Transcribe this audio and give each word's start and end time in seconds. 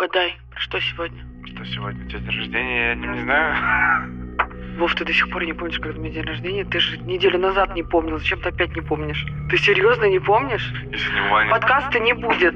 Угадай, 0.00 0.36
что 0.54 0.78
сегодня? 0.80 1.26
Что 1.44 1.64
сегодня? 1.64 2.06
У 2.06 2.08
тебя 2.08 2.20
день 2.20 2.38
рождения? 2.38 2.88
Я 2.90 2.94
не, 2.94 3.08
не 3.08 3.22
знаю. 3.24 4.38
Вов, 4.78 4.94
ты 4.94 5.04
до 5.04 5.12
сих 5.12 5.28
пор 5.28 5.44
не 5.44 5.52
помнишь, 5.52 5.80
когда 5.80 5.98
у 5.98 6.00
меня 6.00 6.14
день 6.14 6.22
рождения? 6.22 6.64
Ты 6.64 6.78
же 6.78 6.98
неделю 6.98 7.40
назад 7.40 7.74
не 7.74 7.82
помнил. 7.82 8.16
Зачем 8.20 8.40
ты 8.40 8.50
опять 8.50 8.76
не 8.76 8.80
помнишь? 8.80 9.26
Ты 9.50 9.58
серьезно 9.58 10.04
не 10.04 10.20
помнишь? 10.20 10.72
Если 10.92 11.12
не 11.12 11.28
Ваня. 11.28 11.50
Подкаста 11.50 11.98
не 11.98 12.12
будет. 12.14 12.54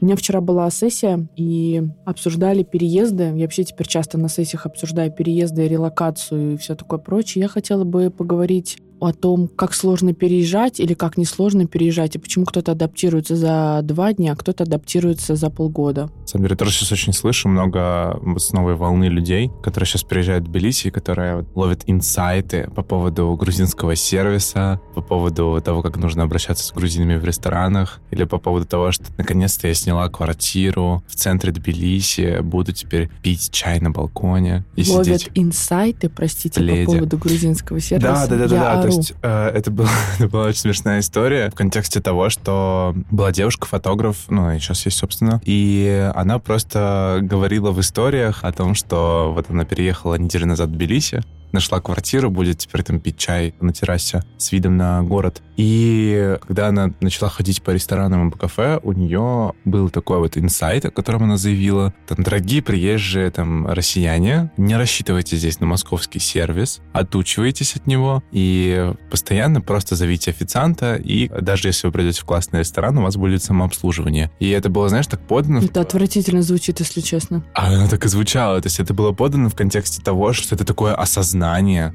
У 0.00 0.04
меня 0.04 0.14
вчера 0.14 0.40
была 0.40 0.70
сессия, 0.70 1.26
и 1.34 1.82
обсуждали 2.04 2.62
переезды. 2.62 3.32
Я 3.34 3.42
вообще 3.42 3.64
теперь 3.64 3.88
часто 3.88 4.18
на 4.18 4.28
сессиях 4.28 4.66
обсуждаю 4.66 5.10
переезды, 5.10 5.66
релокацию 5.66 6.54
и 6.54 6.56
все 6.58 6.76
такое 6.76 7.00
прочее. 7.00 7.42
Я 7.42 7.48
хотела 7.48 7.82
бы 7.82 8.12
поговорить 8.12 8.78
о 9.00 9.12
том, 9.12 9.48
как 9.48 9.74
сложно 9.74 10.14
переезжать 10.14 10.80
или 10.80 10.94
как 10.94 11.16
несложно 11.16 11.66
переезжать, 11.66 12.16
и 12.16 12.18
почему 12.18 12.44
кто-то 12.44 12.72
адаптируется 12.72 13.36
за 13.36 13.80
два 13.82 14.12
дня, 14.12 14.32
а 14.32 14.36
кто-то 14.36 14.64
адаптируется 14.64 15.36
за 15.36 15.50
полгода. 15.50 16.10
На 16.20 16.26
самом 16.26 16.44
деле, 16.44 16.52
я 16.52 16.56
тоже 16.56 16.72
сейчас 16.72 16.92
очень 16.92 17.12
слышу 17.12 17.48
много 17.48 18.18
вот 18.22 18.42
с 18.42 18.52
новой 18.52 18.74
волны 18.74 19.04
людей, 19.04 19.50
которые 19.62 19.86
сейчас 19.86 20.02
приезжают 20.02 20.44
в 20.44 20.50
Тбилиси, 20.50 20.90
которые 20.90 21.36
вот 21.36 21.46
ловят 21.54 21.82
инсайты 21.86 22.70
по 22.74 22.82
поводу 22.82 23.34
грузинского 23.36 23.96
сервиса, 23.96 24.80
по 24.94 25.02
поводу 25.02 25.60
того, 25.64 25.82
как 25.82 25.96
нужно 25.96 26.24
обращаться 26.24 26.64
с 26.64 26.72
грузинами 26.72 27.16
в 27.16 27.24
ресторанах, 27.24 28.00
или 28.10 28.24
по 28.24 28.38
поводу 28.38 28.66
того, 28.66 28.92
что 28.92 29.04
наконец-то 29.18 29.68
я 29.68 29.74
сняла 29.74 30.08
квартиру 30.08 31.02
в 31.06 31.14
центре 31.14 31.52
Тбилиси, 31.52 32.40
буду 32.40 32.72
теперь 32.72 33.10
пить 33.22 33.50
чай 33.50 33.80
на 33.80 33.90
балконе 33.90 34.64
и 34.76 34.88
Ловят 34.88 35.06
сидеть 35.06 35.30
инсайты, 35.34 36.08
простите, 36.08 36.60
пледе. 36.60 36.86
по 36.86 36.92
поводу 36.92 37.18
грузинского 37.18 37.80
сервиса. 37.80 38.06
Да, 38.08 38.26
да, 38.26 38.36
да, 38.36 38.48
да, 38.48 38.82
да. 38.82 38.85
Есть 38.86 39.14
э, 39.22 39.48
это, 39.54 39.70
был- 39.70 39.88
это 40.18 40.28
была 40.28 40.44
очень 40.44 40.60
смешная 40.60 41.00
история 41.00 41.50
в 41.50 41.54
контексте 41.54 42.00
того, 42.00 42.30
что 42.30 42.94
была 43.10 43.32
девушка-фотограф, 43.32 44.16
ну, 44.28 44.52
и 44.52 44.58
сейчас 44.58 44.84
есть, 44.86 44.98
собственно, 44.98 45.40
и 45.44 46.10
она 46.14 46.38
просто 46.38 47.18
говорила 47.22 47.70
в 47.70 47.80
историях 47.80 48.44
о 48.44 48.52
том, 48.52 48.74
что 48.74 49.32
вот 49.34 49.46
она 49.50 49.64
переехала 49.64 50.14
неделю 50.16 50.46
назад 50.46 50.68
в 50.68 50.72
Тбилиси, 50.72 51.22
нашла 51.52 51.80
квартиру, 51.80 52.30
будет 52.30 52.58
теперь 52.58 52.82
там 52.82 53.00
пить 53.00 53.18
чай 53.18 53.54
на 53.60 53.72
террасе 53.72 54.22
с 54.38 54.52
видом 54.52 54.76
на 54.76 55.02
город. 55.02 55.42
И 55.56 56.36
когда 56.46 56.68
она 56.68 56.92
начала 57.00 57.30
ходить 57.30 57.62
по 57.62 57.70
ресторанам 57.70 58.28
и 58.28 58.30
по 58.30 58.38
кафе, 58.38 58.78
у 58.82 58.92
нее 58.92 59.52
был 59.64 59.88
такой 59.88 60.18
вот 60.18 60.36
инсайт, 60.36 60.84
о 60.84 60.90
котором 60.90 61.24
она 61.24 61.36
заявила. 61.36 61.94
Там, 62.06 62.22
дорогие 62.22 62.60
приезжие 62.62 63.30
там 63.30 63.66
россияне, 63.66 64.50
не 64.56 64.76
рассчитывайте 64.76 65.36
здесь 65.36 65.60
на 65.60 65.66
московский 65.66 66.18
сервис, 66.18 66.80
отучивайтесь 66.92 67.76
от 67.76 67.86
него 67.86 68.22
и 68.32 68.92
постоянно 69.10 69.60
просто 69.60 69.96
зовите 69.96 70.30
официанта, 70.30 70.96
и 70.96 71.28
даже 71.40 71.68
если 71.68 71.86
вы 71.86 71.92
придете 71.92 72.20
в 72.20 72.24
классный 72.24 72.60
ресторан, 72.60 72.98
у 72.98 73.02
вас 73.02 73.16
будет 73.16 73.42
самообслуживание. 73.42 74.30
И 74.38 74.48
это 74.50 74.68
было, 74.68 74.88
знаешь, 74.88 75.06
так 75.06 75.20
подано... 75.26 75.60
в- 75.60 75.64
Это 75.64 75.80
отвратительно 75.80 76.42
звучит, 76.42 76.80
если 76.80 77.00
честно. 77.00 77.44
а 77.54 77.68
она 77.68 77.88
так 77.88 78.04
и 78.04 78.08
звучала. 78.08 78.60
То 78.60 78.66
есть 78.66 78.78
это 78.80 78.92
было 78.92 79.12
подано 79.12 79.48
в 79.48 79.54
контексте 79.54 80.02
того, 80.02 80.32
что 80.32 80.54
это 80.54 80.64
такое 80.64 80.94
осознание, 80.94 81.45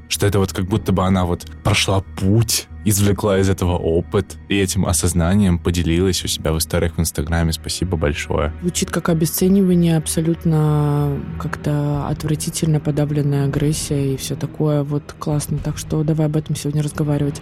что 0.08 0.26
это 0.26 0.38
вот 0.38 0.52
как 0.52 0.66
будто 0.66 0.92
бы 0.92 1.04
она 1.04 1.24
вот 1.24 1.46
прошла 1.62 2.02
путь, 2.16 2.68
извлекла 2.84 3.38
из 3.38 3.48
этого 3.48 3.76
опыт, 3.76 4.36
и 4.48 4.58
этим 4.58 4.86
осознанием 4.86 5.58
поделилась 5.58 6.24
у 6.24 6.28
себя 6.28 6.52
в 6.52 6.58
историях 6.58 6.96
в 6.96 7.00
Инстаграме. 7.00 7.52
Спасибо 7.52 7.96
большое. 7.96 8.52
Звучит 8.60 8.90
как 8.90 9.08
обесценивание, 9.08 9.96
абсолютно 9.96 11.18
как-то 11.40 12.06
отвратительно 12.08 12.80
подавленная 12.80 13.46
агрессия 13.46 14.14
и 14.14 14.16
все 14.16 14.34
такое. 14.34 14.82
Вот 14.82 15.14
классно. 15.18 15.58
Так 15.58 15.78
что 15.78 16.02
давай 16.02 16.26
об 16.26 16.36
этом 16.36 16.56
сегодня 16.56 16.82
разговаривать. 16.82 17.40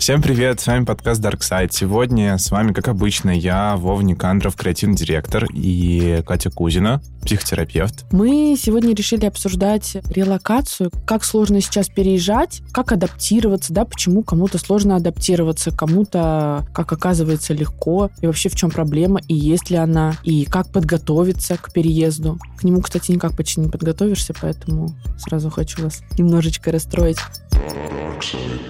Всем 0.00 0.22
привет, 0.22 0.60
с 0.60 0.66
вами 0.66 0.86
подкаст 0.86 1.22
Dark 1.22 1.40
Side. 1.40 1.68
Сегодня 1.72 2.38
с 2.38 2.50
вами, 2.50 2.72
как 2.72 2.88
обычно, 2.88 3.28
я, 3.28 3.76
Вов 3.76 4.02
Никандров, 4.02 4.56
креативный 4.56 4.96
директор, 4.96 5.44
и 5.52 6.22
Катя 6.26 6.50
Кузина, 6.50 7.02
психотерапевт. 7.22 8.06
Мы 8.12 8.56
сегодня 8.58 8.94
решили 8.94 9.26
обсуждать 9.26 9.96
релокацию, 10.08 10.90
как 11.06 11.24
сложно 11.24 11.60
сейчас 11.60 11.88
переезжать, 11.88 12.62
как 12.72 12.92
адаптироваться, 12.92 13.72
да, 13.72 13.84
почему 13.84 14.22
кому-то 14.22 14.58
сложно 14.58 14.96
адаптироваться, 14.96 15.70
кому-то, 15.70 16.66
как 16.72 16.92
оказывается, 16.92 17.54
легко, 17.54 18.10
и 18.20 18.26
вообще 18.26 18.48
в 18.48 18.56
чем 18.56 18.70
проблема, 18.70 19.20
и 19.28 19.34
есть 19.34 19.70
ли 19.70 19.76
она, 19.76 20.16
и 20.24 20.44
как 20.44 20.70
подготовиться 20.72 21.56
к 21.56 21.72
переезду. 21.72 22.38
К 22.58 22.64
нему, 22.64 22.80
кстати, 22.80 23.12
никак 23.12 23.36
почти 23.36 23.60
не 23.60 23.68
подготовишься, 23.68 24.34
поэтому 24.40 24.94
сразу 25.18 25.50
хочу 25.50 25.82
вас 25.82 26.02
немножечко 26.18 26.72
расстроить. 26.72 27.18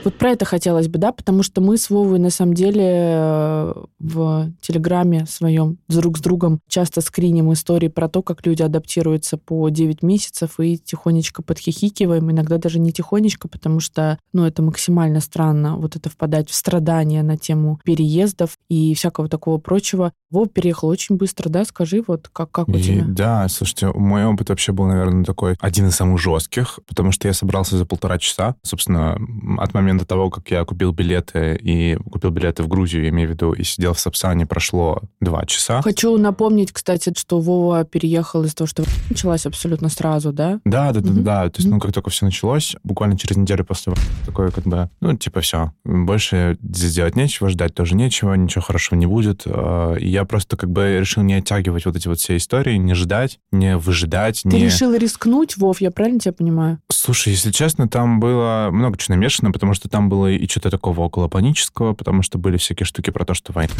Вот 0.05 0.17
про 0.17 0.31
это 0.31 0.45
хотелось 0.45 0.89
бы, 0.89 0.99
да, 0.99 1.13
потому 1.13 1.43
что 1.43 1.61
мы 1.61 1.77
с 1.77 1.91
Вовой 1.91 2.19
на 2.19 2.31
самом 2.31 2.55
деле 2.55 2.85
э, 2.85 3.75
в 3.99 4.51
Телеграме 4.61 5.27
своем 5.27 5.79
друг 5.89 6.19
с 6.19 6.21
другом 6.21 6.61
часто 6.69 7.01
скриним 7.01 7.53
истории 7.53 7.89
про 7.89 8.09
то, 8.09 8.23
как 8.23 8.40
люди 8.47 8.63
адаптируются 8.63 9.37
по 9.37 9.69
9 9.69 10.03
месяцев 10.03 10.59
и 10.61 10.79
тихонечко 10.79 11.43
подхихикиваем, 11.43 12.31
иногда 12.31 12.59
даже 12.59 12.79
не 12.79 12.93
тихонечко, 12.93 13.49
потому 13.49 13.81
что, 13.81 14.19
ну, 14.33 14.45
это 14.45 14.63
максимально 14.63 15.21
странно, 15.21 15.77
вот 15.77 15.97
это 15.97 16.09
впадать 16.11 16.49
в 16.51 16.55
страдания 16.55 17.23
на 17.23 17.37
тему 17.37 17.81
переездов 17.85 18.57
и 18.69 18.95
всякого 18.95 19.29
такого 19.29 19.59
прочего. 19.59 20.13
Вов 20.31 20.51
переехал 20.53 20.89
очень 20.89 21.17
быстро, 21.17 21.49
да, 21.49 21.65
скажи, 21.65 22.03
вот 22.07 22.29
как, 22.33 22.51
как 22.53 22.69
у 22.69 22.73
И 22.73 22.83
тебя? 22.83 23.05
да, 23.07 23.49
слушайте, 23.49 23.89
мой 23.89 24.25
опыт 24.25 24.49
вообще 24.49 24.73
был, 24.73 24.87
наверное, 24.87 25.25
такой 25.25 25.57
один 25.61 25.89
из 25.89 25.97
самых 25.97 26.21
жестких, 26.21 26.79
потому 26.87 27.11
что 27.13 27.27
я 27.29 27.35
собрался 27.35 27.77
за 27.77 27.85
полтора 27.85 28.19
часа. 28.19 28.55
Собственно, 28.63 29.19
от 29.59 29.75
момента 29.75 30.07
того, 30.07 30.31
как 30.31 30.51
я 30.51 30.65
купил 30.65 30.93
билеты 30.93 31.59
и 31.61 31.97
купил 31.97 32.31
билеты 32.31 32.63
в 32.63 32.69
Грузию, 32.69 33.03
я 33.03 33.09
имею 33.11 33.29
в 33.29 33.33
виду, 33.33 33.53
и 33.53 33.65
сидел 33.65 33.93
в 33.93 34.01
Сапсане, 34.01 34.47
прошло 34.47 35.03
два 35.21 35.45
часа. 35.47 35.83
Хочу 35.83 36.17
напомнить, 36.17 36.73
кстати, 36.73 37.13
что 37.17 37.41
Вова 37.41 37.85
переехал 37.85 38.30
из-за 38.45 38.55
того, 38.57 38.69
что 38.69 38.85
началась 39.09 39.47
абсолютно 39.47 39.89
сразу, 39.89 40.33
да? 40.33 40.61
Да, 40.65 40.93
да, 40.93 41.01
да, 41.01 41.11
Мгм. 41.11 41.25
да. 41.25 41.49
То 41.51 41.59
есть, 41.61 41.69
ну, 41.71 41.79
как 41.81 41.93
только 41.93 42.11
все 42.11 42.25
началось, 42.25 42.77
буквально 42.85 43.19
через 43.19 43.37
неделю 43.37 43.65
после 43.65 43.93
такое, 44.27 44.51
как 44.51 44.65
бы, 44.65 44.89
ну, 45.01 45.17
типа, 45.17 45.41
все, 45.41 45.73
больше 45.85 46.57
здесь 46.63 46.95
делать 46.95 47.17
нечего, 47.17 47.49
ждать 47.49 47.75
тоже 47.75 47.95
нечего, 47.95 48.35
ничего 48.35 48.63
хорошего 48.63 48.99
не 48.99 49.07
будет. 49.07 49.43
Э, 49.47 49.97
И 50.01 50.09
я 50.09 50.25
просто 50.25 50.57
как 50.57 50.71
бы 50.71 50.99
решил 51.01 51.23
не 51.23 51.35
оттягивать 51.35 51.85
вот 51.87 51.97
эти 51.97 52.09
вот 52.09 52.19
все 52.19 52.37
истории, 52.37 52.77
не 52.77 52.95
ждать, 52.95 53.39
не 53.53 53.77
выжидать, 53.77 54.43
Ты 54.43 54.49
не... 54.49 54.65
решил 54.65 54.95
рискнуть, 54.95 55.57
Вов, 55.57 55.81
я 55.81 55.91
правильно 55.91 56.21
тебя 56.21 56.33
понимаю? 56.33 56.79
Слушай, 56.91 57.31
если 57.33 57.51
честно, 57.51 57.89
там 57.89 58.21
было 58.21 58.69
много 58.73 58.97
чего 58.99 59.15
намешано, 59.17 59.53
потому 59.53 59.75
что 59.75 59.89
там 59.89 60.09
было 60.09 60.31
и 60.31 60.47
что-то 60.49 60.71
такого 60.71 61.01
около 61.03 61.29
панического, 61.29 61.95
потому 61.95 62.23
что 62.23 62.39
были 62.39 62.57
всякие 62.57 62.87
штуки 62.87 63.11
про 63.11 63.25
то, 63.25 63.35
что 63.35 63.53
война 63.53 63.73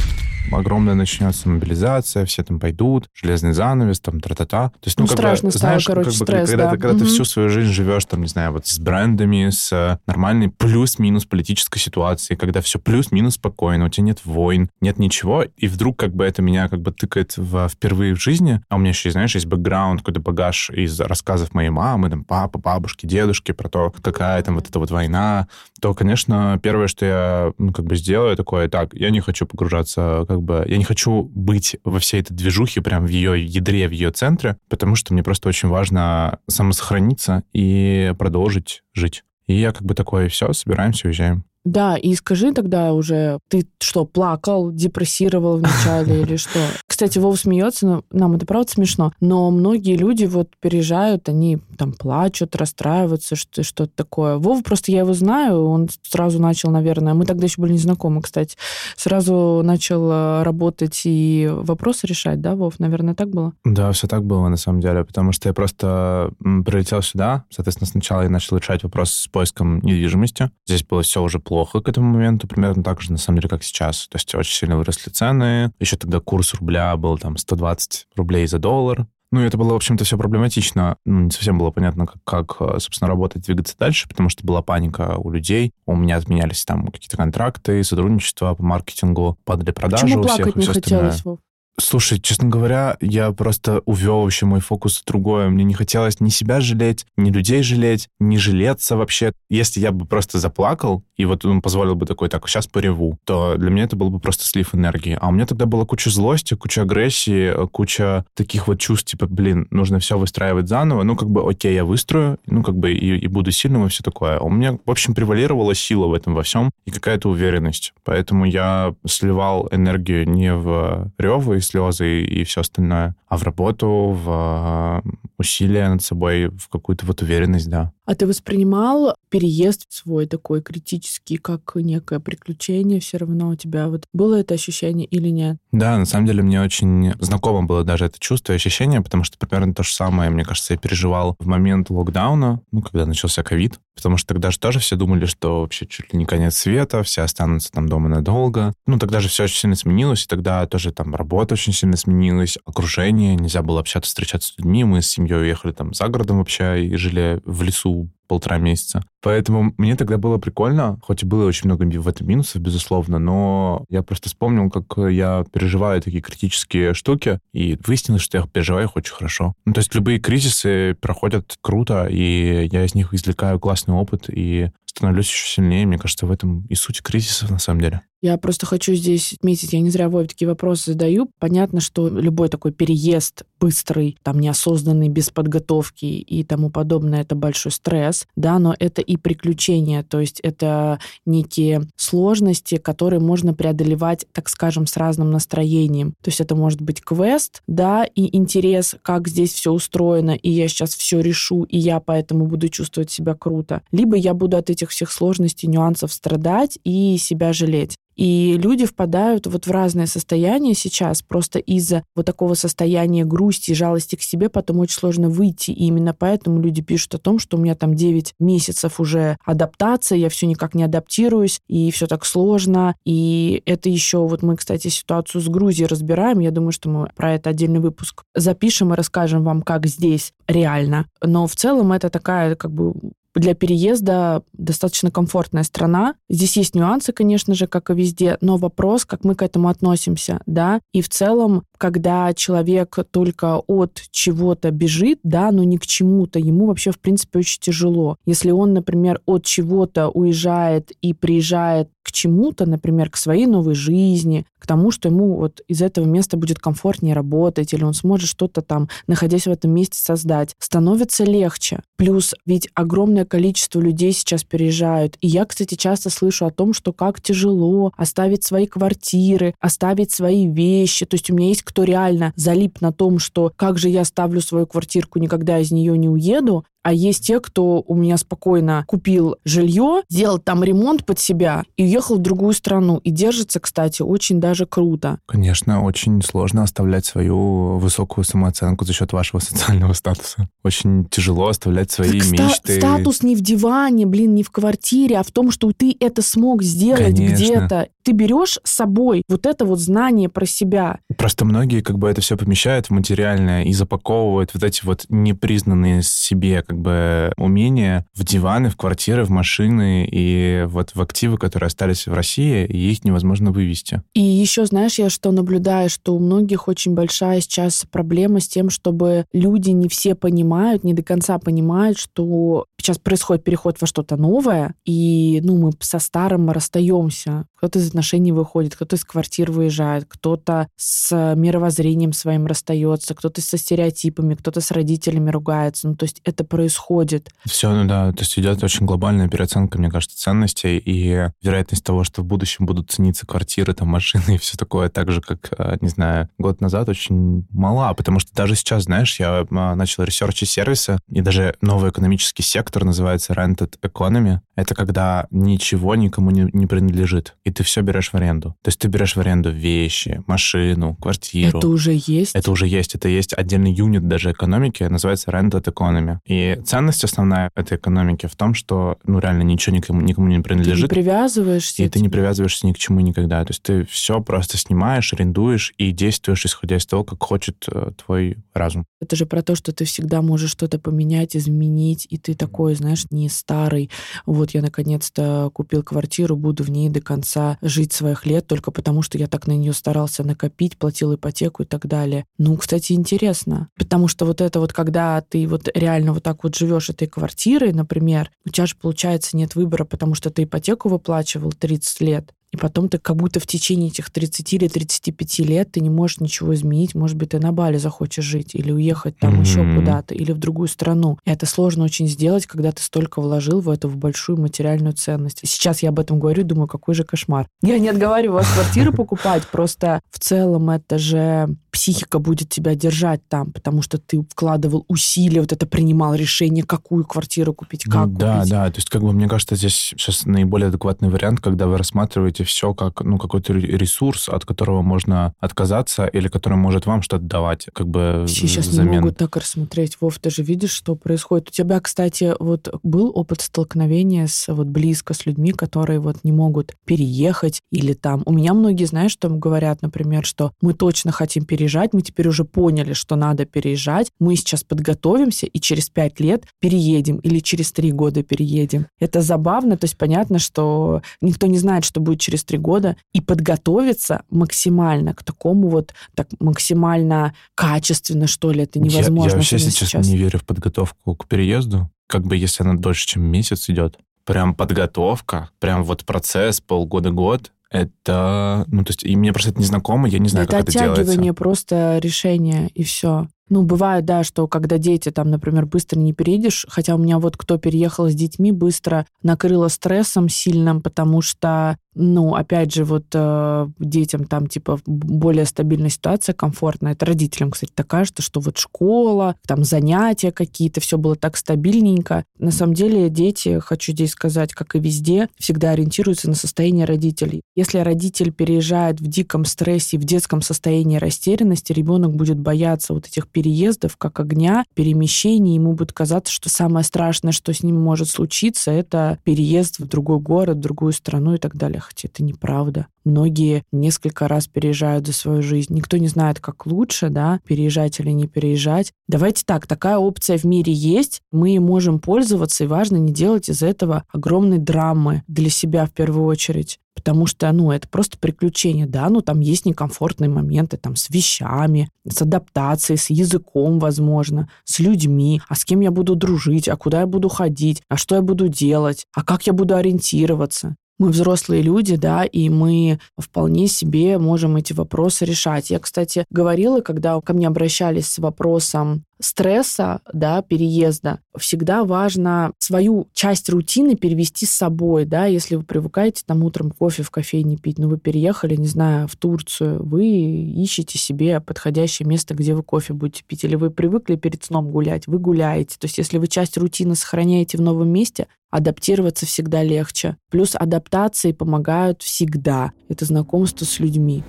огромная 0.53 0.95
начнется, 0.95 1.49
мобилизация, 1.49 2.25
все 2.27 2.43
там 2.43 2.59
пойдут, 2.59 3.07
железный 3.15 3.53
занавес, 3.53 4.01
там 4.01 4.21
тра-та-та. 4.45 4.69
То 4.71 4.87
есть, 4.87 4.99
ну, 4.99 5.05
Ну, 5.05 5.09
как 5.09 5.19
страшно 5.19 5.49
бы, 5.49 5.53
стало, 5.53 5.71
знаешь, 5.71 5.85
короче, 5.85 6.11
как 6.11 6.19
бы, 6.19 6.25
стресс, 6.25 6.49
когда, 6.49 6.65
да. 6.65 6.71
ты, 6.71 6.77
когда 6.79 6.99
ты 6.99 7.05
Мгм. 7.05 7.13
всю 7.13 7.25
свою 7.25 7.49
жизнь 7.49 7.71
живешь, 7.73 8.05
там, 8.05 8.21
не 8.23 8.29
знаю, 8.29 8.53
вот 8.53 8.67
с 8.67 8.79
брендами, 8.79 9.51
с 9.51 9.73
э, 9.73 9.99
нормальной 10.07 10.49
плюс-минус 10.49 11.25
политической 11.27 11.79
ситуацией, 11.79 12.39
когда 12.39 12.61
все 12.61 12.79
плюс-минус 12.79 13.35
спокойно, 13.35 13.87
у 13.87 13.89
тебя 13.89 14.05
нет 14.05 14.21
войн, 14.25 14.71
нет 14.81 14.99
ничего, 14.99 15.45
и 15.57 15.67
вдруг 15.67 15.99
как 15.99 16.15
бы 16.15 16.25
это 16.25 16.43
меня 16.43 16.69
как 16.69 16.81
бы 16.81 16.93
тыкает 16.93 17.37
в, 17.37 17.69
впервые 17.69 18.15
в 18.15 18.21
жизни, 18.23 18.61
а 18.69 18.77
у 18.77 18.79
меня 18.79 18.91
еще, 18.91 19.11
знаешь, 19.11 19.35
есть 19.35 19.47
бэкграунд, 19.47 20.01
какой-то 20.01 20.21
багаж 20.21 20.71
из 20.71 20.99
рассказов 21.01 21.55
моей 21.55 21.71
мамы, 21.71 22.11
там, 22.11 22.25
папы, 22.25 22.59
бабушки, 22.59 23.07
дедушки, 23.07 23.53
про 23.53 23.69
то, 23.69 23.93
какая 24.03 24.43
там 24.43 24.55
вот 24.55 24.69
эта 24.69 24.79
вот 24.79 24.91
война, 24.91 25.49
то, 25.81 25.95
конечно, 25.95 26.59
первое, 26.63 26.87
что 26.89 27.07
я, 27.07 27.53
ну, 27.59 27.73
как 27.73 27.85
бы 27.87 27.97
сделаю, 27.97 28.37
такое, 28.37 28.69
так, 28.69 28.95
я 28.95 29.11
не 29.11 29.21
хочу 29.21 29.47
погружаться, 29.47 30.25
как 30.29 30.43
бы, 30.43 30.65
я 30.69 30.77
не 30.77 30.85
хочу 30.85 31.23
быть 31.35 31.77
во 31.85 31.99
всей 31.99 32.21
этой 32.21 32.35
движухе, 32.35 32.81
прям 32.83 33.05
в 33.07 33.09
ее 33.09 33.43
ядре, 33.45 33.89
в 33.89 33.93
ее 33.93 34.11
центре, 34.11 34.30
потому 34.69 34.97
что 34.97 35.13
мне 35.13 35.23
просто 35.23 35.49
очень 35.49 35.69
важно 35.69 36.39
самосохраниться 36.49 37.43
и 37.53 38.15
продолжить 38.19 38.83
жить. 38.95 39.25
И 39.47 39.55
я 39.55 39.73
как 39.73 39.83
бы 39.83 39.95
такой, 39.95 40.29
все, 40.29 40.53
собираемся, 40.53 41.09
уезжаем. 41.09 41.45
Да, 41.65 41.97
и 41.97 42.15
скажи 42.15 42.53
тогда 42.53 42.95
уже, 42.95 43.39
ты 43.49 43.67
что, 43.81 44.07
плакал, 44.07 44.73
депрессировал 44.73 45.59
вначале 45.59 46.23
или 46.23 46.37
что? 46.37 46.61
Кстати, 47.01 47.19
Вова 47.19 47.35
смеется, 47.35 47.87
но 47.87 48.05
нам 48.11 48.35
это 48.35 48.45
правда 48.45 48.71
смешно, 48.71 49.15
но 49.23 49.51
многие 49.51 49.97
люди 49.97 50.27
вот 50.27 50.51
переезжают, 50.61 51.31
они 51.31 51.57
там 51.79 51.95
плачут, 51.95 52.55
расстраиваются, 52.57 53.37
что, 53.37 53.63
что-то 53.63 53.91
такое. 53.95 54.37
Вова 54.37 54.61
просто, 54.61 54.93
я 54.93 54.99
его 54.99 55.15
знаю, 55.15 55.65
он 55.65 55.89
сразу 56.03 56.39
начал, 56.39 56.71
наверное, 56.71 57.15
мы 57.15 57.25
тогда 57.25 57.47
еще 57.47 57.63
были 57.63 57.73
не 57.73 57.79
знакомы, 57.79 58.21
кстати, 58.21 58.59
сразу 58.97 59.63
начал 59.65 60.11
э, 60.13 60.43
работать 60.43 61.01
и 61.07 61.49
вопросы 61.51 62.07
решать, 62.07 62.43
да, 62.43 62.55
Вов? 62.55 62.79
Наверное, 62.79 63.15
так 63.15 63.31
было? 63.31 63.55
Да, 63.65 63.93
все 63.93 64.07
так 64.07 64.23
было 64.27 64.49
на 64.49 64.59
самом 64.59 64.83
деле, 64.83 65.03
потому 65.03 65.33
что 65.33 65.49
я 65.49 65.55
просто 65.55 66.33
прилетел 66.39 67.01
сюда, 67.01 67.47
соответственно, 67.49 67.89
сначала 67.89 68.25
я 68.25 68.29
начал 68.29 68.59
решать 68.59 68.83
вопрос 68.83 69.11
с 69.11 69.27
поиском 69.27 69.81
недвижимости. 69.81 70.51
Здесь 70.67 70.85
было 70.85 71.01
все 71.01 71.23
уже 71.23 71.39
плохо 71.39 71.81
к 71.81 71.89
этому 71.89 72.13
моменту, 72.13 72.47
примерно 72.47 72.83
так 72.83 73.01
же, 73.01 73.11
на 73.11 73.17
самом 73.17 73.39
деле, 73.39 73.49
как 73.49 73.65
сейчас. 73.65 74.07
То 74.09 74.17
есть 74.17 74.35
очень 74.35 74.55
сильно 74.55 74.77
выросли 74.77 75.09
цены. 75.09 75.73
Еще 75.81 75.97
тогда 75.97 76.21
курс 76.21 76.53
рубля 76.53 76.90
был 76.97 77.19
там 77.19 77.37
120 77.37 78.09
рублей 78.17 78.47
за 78.47 78.59
доллар. 78.59 79.07
Ну, 79.33 79.41
это 79.43 79.57
было, 79.57 79.73
в 79.73 79.77
общем-то, 79.77 80.05
все 80.05 80.19
проблематично. 80.19 80.97
Ну, 81.05 81.21
не 81.21 81.31
совсем 81.31 81.57
было 81.57 81.71
понятно, 81.71 82.07
как, 82.07 82.25
как, 82.25 82.57
э, 82.61 82.81
собственно, 82.81 83.09
работать, 83.09 83.45
двигаться 83.45 83.77
дальше, 83.79 84.09
потому 84.09 84.29
что 84.29 84.45
была 84.45 84.61
паника 84.61 85.17
у 85.19 85.31
людей. 85.31 85.73
У 85.87 85.95
меня 85.95 86.17
отменялись 86.17 86.65
там 86.65 86.89
какие-то 86.89 87.17
контракты, 87.17 87.85
сотрудничество 87.85 88.55
по 88.55 88.63
маркетингу, 88.65 89.39
падали 89.45 89.71
продажи 89.71 90.07
Почему 90.07 90.25
у 90.25 90.27
всех 90.27 90.49
и 90.49 90.53
не 90.59 90.63
все 90.63 90.73
остальное. 90.73 91.11
хотелось? 91.13 91.39
Слушай, 91.81 92.21
честно 92.21 92.49
говоря, 92.49 92.97
я 93.01 93.33
просто 93.33 93.81
увел 93.87 94.23
вообще 94.23 94.47
мой 94.47 94.61
фокус 94.61 94.99
в 94.99 95.05
другое. 95.05 95.49
Мне 95.49 95.65
не 95.65 95.75
хотелось 95.75 96.21
ни 96.21 96.29
себя 96.29 96.61
жалеть, 96.61 97.07
ни 97.17 97.31
людей 97.31 97.63
жалеть, 97.63 98.09
ни 98.19 98.37
жалеться 98.37 98.97
вообще. 98.97 99.33
Если 99.49 99.81
я 99.81 99.91
бы 99.91 100.05
просто 100.05 100.39
заплакал, 100.39 101.03
и 101.17 101.25
вот 101.25 101.45
он 101.45 101.63
позволил 101.63 101.95
бы 101.95 102.07
такой, 102.07 102.29
так, 102.29 102.47
сейчас 102.49 102.67
пореву, 102.67 103.19
то 103.25 103.57
для 103.57 103.71
меня 103.71 103.85
это 103.85 103.97
был 103.97 104.11
бы 104.11 104.21
просто 104.21 104.45
слив 104.45 104.75
энергии. 104.75 105.19
А 105.21 105.29
у 105.29 105.33
меня 105.33 105.47
тогда 105.47 105.67
была 105.67 105.85
куча 105.85 106.11
злости, 106.11 106.55
куча 106.55 106.83
агрессии, 106.83 107.67
куча 107.69 108.25
таких 108.35 108.69
вот 108.69 108.79
чувств, 108.79 109.11
типа, 109.11 109.27
блин, 109.27 109.67
нужно 109.71 109.99
все 109.99 110.19
выстраивать 110.19 110.69
заново. 110.69 111.03
Ну, 111.03 111.17
как 111.17 111.31
бы, 111.31 111.49
окей, 111.49 111.75
я 111.75 111.85
выстрою, 111.85 112.39
ну, 112.47 112.63
как 112.63 112.77
бы, 112.77 112.93
и, 112.93 113.19
и 113.19 113.27
буду 113.27 113.51
сильным, 113.51 113.87
и 113.87 113.89
все 113.89 114.03
такое. 114.03 114.39
А 114.39 114.43
у 114.43 114.51
меня, 114.51 114.79
в 114.85 114.91
общем, 114.91 115.15
превалировала 115.15 115.75
сила 115.75 116.07
в 116.07 116.15
этом 116.15 116.35
во 116.35 116.43
всем 116.43 116.71
и 116.85 116.91
какая-то 116.91 117.29
уверенность. 117.29 117.93
Поэтому 118.05 118.45
я 118.45 118.95
сливал 119.07 119.69
энергию 119.71 120.29
не 120.29 120.55
в 120.55 121.13
ревы 121.19 121.61
слезы 121.71 122.23
и 122.23 122.45
все 122.45 122.61
остальное, 122.63 123.15
а 123.29 123.37
в 123.37 123.43
работу, 123.43 124.19
в 124.25 125.03
э, 125.05 125.11
усилия 125.39 125.89
над 125.89 126.03
собой, 126.03 126.49
в 126.49 126.69
какую-то 126.69 127.07
вот 127.07 127.23
уверенность, 127.23 127.69
да. 127.69 127.93
А 128.05 128.15
ты 128.17 128.27
воспринимал 128.27 129.15
переезд 129.29 129.87
свой 129.89 130.27
такой 130.27 130.63
критический, 130.63 131.37
как 131.37 131.77
некое 131.77 132.19
приключение 132.19 132.99
все 133.01 133.19
равно 133.19 133.51
у 133.51 133.55
тебя? 133.55 133.89
Вот 133.89 134.05
было 134.13 134.35
это 134.35 134.55
ощущение 134.55 135.07
или 135.07 135.29
нет? 135.29 135.59
Да, 135.71 135.97
на 135.97 136.07
самом 136.07 136.27
деле 136.27 136.43
мне 136.43 136.61
очень 136.61 137.15
знакомо 137.21 137.63
было 137.63 137.85
даже 137.85 138.07
это 138.07 138.19
чувство 138.19 138.53
и 138.53 138.57
ощущение, 138.57 139.01
потому 139.01 139.23
что 139.23 139.39
примерно 139.39 139.75
то 139.75 139.85
же 139.85 139.93
самое, 139.93 140.29
мне 140.31 140.45
кажется, 140.45 140.75
я 140.75 140.79
переживал 140.79 141.37
в 141.39 141.47
момент 141.47 141.89
локдауна, 141.91 142.61
ну, 142.73 142.83
когда 142.83 143.07
начался 143.07 143.45
ковид, 143.45 143.79
потому 143.95 144.17
что 144.17 144.35
тогда 144.35 144.51
же 144.51 144.59
тоже 144.59 144.81
все 144.81 144.97
думали, 144.97 145.27
что 145.27 145.61
вообще 145.61 145.87
чуть 145.87 146.13
ли 146.13 146.19
не 146.19 146.25
конец 146.25 146.57
света, 146.57 147.05
все 147.05 147.23
останутся 147.23 147.71
там 147.71 147.89
дома 147.89 148.09
надолго. 148.09 148.73
Ну, 148.87 148.99
тогда 148.99 149.21
же 149.21 149.29
все 149.29 149.45
очень 149.45 149.57
сильно 149.57 149.77
сменилось, 149.77 150.25
и 150.25 150.27
тогда 150.27 150.67
тоже 150.67 150.93
там 150.93 151.15
работа 151.15 151.55
очень 151.61 151.75
сильно 151.75 151.97
сменилась, 151.97 152.57
окружение, 152.65 153.37
нельзя 153.37 153.63
было 153.63 153.81
общаться, 153.81 154.09
встречаться 154.09 154.55
с 154.55 154.59
людьми, 154.59 154.85
мы 154.85 155.03
с 155.03 155.09
семьей 155.09 155.41
уехали 155.41 155.73
там 155.73 155.93
за 155.93 156.09
городом 156.09 156.39
вообще 156.39 156.87
и 156.87 156.97
жили 156.97 157.43
в 157.45 157.63
лесу 157.63 158.11
полтора 158.27 158.57
месяца. 158.57 159.05
Поэтому 159.23 159.75
мне 159.77 159.97
тогда 159.97 160.19
было 160.19 160.39
прикольно, 160.39 160.99
хоть 161.03 161.23
и 161.23 161.27
было 161.27 161.47
очень 161.47 161.67
много 161.67 161.85
в 162.01 162.09
этом 162.09 162.27
минусов, 162.27 162.63
безусловно, 162.63 163.19
но 163.19 163.85
я 163.89 164.03
просто 164.03 164.29
вспомнил, 164.29 164.71
как 164.71 164.97
я 165.11 165.45
переживаю 165.53 166.01
такие 166.01 166.23
критические 166.23 166.95
штуки, 166.95 167.39
и 167.53 167.79
выяснилось, 167.87 168.23
что 168.23 168.39
я 168.39 168.47
переживаю 168.47 168.87
их 168.87 168.97
очень 168.97 169.15
хорошо. 169.15 169.55
Ну, 169.65 169.73
то 169.73 169.81
есть 169.81 169.95
любые 169.95 170.21
кризисы 170.21 170.97
проходят 171.01 171.57
круто, 171.61 172.07
и 172.07 172.69
я 172.71 172.85
из 172.85 172.95
них 172.95 173.13
извлекаю 173.13 173.59
классный 173.59 173.95
опыт, 173.95 174.27
и 174.29 174.71
становлюсь 174.91 175.29
еще 175.29 175.47
сильнее. 175.47 175.87
Мне 175.87 175.99
кажется, 175.99 176.27
в 176.27 176.31
этом 176.31 176.67
и 176.67 176.75
суть 176.75 177.03
кризисов 177.03 177.51
на 177.51 177.59
самом 177.59 177.81
деле. 177.81 178.03
Я 178.23 178.37
просто 178.37 178.67
хочу 178.67 178.93
здесь 178.93 179.33
отметить, 179.33 179.73
я 179.73 179.81
не 179.81 179.89
зря 179.89 180.11
Вове 180.11 180.29
такие 180.29 180.47
вопросы 180.47 180.93
задаю. 180.93 181.31
Понятно, 181.39 181.81
что 181.81 182.09
любой 182.09 182.51
такой 182.51 182.71
переезд 182.71 183.45
быстрый, 183.59 184.19
там 184.23 184.39
неосознанный, 184.39 185.09
без 185.09 185.31
подготовки 185.31 186.05
и 186.05 186.45
тому 186.45 186.69
подобное, 186.69 187.23
это 187.23 187.35
большой 187.35 187.73
стресс, 187.73 188.27
да, 188.37 188.59
но 188.59 188.75
это 188.79 189.01
и 189.11 189.17
приключения, 189.17 190.05
то 190.05 190.21
есть 190.21 190.39
это 190.39 191.01
некие 191.27 191.83
сложности, 191.97 192.77
которые 192.77 193.19
можно 193.19 193.53
преодолевать, 193.55 194.25
так 194.33 194.49
скажем, 194.49 194.87
с 194.87 194.97
разным 194.97 195.33
настроением. 195.33 196.15
То 196.23 196.29
есть 196.29 196.41
это 196.41 196.55
может 196.55 196.81
быть 196.81 197.03
квест, 197.03 197.61
да, 197.67 198.05
и 198.05 198.37
интерес, 198.37 198.95
как 199.03 199.27
здесь 199.27 199.53
все 199.53 199.73
устроено, 199.73 200.31
и 200.31 200.49
я 200.49 200.69
сейчас 200.69 200.95
все 200.95 201.19
решу, 201.21 201.65
и 201.65 201.77
я 201.77 201.99
поэтому 201.99 202.47
буду 202.47 202.69
чувствовать 202.69 203.11
себя 203.11 203.35
круто. 203.35 203.83
Либо 203.91 204.17
я 204.17 204.33
буду 204.33 204.57
от 204.57 204.71
этих 204.71 204.91
всех 204.91 205.11
сложностей, 205.11 205.69
нюансов 205.69 206.13
страдать 206.13 206.79
и 206.85 207.19
себя 207.19 207.53
жалеть. 207.53 207.97
И 208.17 208.57
люди 208.59 208.87
впадают 208.87 209.47
вот 209.47 209.67
в 209.67 209.71
разное 209.71 210.07
состояние 210.07 210.75
сейчас, 210.75 211.23
просто 211.23 211.59
из-за 211.59 212.03
вот 212.15 212.27
такого 212.27 212.55
состояния 212.55 213.25
грусти 213.25 213.71
и 213.71 213.75
жалости 213.75 214.17
к 214.17 214.23
себе 214.23 214.49
потом 214.49 214.81
очень 214.81 214.97
сложно 214.97 215.29
выйти. 215.29 215.71
И 215.71 215.85
именно 215.85 216.15
поэтому 216.15 216.61
люди 216.61 216.83
пишут 216.83 217.15
о 217.15 217.19
том, 217.19 217.39
что 217.39 217.57
у 217.57 217.61
меня 217.61 217.75
там 217.75 217.95
9 217.95 218.35
месяцев 218.39 219.01
уже 219.01 219.37
адаптация, 219.45 220.19
я 220.19 220.29
все 220.29 220.47
никак 220.47 220.75
не 220.75 220.83
адаптируюсь, 220.83 221.61
и 221.69 221.91
все 221.91 222.07
так 222.07 222.25
сложно. 222.25 222.95
И 223.05 223.63
это 223.67 223.89
еще, 223.89 224.19
вот 224.19 224.43
мы, 224.43 224.57
кстати, 224.57 224.89
ситуацию 224.89 225.41
с 225.41 225.49
Грузией 225.49 225.89
разбираем, 225.89 226.41
я 226.41 226.51
думаю, 226.51 226.73
что 226.73 226.89
мы 226.89 227.11
про 227.17 227.35
это 227.35 227.51
отдельный 227.51 227.81
выпуск 227.81 228.25
запишем 228.35 228.93
и 228.93 228.97
расскажем 228.97 229.45
вам, 229.45 229.63
как 229.63 229.87
здесь 229.87 230.33
реально. 230.47 231.07
Но 231.23 231.47
в 231.47 231.55
целом 231.55 231.93
это 231.93 232.11
такая 232.11 232.55
как 232.55 232.73
бы 232.73 232.95
для 233.35 233.55
переезда 233.55 234.43
достаточно 234.53 235.11
комфортная 235.11 235.63
страна. 235.63 236.15
Здесь 236.29 236.57
есть 236.57 236.75
нюансы, 236.75 237.13
конечно 237.13 237.55
же, 237.55 237.67
как 237.67 237.91
и 237.91 237.95
везде, 237.95 238.37
но 238.41 238.57
вопрос, 238.57 239.05
как 239.05 239.25
мы 239.25 239.35
к 239.35 239.43
этому 239.43 239.69
относимся, 239.69 240.41
да, 240.47 240.81
и 240.93 241.01
в 241.01 241.09
целом, 241.09 241.63
когда 241.79 242.33
человек 242.35 242.99
только 243.11 243.59
от 243.67 244.03
чего-то 244.11 244.71
бежит, 244.71 245.21
да, 245.23 245.51
но 245.51 245.65
не 245.65 245.79
к 245.79 245.87
чему-то, 245.87 246.39
ему 246.39 246.67
вообще, 246.67 246.91
в 246.91 246.99
принципе, 246.99 247.41
очень 247.41 247.61
тяжело. 247.61 248.17
Если 248.27 248.51
он, 248.51 248.75
например, 248.75 249.21
от 249.27 249.45
чего-то 249.45 250.09
уезжает 250.09 250.91
и 251.01 251.15
приезжает 251.15 251.89
к 252.11 252.13
чему-то, 252.13 252.67
например, 252.67 253.09
к 253.09 253.17
своей 253.17 253.47
новой 253.47 253.75
жизни, 253.75 254.45
к 254.59 254.67
тому, 254.67 254.91
что 254.91 255.09
ему 255.09 255.37
вот 255.37 255.61
из 255.69 255.81
этого 255.81 256.05
места 256.05 256.37
будет 256.37 256.59
комфортнее 256.59 257.15
работать, 257.15 257.73
или 257.73 257.85
он 257.85 257.95
сможет 257.95 258.29
что-то 258.29 258.63
там, 258.63 258.89
находясь 259.07 259.47
в 259.47 259.51
этом 259.51 259.71
месте, 259.71 259.99
создать, 259.99 260.57
становится 260.59 261.23
легче. 261.23 261.83
Плюс 261.97 262.35
ведь 262.47 262.69
огромное 262.75 263.25
количество 263.25 263.79
людей 263.79 264.13
сейчас 264.13 264.43
переезжают. 264.43 265.17
И 265.21 265.29
я, 265.29 265.45
кстати, 265.45 265.77
часто 265.77 266.11
слышу 266.11 266.47
о 266.47 266.51
том, 266.51 266.73
что 266.73 266.93
как 266.93 267.21
тяжело 267.21 267.93
оставить 267.97 268.43
свои 268.43 268.67
квартиры, 268.67 269.55
оставить 269.61 270.11
свои 270.11 270.49
вещи. 270.49 271.07
То 271.07 271.15
есть 271.15 271.31
у 271.31 271.35
меня 271.35 271.49
есть 271.49 271.63
кто 271.63 271.85
реально 271.85 272.33
залип 272.35 272.81
на 272.81 272.93
том, 272.93 273.21
что 273.21 273.53
как 273.55 273.79
же 273.79 273.89
я 273.89 274.01
оставлю 274.01 274.41
свою 274.41 274.67
квартирку, 274.67 275.21
никогда 275.21 275.61
из 275.61 275.71
нее 275.71 275.97
не 275.97 276.09
уеду, 276.09 276.65
а 276.83 276.93
есть 276.93 277.27
те, 277.27 277.41
кто 277.41 277.83
у 277.87 277.95
меня 277.95 278.17
спокойно 278.17 278.85
купил 278.87 279.37
жилье, 279.45 280.03
сделал 280.09 280.39
там 280.39 280.65
ремонт 280.65 281.05
под 281.05 281.19
себя 281.19 281.65
и 281.77 281.85
уехал 281.85 282.17
в 282.17 282.21
другую 282.21 282.53
страну. 282.55 282.99
И 283.05 283.11
держится, 283.11 283.61
кстати, 283.61 284.03
очень 284.03 284.41
даже 284.41 284.67
круто. 284.67 285.19
Конечно, 285.27 285.83
очень 285.85 286.23
сложно 286.23 286.63
оставлять 286.63 287.05
свою 287.05 287.79
высокую 287.79 288.25
самооценку 288.25 288.85
за 288.85 288.93
счет 288.93 289.13
вашего 289.13 289.41
социального 289.41 289.93
статуса. 289.93 290.49
Очень 290.65 291.05
тяжело 291.07 291.49
оставлять 291.49 291.91
свои 291.91 292.13
Так 292.21 292.23
ста- 292.23 292.45
мечты. 292.45 292.79
статус 292.79 293.23
не 293.23 293.37
в 293.37 293.41
диване, 293.41 294.07
блин, 294.07 294.35
не 294.35 294.43
в 294.43 294.51
квартире, 294.51 295.19
а 295.19 295.23
в 295.23 295.31
том, 295.31 295.51
что 295.51 295.71
ты 295.77 295.97
это 296.01 296.23
смог 296.23 296.63
сделать 296.63 297.15
где-то. 297.19 297.89
Ты 298.03 298.13
берешь 298.13 298.59
с 298.65 298.71
собой 298.77 299.23
вот 299.29 299.45
это 299.45 299.65
вот 299.67 299.79
знание 299.79 300.29
про 300.31 300.47
себя. 300.47 300.99
Просто 301.19 301.45
многие 301.45 301.81
как 301.83 301.99
бы 301.99 302.09
это 302.09 302.23
все 302.23 302.37
помещают 302.37 302.87
в 302.87 302.91
материальное 302.91 303.65
и 303.65 303.73
запаковывают 303.75 304.55
вот 304.55 304.65
эти 304.65 304.85
вот 304.85 305.05
непризнанные 305.11 306.03
себе 306.03 306.63
как 306.71 306.79
бы 306.79 307.33
умения 307.37 308.07
в 308.15 308.23
диваны, 308.23 308.71
в 308.71 308.77
квартиры, 308.77 309.25
в 309.25 309.31
машины 309.31 310.09
и 310.09 310.65
вот 310.69 310.95
в 310.95 311.03
активы, 311.03 311.37
которые 311.37 311.67
остались 311.67 312.07
в 312.07 312.13
России, 312.13 312.65
и 312.65 312.93
их 312.93 313.03
невозможно 313.05 313.51
вывести. 313.51 314.03
И 314.15 314.23
еще, 314.23 314.67
знаешь, 314.67 315.01
я 315.01 315.11
что 315.11 315.33
наблюдаю, 315.33 315.91
что 315.91 316.15
у 316.15 316.21
многих 316.21 316.69
очень 316.69 316.95
большая 316.95 317.41
сейчас 317.41 317.85
проблема 317.91 318.39
с 318.39 318.47
тем, 318.47 318.71
чтобы 318.71 319.25
люди 319.33 319.71
не 319.71 319.89
все 319.89 320.15
понимают, 320.15 320.85
не 320.85 320.95
до 320.95 321.03
конца 321.03 321.41
понимают, 321.41 321.99
что 321.99 322.67
сейчас 322.81 322.99
происходит 322.99 323.45
переход 323.45 323.81
во 323.81 323.87
что-то 323.87 324.17
новое, 324.17 324.75
и, 324.85 325.41
ну, 325.43 325.59
мы 325.59 325.73
со 325.81 325.99
старым 325.99 326.51
расстаемся. 326.51 327.47
Кто-то 327.57 327.79
из 327.79 327.89
отношений 327.89 328.33
выходит, 328.33 328.75
кто-то 328.75 328.97
из 328.97 329.05
квартир 329.05 329.51
выезжает, 329.51 330.07
кто-то 330.09 330.69
с 330.77 331.35
мировоззрением 331.37 332.13
своим 332.13 332.47
расстается, 332.47 333.15
кто-то 333.15 333.41
со 333.43 333.59
стереотипами, 333.59 334.35
кто-то 334.35 334.61
с 334.61 334.71
родителями 334.71 335.31
ругается. 335.31 335.89
Ну, 335.89 335.97
то 335.97 336.05
есть 336.05 336.21
это 336.25 336.45
происходит. 336.45 337.31
Все, 337.45 337.73
ну 337.73 337.87
да, 337.87 338.13
то 338.13 338.21
есть 338.21 338.39
идет 338.39 338.65
очень 338.65 338.87
глобальная 338.87 339.29
переоценка, 339.29 339.79
мне 339.79 339.91
кажется, 339.91 340.17
ценностей, 340.17 340.79
и 340.79 341.29
вероятность 341.43 341.85
того, 341.85 342.05
что 342.05 342.23
в 342.23 342.25
будущем 342.25 342.67
будут 342.67 342.91
цениться 342.91 343.27
квартиры, 343.27 343.75
там, 343.75 343.89
машины 343.89 344.23
и 344.35 344.39
все 344.39 344.57
такое 344.57 344.89
так 344.89 345.11
же, 345.11 345.21
как, 345.21 345.53
э, 345.59 345.77
не 345.81 345.89
знаю, 345.89 346.29
год 346.39 346.61
назад, 346.61 346.89
очень 346.89 347.47
мала, 347.51 347.93
потому 347.95 348.21
что 348.21 348.35
даже 348.35 348.55
сейчас, 348.55 348.85
знаешь, 348.85 349.21
я 349.21 349.47
а, 349.51 349.75
начал 349.75 350.05
ресерчить 350.05 350.49
сервисы, 350.49 350.99
и 351.11 351.21
даже 351.21 351.57
новый 351.61 351.91
экономический 351.91 352.43
сектор 352.43 352.70
сектор 352.71 352.85
называется 352.85 353.33
rented 353.33 353.81
economy. 353.83 354.39
Это 354.55 354.77
когда 354.77 355.27
ничего 355.33 355.97
никому 355.97 356.31
не, 356.31 356.49
не 356.53 356.67
принадлежит, 356.67 357.35
и 357.43 357.51
ты 357.51 357.65
все 357.65 357.81
берешь 357.81 358.11
в 358.11 358.15
аренду. 358.15 358.55
То 358.63 358.69
есть 358.69 358.79
ты 358.79 358.87
берешь 358.87 359.17
в 359.17 359.21
аренду 359.21 359.51
вещи, 359.51 360.23
машину, 360.29 360.95
квартиру. 361.01 361.59
Это 361.59 361.69
уже 361.69 361.93
есть? 361.95 362.37
Это 362.37 362.53
уже 362.53 362.69
есть. 362.69 362.95
Это 362.95 363.09
есть 363.09 363.35
отдельный 363.35 363.73
юнит 363.73 364.07
даже 364.07 364.31
экономики, 364.31 364.85
называется 364.85 365.33
rented 365.33 365.65
economy. 365.65 366.19
И 366.27 366.61
ценность 366.65 367.03
основная 367.03 367.51
этой 367.57 367.77
экономики 367.77 368.27
в 368.27 368.37
том, 368.37 368.55
что 368.55 368.99
ну 369.05 369.19
реально 369.19 369.43
ничего 369.43 369.75
никому, 369.75 370.01
никому 370.01 370.29
не 370.29 370.41
принадлежит. 370.41 370.89
Ты 370.89 370.97
не 370.97 371.03
привязываешься. 371.03 371.83
И 371.83 371.89
ты 371.89 372.01
не 372.01 372.09
привязываешься 372.09 372.69
ни 372.69 372.73
к 372.73 372.79
чему 372.79 373.01
никогда. 373.01 373.45
То 373.45 373.51
есть 373.51 373.63
ты 373.65 373.85
все 373.87 374.21
просто 374.21 374.59
снимаешь, 374.59 375.13
арендуешь 375.13 375.73
и 375.77 375.91
действуешь, 375.91 376.47
исходя 376.47 376.77
из 376.77 376.87
того, 376.87 377.03
как 377.03 377.21
хочет 377.21 377.67
э, 377.73 377.93
твой 377.97 378.37
разум. 378.55 378.85
Это 379.01 379.17
же 379.17 379.27
про 379.27 379.43
то, 379.43 379.57
что 379.57 379.73
ты 379.73 379.85
всегда 379.85 380.23
можешь 380.23 380.51
что-то 380.51 380.79
поменять, 380.79 381.35
изменить, 381.35 382.07
и 382.11 382.19
ты 382.19 382.35
такой, 382.35 382.60
знаешь, 382.75 383.07
не 383.11 383.29
старый. 383.29 383.91
Вот 384.27 384.51
я 384.51 384.63
наконец-то 384.63 385.51
купил 385.53 385.83
квартиру, 385.83 386.37
буду 386.37 386.65
в 386.65 386.71
ней 386.71 386.89
до 386.89 387.01
конца 387.01 387.59
жить 387.63 387.93
своих 387.93 388.27
лет, 388.27 388.47
только 388.47 388.71
потому 388.71 389.03
что 389.03 389.19
я 389.19 389.27
так 389.27 389.47
на 389.47 389.53
нее 389.53 389.73
старался 389.73 390.25
накопить, 390.25 390.79
платил 390.79 391.15
ипотеку 391.15 391.63
и 391.63 391.67
так 391.67 391.87
далее. 391.87 392.25
Ну, 392.39 392.57
кстати, 392.57 392.93
интересно. 392.93 393.69
Потому 393.77 394.09
что 394.09 394.27
вот 394.27 394.41
это 394.41 394.61
вот, 394.61 394.73
когда 394.73 395.21
ты 395.21 395.47
вот 395.47 395.69
реально 395.75 396.13
вот 396.13 396.23
так 396.23 396.45
вот 396.45 396.55
живешь 396.55 396.91
этой 396.91 397.09
квартирой, 397.09 397.73
например, 397.73 398.31
у 398.45 398.51
тебя 398.51 398.67
же, 398.67 398.77
получается, 398.77 399.37
нет 399.37 399.55
выбора, 399.55 399.85
потому 399.85 400.15
что 400.15 400.31
ты 400.31 400.45
ипотеку 400.45 400.89
выплачивал 400.89 401.53
30 401.53 402.01
лет, 402.01 402.35
и 402.53 402.57
потом 402.57 402.89
ты 402.89 402.99
как 402.99 403.17
будто 403.17 403.39
в 403.39 403.47
течение 403.47 403.89
этих 403.89 404.11
30 404.11 404.53
или 404.55 404.69
35 404.69 405.39
лет 405.41 405.73
ты 405.73 405.81
не 405.81 405.91
можешь 405.91 406.19
ничего 406.19 406.53
изменить. 406.55 406.95
Может 406.95 407.17
быть, 407.17 407.31
ты 407.31 407.39
на 407.39 407.53
Бали 407.53 407.77
захочешь 407.77 408.25
жить 408.25 408.55
или 408.55 408.73
уехать 408.73 409.17
там 409.19 409.35
mm-hmm. 409.35 409.41
еще 409.41 409.75
куда-то, 409.75 410.15
или 410.15 410.33
в 410.33 410.39
другую 410.39 410.69
страну. 410.69 411.19
И 411.25 411.31
это 411.31 411.47
сложно 411.47 411.85
очень 411.85 412.09
сделать, 412.09 412.47
когда 412.47 412.73
ты 412.73 412.83
столько 412.83 413.21
вложил 413.21 413.61
в 413.61 413.71
эту 413.71 413.89
в 413.89 413.97
большую 413.97 414.41
материальную 414.41 414.95
ценность. 414.95 415.41
Сейчас 415.45 415.83
я 415.83 415.91
об 415.91 416.01
этом 416.01 416.19
говорю, 416.19 416.43
думаю, 416.43 416.67
какой 416.67 416.95
же 416.95 417.05
кошмар. 417.05 417.47
Я 417.63 417.79
не 417.79 417.89
отговариваю 417.89 418.39
вас 418.39 418.53
квартиры 418.53 418.93
покупать, 418.93 419.47
просто 419.47 420.01
в 420.11 420.19
целом 420.19 420.71
это 420.71 420.99
же 420.99 421.55
психика 421.71 422.19
будет 422.19 422.49
тебя 422.49 422.75
держать 422.75 423.21
там, 423.29 423.53
потому 423.53 423.83
что 423.83 423.99
ты 423.99 424.23
вкладывал 424.29 424.85
усилия, 424.89 425.41
вот 425.41 425.53
это 425.53 425.67
принимал 425.67 426.15
решение, 426.15 426.65
какую 426.65 427.05
квартиру 427.05 427.55
купить, 427.55 427.85
как 427.85 428.07
ну, 428.07 428.17
да, 428.17 428.39
купить. 428.39 428.51
Да, 428.51 428.65
да, 428.65 428.71
то 428.71 428.79
есть 428.79 428.91
как 428.91 429.03
бы 429.03 429.13
мне 429.13 429.29
кажется, 429.29 429.55
здесь 429.55 429.95
сейчас 429.97 430.27
наиболее 430.27 430.69
адекватный 430.69 431.09
вариант, 431.09 431.41
когда 431.41 431.67
вы 431.67 431.79
рассматриваете 431.79 432.40
все 432.45 432.75
как, 432.75 433.03
ну, 433.03 433.19
какой-то 433.19 433.53
ресурс, 433.53 434.29
от 434.29 434.45
которого 434.45 434.83
можно 434.83 435.35
отказаться 435.39 436.07
или 436.07 436.29
который 436.29 436.57
может 436.59 436.87
вам 436.87 437.03
что-то 437.03 437.25
давать, 437.25 437.67
как 437.73 437.89
бы 437.89 438.27
Сейчас 438.29 438.67
взамен. 438.67 438.91
не 438.91 438.99
могут 438.99 439.17
так 439.17 439.37
рассмотреть. 439.37 439.97
Вов, 440.01 440.19
ты 440.19 440.31
же 440.31 440.43
видишь, 440.43 440.71
что 440.71 440.95
происходит. 440.95 441.49
У 441.49 441.53
тебя, 441.53 441.81
кстати, 441.81 442.35
вот 442.39 442.69
был 442.83 443.11
опыт 443.15 443.41
столкновения 443.41 444.27
с 444.27 444.53
вот 444.53 444.67
близко 444.67 445.15
с 445.15 445.27
людьми, 445.27 445.53
которые 445.53 446.01
вот 446.01 446.19
не 446.23 446.33
могут 446.33 446.75
переехать 446.85 447.61
или 447.71 447.93
там. 447.93 448.23
У 448.27 448.33
меня 448.33 448.55
многие, 448.55 448.85
знаешь, 448.85 449.13
что 449.13 449.29
говорят, 449.29 449.83
например, 449.83 450.25
что 450.25 450.53
мы 450.61 450.75
точно 450.75 451.13
хотим 451.13 451.45
переезжать, 451.45 451.93
мы 451.93 452.03
теперь 452.03 452.29
уже 452.29 452.45
поняли, 452.45 452.93
что 452.93 453.17
надо 453.17 453.45
переезжать, 453.45 454.11
мы 454.19 454.37
сейчас 454.37 454.65
подготовимся 454.65 455.47
и 455.47 455.61
через 455.61 455.91
пять 455.91 456.21
лет 456.21 456.45
переедем 456.61 457.17
или 457.17 457.41
через 457.41 457.73
три 457.73 457.93
года 457.93 458.23
переедем. 458.23 458.87
Это 458.99 459.21
забавно, 459.21 459.77
то 459.77 459.85
есть 459.85 459.99
понятно, 459.99 460.39
что 460.39 461.03
никто 461.21 461.47
не 461.47 461.59
знает, 461.59 461.85
что 461.85 462.01
будет 462.01 462.21
через 462.21 462.30
три 462.39 462.59
года, 462.59 462.97
и 463.13 463.21
подготовиться 463.21 464.23
максимально 464.31 465.15
к 465.15 465.23
такому 465.23 465.69
вот, 465.69 465.95
так 466.15 466.29
максимально 466.39 467.35
качественно, 467.55 468.27
что 468.27 468.53
ли, 468.53 468.63
это 468.63 468.79
невозможно. 468.79 469.29
Я, 469.29 469.31
я 469.31 469.37
вообще 469.37 469.59
сейчас, 469.59 469.89
сейчас 469.89 470.07
не 470.07 470.17
верю 470.17 470.39
в 470.39 470.45
подготовку 470.45 471.15
к 471.15 471.27
переезду, 471.27 471.91
как 472.07 472.27
бы 472.27 472.37
если 472.37 472.63
она 472.63 472.75
дольше, 472.75 473.07
чем 473.07 473.23
месяц 473.23 473.69
идет. 473.69 473.99
Прям 474.25 474.55
подготовка, 474.55 475.51
прям 475.59 475.83
вот 475.85 476.05
процесс 476.05 476.61
полгода-год, 476.61 477.53
это, 477.71 478.65
ну, 478.67 478.85
то 478.85 478.91
есть, 478.91 479.05
и 479.05 479.15
мне 479.15 479.33
просто 479.33 479.51
это 479.51 479.61
незнакомо, 479.61 480.09
я 480.09 480.19
не 480.19 480.29
знаю, 480.29 480.47
это 480.47 480.57
как 480.57 480.63
это 480.63 480.73
делается. 480.73 480.93
Это 480.93 481.03
оттягивание 481.03 481.33
просто 481.33 481.99
решения, 482.03 482.69
и 482.75 482.83
все. 482.83 483.29
Ну, 483.49 483.63
бывает, 483.63 484.05
да, 484.05 484.23
что 484.23 484.47
когда 484.47 484.79
дети 484.79 485.11
там, 485.11 485.31
например, 485.31 485.67
быстро 485.67 485.99
не 485.99 486.13
переедешь, 486.13 486.67
хотя 486.69 486.95
у 486.95 486.99
меня 486.99 487.19
вот 487.19 487.37
кто 487.37 487.59
переехал 487.59 488.09
с 488.09 488.15
детьми, 488.15 488.53
быстро 488.53 489.07
накрыло 489.23 489.69
стрессом 489.69 490.29
сильным, 490.29 490.81
потому 490.81 491.21
что 491.21 491.77
ну, 492.01 492.35
опять 492.35 492.73
же, 492.73 492.85
вот 492.85 493.05
э, 493.13 493.69
детям 493.79 494.25
там, 494.25 494.47
типа, 494.47 494.81
более 494.87 495.45
стабильная 495.45 495.91
ситуация, 495.91 496.33
комфортная. 496.33 496.93
Это 496.93 497.07
родителям, 497.07 497.51
кстати, 497.51 497.71
так 497.75 497.87
кажется, 497.87 498.23
что 498.23 498.41
вот 498.41 498.57
школа, 498.57 499.37
там 499.47 499.65
занятия 499.65 500.33
какие-то, 500.33 500.81
все 500.81 500.97
было 500.97 501.15
так 501.15 501.37
стабильненько. 501.37 502.25
На 502.39 502.51
самом 502.51 502.75
деле 502.75 503.11
дети, 503.11 503.59
хочу 503.61 503.93
здесь 503.93 504.13
сказать, 504.13 504.55
как 504.55 504.75
и 504.75 504.79
везде, 504.79 505.29
всегда 505.39 505.71
ориентируются 505.71 506.29
на 506.29 506.35
состояние 506.35 506.87
родителей. 506.87 507.43
Если 507.55 507.79
родитель 507.79 508.33
переезжает 508.33 509.01
в 509.01 509.07
диком 509.07 509.45
стрессе, 509.45 509.99
в 509.99 510.05
детском 510.05 510.41
состоянии 510.41 510.97
растерянности, 510.97 511.73
ребенок 511.73 512.15
будет 512.15 512.39
бояться 512.39 512.95
вот 512.95 513.07
этих 513.07 513.29
переездов, 513.29 513.97
как 513.99 514.21
огня, 514.21 514.65
перемещений. 514.75 515.55
Ему 515.55 515.75
будет 515.75 515.93
казаться, 515.93 516.33
что 516.33 516.49
самое 516.49 516.85
страшное, 516.85 517.33
что 517.33 517.53
с 517.53 517.63
ним 517.63 517.81
может 517.81 518.09
случиться, 518.09 518.71
это 518.71 519.19
переезд 519.25 519.79
в 519.79 519.87
другой 519.87 520.21
город, 520.21 520.57
в 520.57 520.61
другую 520.61 520.93
страну 520.93 521.35
и 521.35 521.39
так 521.39 521.57
далее 521.57 521.81
хотя 521.91 522.09
это 522.09 522.23
неправда. 522.23 522.87
Многие 523.05 523.65
несколько 523.73 524.29
раз 524.29 524.47
переезжают 524.47 525.07
за 525.07 525.13
свою 525.13 525.43
жизнь. 525.43 525.75
Никто 525.75 525.97
не 525.97 526.09
знает, 526.09 526.39
как 526.39 526.67
лучше, 526.67 527.09
да, 527.09 527.41
переезжать 527.45 527.99
или 527.99 528.11
не 528.11 528.27
переезжать. 528.27 528.93
Давайте 529.09 529.43
так, 529.45 529.67
такая 529.67 529.99
опция 529.99 530.39
в 530.39 530.45
мире 530.45 530.73
есть, 530.73 531.23
мы 531.33 531.59
можем 531.59 531.99
пользоваться, 531.99 532.65
и 532.65 532.69
важно 532.69 532.97
не 532.97 533.13
делать 533.13 533.49
из 533.49 533.63
этого 533.63 534.05
огромной 534.13 534.59
драмы 534.59 535.25
для 535.27 535.51
себя 535.51 535.87
в 535.87 535.91
первую 535.91 536.27
очередь. 536.27 536.79
Потому 536.95 537.27
что, 537.27 537.51
ну, 537.51 537.73
это 537.73 537.89
просто 537.89 538.19
приключение, 538.19 538.87
да, 538.87 539.09
ну, 539.09 539.23
там 539.23 539.41
есть 539.41 539.65
некомфортные 539.65 540.29
моменты, 540.29 540.77
там, 540.77 540.97
с 540.97 541.09
вещами, 541.09 541.89
с 542.07 542.21
адаптацией, 542.21 542.99
с 542.99 543.09
языком, 543.09 543.79
возможно, 543.79 544.51
с 544.65 544.79
людьми, 544.81 545.41
а 545.49 545.55
с 545.55 545.65
кем 545.65 545.81
я 545.81 545.91
буду 545.91 546.15
дружить, 546.15 546.69
а 546.69 546.77
куда 546.77 547.01
я 547.01 547.07
буду 547.07 547.31
ходить, 547.31 547.83
а 547.89 547.97
что 547.97 548.17
я 548.17 548.23
буду 548.23 548.49
делать, 548.49 549.07
а 549.15 549.25
как 549.25 549.47
я 549.47 549.55
буду 549.55 549.77
ориентироваться 549.77 550.77
мы 551.01 551.09
взрослые 551.09 551.63
люди, 551.63 551.97
да, 551.97 552.25
и 552.25 552.51
мы 552.51 553.01
вполне 553.19 553.69
себе 553.69 554.19
можем 554.19 554.57
эти 554.57 554.75
вопросы 554.75 555.25
решать. 555.25 555.71
Я, 555.71 555.79
кстати, 555.79 556.27
говорила, 556.31 556.83
когда 556.83 557.19
ко 557.23 557.33
мне 557.33 557.47
обращались 557.49 558.07
с 558.07 558.19
вопросом 558.19 559.05
стресса, 559.19 560.01
да, 560.13 560.43
переезда, 560.43 561.21
всегда 561.39 561.85
важно 561.85 562.53
свою 562.59 563.09
часть 563.13 563.49
рутины 563.49 563.95
перевести 563.95 564.47
с 564.47 564.51
собой, 564.51 565.05
да, 565.05 565.27
если 565.27 565.57
вы 565.57 565.63
привыкаете 565.63 566.23
там 566.27 566.43
утром 566.43 566.71
кофе 566.71 567.03
в 567.03 567.11
кофейне 567.11 567.57
пить, 567.57 567.79
ну, 567.79 567.89
вы 567.89 567.99
переехали, 567.99 568.57
не 568.57 568.67
знаю, 568.67 569.09
в 569.09 569.17
Турцию, 569.17 569.85
вы 569.85 570.07
ищете 570.07 570.99
себе 570.99 571.41
подходящее 571.41 572.07
место, 572.09 572.35
где 572.35 572.55
вы 572.55 572.63
кофе 572.63 572.93
будете 572.93 573.23
пить, 573.25 573.45
или 573.45 573.55
вы 573.57 573.71
привыкли 573.71 574.17
перед 574.17 574.45
сном 574.45 574.71
гулять, 574.71 575.07
вы 575.07 575.19
гуляете. 575.19 575.77
То 575.79 575.87
есть 575.87 575.99
если 575.99 576.19
вы 576.19 576.27
часть 576.27 576.57
рутины 576.57 576.95
сохраняете 576.95 577.59
в 577.59 577.63
новом 577.63 577.89
месте, 577.89 578.27
адаптироваться 578.51 579.27
всегда 579.27 579.63
легче. 579.63 580.17
Плюс 580.31 580.55
адаптации 580.55 581.33
помогают 581.33 582.03
всегда. 582.03 582.73
Это 582.89 583.05
знакомство 583.05 583.65
с 583.65 583.79
людьми. 583.79 584.23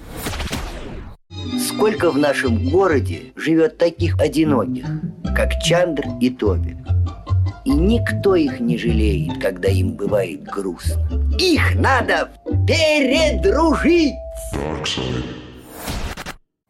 Сколько 1.60 2.12
в 2.12 2.18
нашем 2.18 2.70
городе 2.70 3.34
живет 3.36 3.78
таких 3.78 4.20
одиноких, 4.20 4.86
как 5.36 5.62
Чандр 5.64 6.04
и 6.20 6.30
Тоби. 6.30 6.78
И 7.64 7.72
никто 7.72 8.36
их 8.36 8.60
не 8.60 8.78
жалеет, 8.78 9.40
когда 9.40 9.70
им 9.70 9.94
бывает 9.94 10.44
грустно. 10.44 11.08
Их 11.40 11.76
надо 11.76 12.32
передружить! 12.68 14.14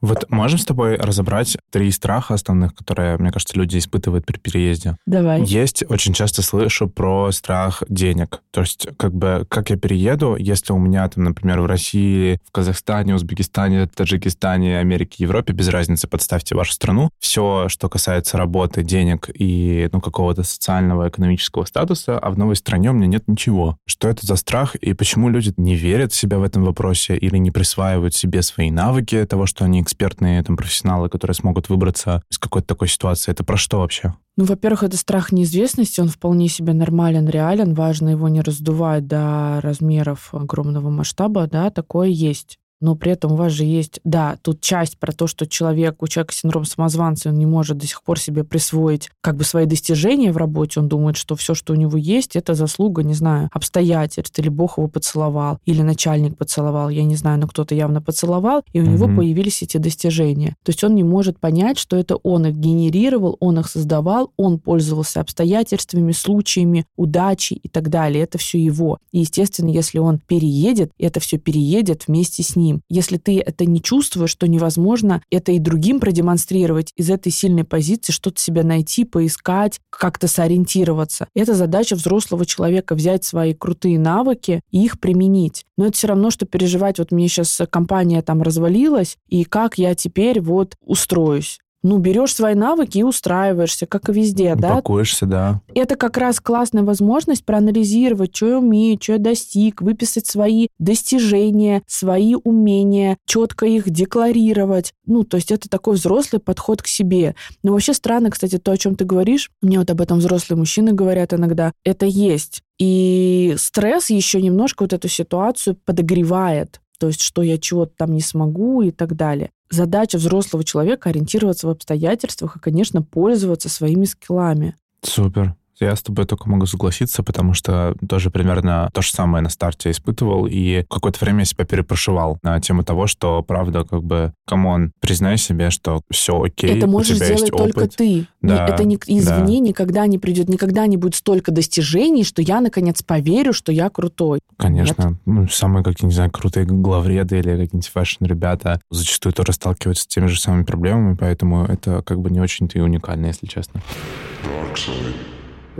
Вот 0.01 0.29
можем 0.29 0.58
с 0.58 0.65
тобой 0.65 0.96
разобрать 0.96 1.58
три 1.72 1.91
страха 1.91 2.34
основных, 2.34 2.74
которые, 2.74 3.17
мне 3.17 3.31
кажется, 3.31 3.58
люди 3.58 3.77
испытывают 3.77 4.25
при 4.25 4.38
переезде? 4.38 4.98
Давай. 5.05 5.43
Есть, 5.43 5.84
очень 5.89 6.13
часто 6.13 6.41
слышу 6.41 6.89
про 6.89 7.31
страх 7.31 7.84
денег. 7.88 8.41
То 8.51 8.62
есть, 8.62 8.88
как 8.98 9.13
бы, 9.13 9.46
как 9.48 9.70
я 9.70 9.77
перееду, 9.77 10.36
если 10.36 10.74
у 10.74 10.79
меня 10.79 11.08
там, 11.08 11.25
например, 11.25 11.62
в 11.62 11.67
России, 11.67 12.39
в 12.48 12.51
Казахстане, 12.51 13.13
Узбекистане, 13.13 13.86
Таджикистане, 13.86 14.79
Америке, 14.79 15.24
Европе, 15.24 15.53
без 15.53 15.70
разницы, 15.70 16.08
подставьте 16.08 16.55
вашу 16.55 16.74
страну, 16.74 17.12
все, 17.20 17.70
что 17.70 17.88
касается 17.88 18.38
работы, 18.38 18.84
денег 18.84 19.29
и, 19.34 19.88
ну, 19.91 20.01
какого-то 20.01 20.43
социального, 20.43 21.10
экономического 21.10 21.65
статуса, 21.65 22.17
а 22.17 22.31
в 22.31 22.38
новой 22.38 22.55
стране 22.55 22.89
у 22.89 22.93
меня 22.93 23.08
нет 23.08 23.27
ничего. 23.27 23.77
Что 23.86 24.08
это 24.08 24.25
за 24.25 24.36
страх 24.36 24.75
и 24.75 24.93
почему 24.93 25.29
люди 25.29 25.53
не 25.58 25.75
верят 25.75 26.12
в 26.12 26.15
себя 26.15 26.39
в 26.39 26.43
этом 26.43 26.63
вопросе 26.63 27.15
или 27.15 27.38
не 27.38 27.51
присваивают 27.51 28.15
себе 28.15 28.41
свои 28.41 28.72
навыки 28.72 29.24
того, 29.25 29.46
что 29.46 29.65
они 29.65 29.79
экспертные 29.91 30.41
там, 30.43 30.55
профессионалы, 30.55 31.10
которые 31.10 31.36
смогут 31.36 31.69
выбраться 31.69 32.24
из 32.31 32.38
какой-то 32.38 32.67
такой 32.67 32.88
ситуации. 32.88 33.31
Это 33.31 33.43
про 33.43 33.57
что 33.57 33.79
вообще? 33.79 34.13
Ну, 34.38 34.45
во-первых, 34.45 34.83
это 34.83 34.98
страх 34.98 35.31
неизвестности, 35.31 36.00
он 36.00 36.07
вполне 36.07 36.48
себе 36.48 36.74
нормален, 36.74 37.27
реален, 37.27 37.74
важно 37.74 38.10
его 38.10 38.29
не 38.29 38.41
раздувать 38.41 39.05
до 39.05 39.60
размеров 39.62 40.33
огромного 40.33 40.89
масштаба, 40.89 41.48
да, 41.48 41.69
такое 41.69 42.07
есть. 42.07 42.57
Но 42.81 42.95
при 42.95 43.11
этом 43.11 43.33
у 43.33 43.35
вас 43.35 43.51
же 43.51 43.63
есть, 43.63 44.00
да, 44.03 44.38
тут 44.41 44.61
часть 44.61 44.97
про 44.97 45.11
то, 45.11 45.27
что 45.27 45.47
человек, 45.47 46.01
у 46.01 46.07
человека 46.07 46.33
синдром 46.33 46.65
самозванца, 46.65 47.29
он 47.29 47.38
не 47.38 47.45
может 47.45 47.77
до 47.77 47.88
сих 47.88 48.03
пор 48.03 48.19
себе 48.19 48.43
присвоить 48.43 49.09
как 49.21 49.38
бы 49.38 49.43
свои 49.43 49.65
достижения 49.65 50.31
в 50.31 50.38
работе, 50.38 50.79
он 50.79 50.88
думает, 50.88 51.17
что 51.17 51.35
все, 51.35 51.53
что 51.53 51.73
у 51.73 51.75
него 51.75 51.97
есть, 51.97 52.35
это 52.35 52.53
заслуга, 52.53 53.03
не 53.03 53.13
знаю, 53.13 53.50
обстоятельств, 53.53 54.38
или 54.39 54.50
Бог 54.50 54.77
его 54.77 54.88
поцеловал, 54.88 55.59
или 55.65 55.81
начальник 55.81 56.38
поцеловал, 56.38 56.89
я 56.89 57.03
не 57.03 57.15
знаю, 57.15 57.39
но 57.39 57.47
кто-то 57.47 57.75
явно 57.75 58.01
поцеловал, 58.01 58.63
и 58.73 58.79
у 58.79 58.83
mm-hmm. 58.83 58.88
него 58.88 59.07
появились 59.07 59.61
эти 59.61 59.77
достижения. 59.77 60.55
То 60.63 60.71
есть 60.71 60.83
он 60.83 60.95
не 60.95 61.03
может 61.03 61.39
понять, 61.39 61.77
что 61.77 61.95
это 61.95 62.15
он 62.15 62.45
их 62.45 62.55
генерировал, 62.55 63.38
он 63.39 63.59
их 63.59 63.67
создавал, 63.67 64.31
он 64.38 64.59
пользовался 64.59 65.21
обстоятельствами, 65.21 66.11
случаями, 66.11 66.85
удачей 66.95 67.59
и 67.61 67.67
так 67.67 67.89
далее. 67.89 68.23
Это 68.23 68.38
все 68.38 68.59
его. 68.59 68.97
И, 69.11 69.19
естественно, 69.19 69.69
если 69.69 70.00
он 70.00 70.19
переедет, 70.19 70.91
это 70.97 71.19
все 71.19 71.38
переедет 71.38 72.07
вместе 72.07 72.43
с 72.43 72.55
ним. 72.55 72.70
Если 72.89 73.17
ты 73.17 73.39
это 73.39 73.65
не 73.65 73.81
чувствуешь, 73.81 74.35
то 74.35 74.47
невозможно 74.47 75.21
это 75.29 75.51
и 75.51 75.59
другим 75.59 75.99
продемонстрировать 75.99 76.93
из 76.95 77.09
этой 77.09 77.31
сильной 77.31 77.63
позиции, 77.63 78.13
что-то 78.13 78.39
себя 78.39 78.63
найти, 78.63 79.05
поискать, 79.05 79.79
как-то 79.89 80.27
сориентироваться. 80.27 81.27
Это 81.35 81.53
задача 81.53 81.95
взрослого 81.95 82.45
человека 82.45 82.95
взять 82.95 83.23
свои 83.23 83.53
крутые 83.53 83.99
навыки 83.99 84.61
и 84.71 84.83
их 84.83 84.99
применить. 84.99 85.65
Но 85.77 85.85
это 85.85 85.97
все 85.97 86.07
равно, 86.07 86.31
что 86.31 86.45
переживать, 86.45 86.99
вот 86.99 87.11
мне 87.11 87.27
сейчас 87.27 87.61
компания 87.69 88.21
там 88.21 88.41
развалилась, 88.41 89.17
и 89.27 89.43
как 89.43 89.77
я 89.77 89.95
теперь 89.95 90.39
вот 90.39 90.75
устроюсь 90.81 91.59
ну, 91.83 91.97
берешь 91.97 92.35
свои 92.35 92.53
навыки 92.55 93.00
и 93.00 93.03
устраиваешься, 93.03 93.88
как 93.88 94.09
и 94.09 94.13
везде, 94.13 94.55
да? 94.55 94.73
Упакуешься, 94.73 95.25
да. 95.25 95.61
Это 95.73 95.95
как 95.95 96.17
раз 96.17 96.39
классная 96.39 96.83
возможность 96.83 97.45
проанализировать, 97.45 98.35
что 98.35 98.47
я 98.47 98.59
умею, 98.59 99.00
что 99.01 99.13
я 99.13 99.17
достиг, 99.17 99.81
выписать 99.81 100.27
свои 100.27 100.67
достижения, 100.79 101.81
свои 101.88 102.35
умения, 102.35 103.17
четко 103.25 103.65
их 103.65 103.89
декларировать. 103.89 104.93
Ну, 105.05 105.23
то 105.23 105.38
есть 105.38 105.51
это 105.51 105.69
такой 105.69 105.95
взрослый 105.95 106.39
подход 106.39 106.81
к 106.81 106.88
себе. 106.88 107.35
Но 107.63 107.71
вообще 107.71 107.93
странно, 107.93 108.29
кстати, 108.29 108.57
то, 108.57 108.71
о 108.71 108.77
чем 108.77 108.95
ты 108.95 109.05
говоришь, 109.05 109.50
мне 109.61 109.79
вот 109.79 109.89
об 109.89 110.01
этом 110.01 110.19
взрослые 110.19 110.57
мужчины 110.57 110.93
говорят 110.93 111.33
иногда, 111.33 111.71
это 111.83 112.05
есть. 112.05 112.61
И 112.77 113.55
стресс 113.57 114.09
еще 114.09 114.41
немножко 114.41 114.83
вот 114.83 114.93
эту 114.93 115.07
ситуацию 115.07 115.77
подогревает 115.85 116.79
то 117.00 117.07
есть 117.07 117.21
что 117.23 117.41
я 117.41 117.57
чего-то 117.57 117.93
там 117.97 118.13
не 118.13 118.21
смогу 118.21 118.83
и 118.83 118.91
так 118.91 119.15
далее 119.15 119.50
задача 119.71 120.17
взрослого 120.17 120.63
человека 120.63 121.09
ориентироваться 121.09 121.67
в 121.67 121.71
обстоятельствах 121.71 122.57
и, 122.57 122.59
конечно, 122.59 123.01
пользоваться 123.01 123.69
своими 123.69 124.05
скиллами. 124.05 124.75
Супер. 125.01 125.55
Я 125.85 125.95
с 125.95 126.01
тобой 126.03 126.25
только 126.25 126.50
могу 126.50 126.65
согласиться, 126.65 127.23
потому 127.23 127.53
что 127.53 127.95
тоже 128.07 128.29
примерно 128.29 128.89
то 128.93 129.01
же 129.01 129.11
самое 129.11 129.43
на 129.43 129.50
старте 129.50 129.91
испытывал, 129.91 130.47
и 130.47 130.85
какое-то 130.89 131.23
время 131.23 131.39
я 131.39 131.45
себя 131.45 131.65
перепрошивал 131.65 132.38
на 132.43 132.59
тему 132.61 132.83
того, 132.83 133.07
что, 133.07 133.41
правда, 133.41 133.83
как 133.83 134.03
бы, 134.03 134.33
come 134.45 134.72
on, 134.72 134.91
признай 135.00 135.38
себе, 135.38 135.69
что 135.69 136.01
все 136.09 136.41
окей, 136.41 136.77
Это 136.77 136.88
можешь 136.88 137.13
у 137.13 137.15
тебя 137.15 137.25
сделать 137.25 137.41
есть 137.41 137.51
только 137.51 137.79
опыт. 137.79 137.95
ты. 137.95 138.27
Да, 138.41 138.67
это 138.67 138.83
не, 138.83 138.95
извне 138.95 139.59
да. 139.59 139.67
никогда 139.67 140.07
не 140.07 140.17
придет, 140.17 140.50
никогда 140.50 140.88
не 140.88 140.97
будет 140.97 141.15
столько 141.15 141.51
достижений, 141.51 142.23
что 142.23 142.41
я, 142.41 142.61
наконец, 142.61 143.01
поверю, 143.01 143.53
что 143.53 143.71
я 143.71 143.89
крутой. 143.89 144.39
Конечно. 144.57 145.17
Ну, 145.25 145.47
самые, 145.47 145.83
как, 145.83 146.01
не 146.03 146.11
знаю, 146.11 146.31
крутые 146.31 146.65
главреды 146.65 147.39
или 147.39 147.51
какие-нибудь 147.51 147.88
фэшн-ребята 147.88 148.79
зачастую 148.89 149.33
тоже 149.33 149.53
сталкиваются 149.53 150.03
с 150.03 150.07
теми 150.07 150.27
же 150.27 150.39
самыми 150.39 150.63
проблемами, 150.63 151.15
поэтому 151.15 151.65
это 151.65 152.01
как 152.03 152.19
бы 152.19 152.29
не 152.29 152.39
очень-то 152.39 152.77
и 152.77 152.81
уникально, 152.81 153.27
если 153.27 153.47
честно. 153.47 153.81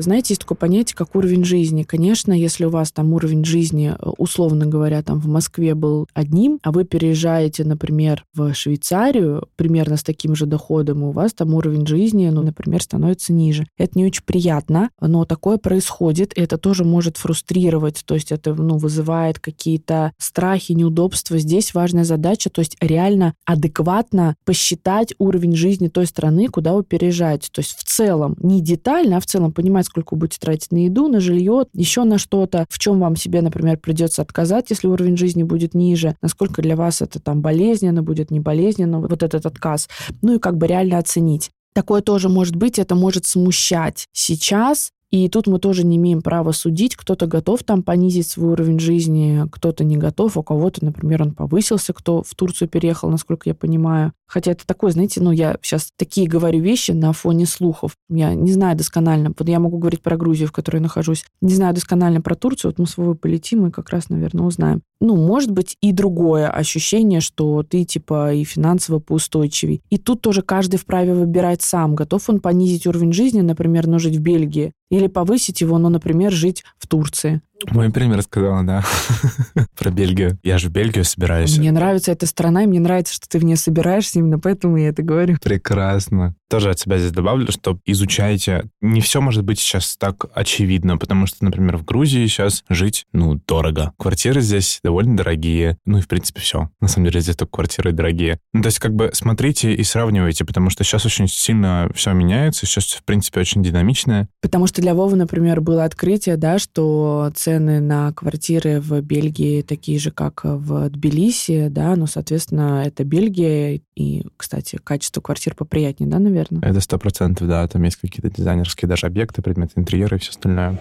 Знаете, 0.01 0.34
есть 0.34 0.41
такое 0.41 0.58
понятие, 0.58 0.96
как 0.96 1.15
уровень 1.15 1.43
жизни. 1.43 1.84
Конечно, 1.84 2.34
если 2.34 2.65
у 2.65 2.70
вас 2.70 2.91
там 2.91 3.13
уровень 3.13 3.46
жизни, 3.46 3.93
э, 3.98 4.10
условно 4.17 4.65
говоря, 4.65 5.01
там 5.03 5.20
в 5.20 5.27
Москве 5.27 5.75
был 5.75 6.08
одним, 6.13 6.60
а 6.63 6.72
вы 6.72 6.84
переезжаете, 6.84 7.63
например, 7.63 8.24
в 8.34 8.53
Швейцарию 8.53 9.48
примерно 9.55 9.98
с 9.98 10.03
таким 10.03 10.36
же 10.36 10.46
доходом, 10.46 11.03
и 11.03 11.08
у 11.08 11.12
вас 11.12 11.34
там 11.34 11.53
уровень 11.53 11.86
жизни, 11.86 12.29
ну, 12.29 12.41
например, 12.41 12.81
становится 12.81 13.34
ниже. 13.34 13.67
Это 13.77 13.98
не 13.98 14.05
очень 14.05 14.24
приятно, 14.24 14.89
но 15.00 15.25
такое 15.25 15.58
происходит, 15.58 16.38
и 16.38 16.41
это 16.41 16.58
тоже 16.58 16.84
может 16.84 17.17
фрустрировать, 17.17 18.03
то 18.05 18.15
есть 18.15 18.31
это, 18.31 18.53
ну, 18.53 18.77
вызывает 18.77 19.39
какие-то 19.39 20.13
страхи, 20.17 20.74
неудобства. 20.74 21.38
Здесь 21.38 21.74
важная 21.74 22.03
задача, 22.03 22.50
то 22.50 22.60
есть 22.60 22.75
реально 22.81 23.34
адекватно 23.46 24.36
посчитать 24.46 25.13
уровень 25.17 25.55
жизни 25.55 25.88
той 25.88 26.05
страны, 26.05 26.48
куда 26.48 26.74
вы 26.74 26.84
переезжаете. 26.84 27.50
То 27.51 27.60
есть 27.60 27.77
в 27.77 27.84
целом, 27.84 28.36
не 28.39 28.62
детально, 28.62 29.17
а 29.17 29.20
в 29.20 29.25
целом 29.25 29.51
понимать, 29.51 29.88
сколько 29.91 30.15
будете 30.15 30.39
тратить 30.39 30.71
на 30.71 30.86
еду, 30.86 31.07
на 31.10 31.19
жилье, 31.19 31.65
еще 31.74 32.03
на 32.05 32.17
что-то, 32.17 32.65
в 32.69 32.79
чем 32.79 33.00
вам 33.00 33.15
себе, 33.15 33.41
например, 33.41 33.77
придется 33.77 34.21
отказать, 34.21 34.69
если 34.69 34.88
уровень 34.88 35.17
жизни 35.17 35.43
будет 35.43 35.74
ниже, 35.74 36.15
насколько 36.21 36.62
для 36.62 36.75
вас 36.75 37.01
это 37.01 37.19
там 37.19 37.41
болезненно 37.41 38.01
будет, 38.01 38.31
не 38.31 38.39
болезненно, 38.39 39.00
вот 39.01 39.21
этот 39.21 39.45
отказ. 39.45 39.89
Ну 40.21 40.36
и 40.36 40.39
как 40.39 40.57
бы 40.57 40.67
реально 40.67 40.98
оценить. 40.98 41.51
Такое 41.74 42.01
тоже 42.01 42.29
может 42.29 42.55
быть, 42.55 42.79
это 42.79 42.95
может 42.95 43.25
смущать 43.25 44.07
сейчас, 44.13 44.91
и 45.12 45.27
тут 45.27 45.48
мы 45.48 45.60
тоже 45.60 45.86
не 45.86 45.98
имеем 45.98 46.22
права 46.22 46.53
судить. 46.53 46.96
Кто-то 46.96 47.27
готов 47.27 47.63
там 47.63 47.84
понизить 47.84 48.30
свой 48.30 48.53
уровень 48.53 48.80
жизни, 48.80 49.46
кто-то 49.51 49.84
не 49.84 49.98
готов, 49.98 50.38
у 50.38 50.44
кого-то, 50.44 50.86
например, 50.86 51.24
он 51.24 51.34
повысился, 51.34 51.91
кто 51.91 52.24
в 52.24 52.34
Турцию 52.34 52.70
переехал, 52.70 53.10
насколько 53.10 53.50
я 53.50 53.53
понимаю. 53.53 54.13
Хотя 54.25 54.51
это 54.51 54.65
такое, 54.65 54.91
знаете, 54.91 55.20
ну, 55.20 55.32
я 55.32 55.58
сейчас 55.62 55.91
такие 55.97 56.30
говорю 56.30 56.62
вещи 56.62 56.91
на 56.91 57.12
фоне 57.12 57.45
слухов. 57.45 57.97
Я 58.10 58.34
не 58.34 58.54
знаю 58.54 58.78
досконально. 58.78 59.34
Вот 59.38 59.50
я 59.50 59.60
могу 59.60 59.78
говорить 59.78 60.02
про 60.02 60.15
Грузию, 60.15 60.47
в 60.47 60.54
которой 60.54 60.78
я 60.78 60.84
нахожусь. 60.84 61.26
Не 61.41 61.54
знаю 61.54 61.76
досконально 61.76 62.21
про 62.21 62.36
Турцию. 62.36 62.71
Вот 62.71 62.80
мы 62.80 62.88
с 62.88 62.95
вами 62.95 63.13
полетим 63.13 63.67
и 63.67 63.71
как 63.71 63.89
раз, 63.89 64.10
наверное, 64.10 64.45
узнаем. 64.45 64.82
Ну, 65.04 65.16
может 65.16 65.50
быть, 65.50 65.78
и 65.82 65.92
другое 65.92 66.48
ощущение, 66.48 67.22
что 67.22 67.64
ты, 67.64 67.84
типа, 67.86 68.36
и 68.36 68.44
финансово 68.44 69.00
поустойчивей. 69.00 69.82
И 69.90 69.98
тут 69.98 70.22
тоже 70.22 70.44
каждый 70.44 70.78
вправе 70.78 71.16
выбирать 71.16 71.64
сам. 71.64 71.96
Готов 71.96 72.30
он 72.30 72.40
понизить 72.40 72.86
уровень 72.86 73.12
жизни, 73.12 73.42
например, 73.42 73.88
но 73.88 73.98
жить 73.98 74.18
в 74.18 74.22
Бельгии, 74.22 74.74
или 74.92 75.08
повысить 75.08 75.62
его, 75.62 75.80
но, 75.80 75.90
например, 75.90 76.32
жить 76.32 76.64
в 76.78 76.86
Турции. 76.86 77.42
Мой 77.69 77.91
пример 77.91 78.21
сказала, 78.21 78.63
да, 78.63 78.84
про 79.78 79.91
Бельгию. 79.91 80.38
Я 80.43 80.58
же 80.58 80.69
в 80.69 80.71
Бельгию 80.71 81.06
собираюсь. 81.06 81.58
Мне 81.58 81.71
нравится 81.71 82.12
эта 82.12 82.26
страна, 82.26 82.63
и 82.63 82.67
мне 82.67 82.80
нравится, 82.80 83.13
что 83.13 83.28
ты 83.28 83.39
в 83.39 83.43
ней 83.43 83.56
собираешься, 83.56 84.19
именно 84.19 84.39
поэтому 84.39 84.78
я 84.78 84.89
это 84.89 85.04
говорю. 85.04 85.38
Прекрасно. 85.41 86.36
Тоже 86.50 86.69
от 86.69 86.80
себя 86.80 86.97
здесь 86.97 87.12
добавлю, 87.12 87.52
что 87.52 87.80
изучайте. 87.86 88.65
Не 88.82 89.00
все 89.00 89.21
может 89.21 89.43
быть 89.43 89.60
сейчас 89.60 89.95
так 89.97 90.26
очевидно, 90.34 90.97
потому 90.97 91.26
что, 91.26 91.45
например, 91.45 91.78
в 91.78 91.86
Грузии 91.86 92.26
сейчас 92.28 92.63
жить, 92.67 93.06
ну, 93.13 93.36
дорого. 93.47 93.93
Квартиры 93.97 94.41
здесь 94.41 94.80
довольно 94.84 95.15
дорогие. 95.15 95.78
Ну 95.86 96.00
и, 96.00 96.02
в 96.02 96.08
принципе, 96.08 96.41
все. 96.41 96.69
На 96.82 96.88
самом 96.88 97.08
деле 97.08 97.21
здесь 97.21 97.38
только 97.38 97.52
квартиры 97.52 97.93
дорогие. 97.93 98.39
Ну, 98.54 98.63
то 98.63 98.67
есть, 98.67 98.80
как 98.80 98.93
бы 98.93 99.12
смотрите 99.13 99.74
и 99.74 99.84
сравнивайте, 99.84 100.43
потому 100.43 100.69
что 100.69 100.84
сейчас 100.84 101.06
очень 101.06 101.28
сильно 101.28 101.89
все 101.95 102.12
меняется. 102.12 102.65
Сейчас, 102.65 102.86
в 102.86 103.04
принципе, 103.04 103.39
очень 103.39 103.63
динамичное. 103.63 104.28
Потому 104.41 104.67
что 104.67 104.82
для 104.82 104.93
Вовы, 104.93 105.15
например, 105.15 105.62
было 105.62 105.86
открытие, 105.86 106.36
да, 106.38 106.60
что 106.60 107.32
цены 107.36 107.51
на 107.60 108.12
квартиры 108.14 108.80
в 108.80 109.02
Бельгии 109.02 109.62
такие 109.62 110.00
же, 110.00 110.12
как 110.12 110.42
в 110.44 110.90
Тбилиси, 110.90 111.68
да, 111.70 111.96
но, 111.96 112.08
соответственно, 112.08 112.84
это 112.86 113.04
Бельгия, 113.04 113.82
и, 113.96 114.26
кстати, 114.38 114.80
качество 114.84 115.22
квартир 115.22 115.56
поприятнее, 115.56 116.10
да, 116.10 116.20
наверное? 116.20 116.62
Это 116.62 116.80
сто 116.80 116.98
процентов, 116.98 117.48
да. 117.48 117.68
Там 117.68 117.84
есть 117.84 117.98
какие-то 117.98 118.30
дизайнерские 118.30 118.90
даже 118.90 119.08
объекты, 119.08 119.42
предметы 119.42 119.74
интерьера 119.76 120.18
и 120.18 120.20
все 120.20 120.32
остальное. 120.32 120.80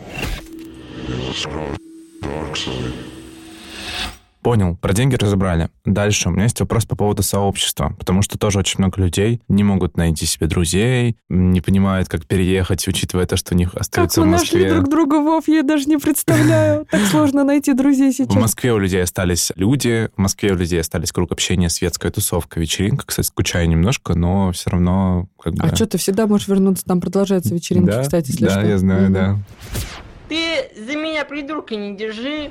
Понял, 4.43 4.77
про 4.77 4.93
деньги 4.95 5.17
разобрали. 5.17 5.69
Дальше 5.85 6.29
у 6.29 6.33
меня 6.33 6.45
есть 6.45 6.59
вопрос 6.61 6.87
по 6.87 6.97
поводу 6.97 7.23
сообщества, 7.23 7.95
потому 7.99 8.23
что 8.23 8.39
тоже 8.39 8.59
очень 8.59 8.77
много 8.79 9.01
людей 9.03 9.43
не 9.49 9.63
могут 9.65 9.97
найти 9.99 10.25
себе 10.25 10.47
друзей, 10.47 11.17
не 11.29 11.61
понимают, 11.61 12.09
как 12.09 12.27
переехать, 12.27 12.89
учитывая 12.89 13.27
то, 13.27 13.37
что 13.37 13.55
у 13.55 13.59
них 13.59 13.75
остаются 13.75 14.21
как 14.23 14.29
в 14.29 14.31
Москве. 14.31 14.61
нашли 14.63 14.75
друг 14.75 14.89
друга, 14.89 15.21
Вов, 15.21 15.47
я 15.49 15.63
даже 15.63 15.87
не 15.87 15.99
представляю. 15.99 16.87
Так 16.91 17.03
сложно 17.03 17.45
найти 17.45 17.75
друзей 17.75 18.13
сейчас. 18.13 18.35
В 18.35 18.39
Москве 18.39 18.73
у 18.73 18.79
людей 18.79 19.03
остались 19.03 19.53
люди, 19.57 20.09
в 20.17 20.19
Москве 20.21 20.53
у 20.53 20.57
людей 20.57 20.81
остались 20.81 21.13
круг 21.13 21.33
общения, 21.33 21.69
светская 21.69 22.11
тусовка, 22.11 22.59
вечеринка. 22.61 23.05
Кстати, 23.07 23.27
скучаю 23.27 23.69
немножко, 23.69 24.15
но 24.15 24.53
все 24.53 24.71
равно 24.71 25.29
как 25.39 25.55
бы... 25.55 25.65
А 25.65 25.75
что, 25.77 25.87
ты 25.87 25.99
всегда 25.99 26.27
можешь 26.27 26.49
вернуться, 26.49 26.85
там 26.85 27.01
продолжаются 27.01 27.55
вечеринки, 27.55 27.87
да, 27.91 28.03
кстати, 28.03 28.31
если 28.31 28.47
да, 28.47 28.51
что. 28.53 28.67
я 28.67 28.79
знаю, 28.79 29.05
Мгм. 29.05 29.13
да. 29.13 29.39
Ты 30.29 30.37
за 30.87 30.97
меня 30.97 31.25
придурка 31.25 31.77
не 31.77 31.97
держи. 31.97 32.51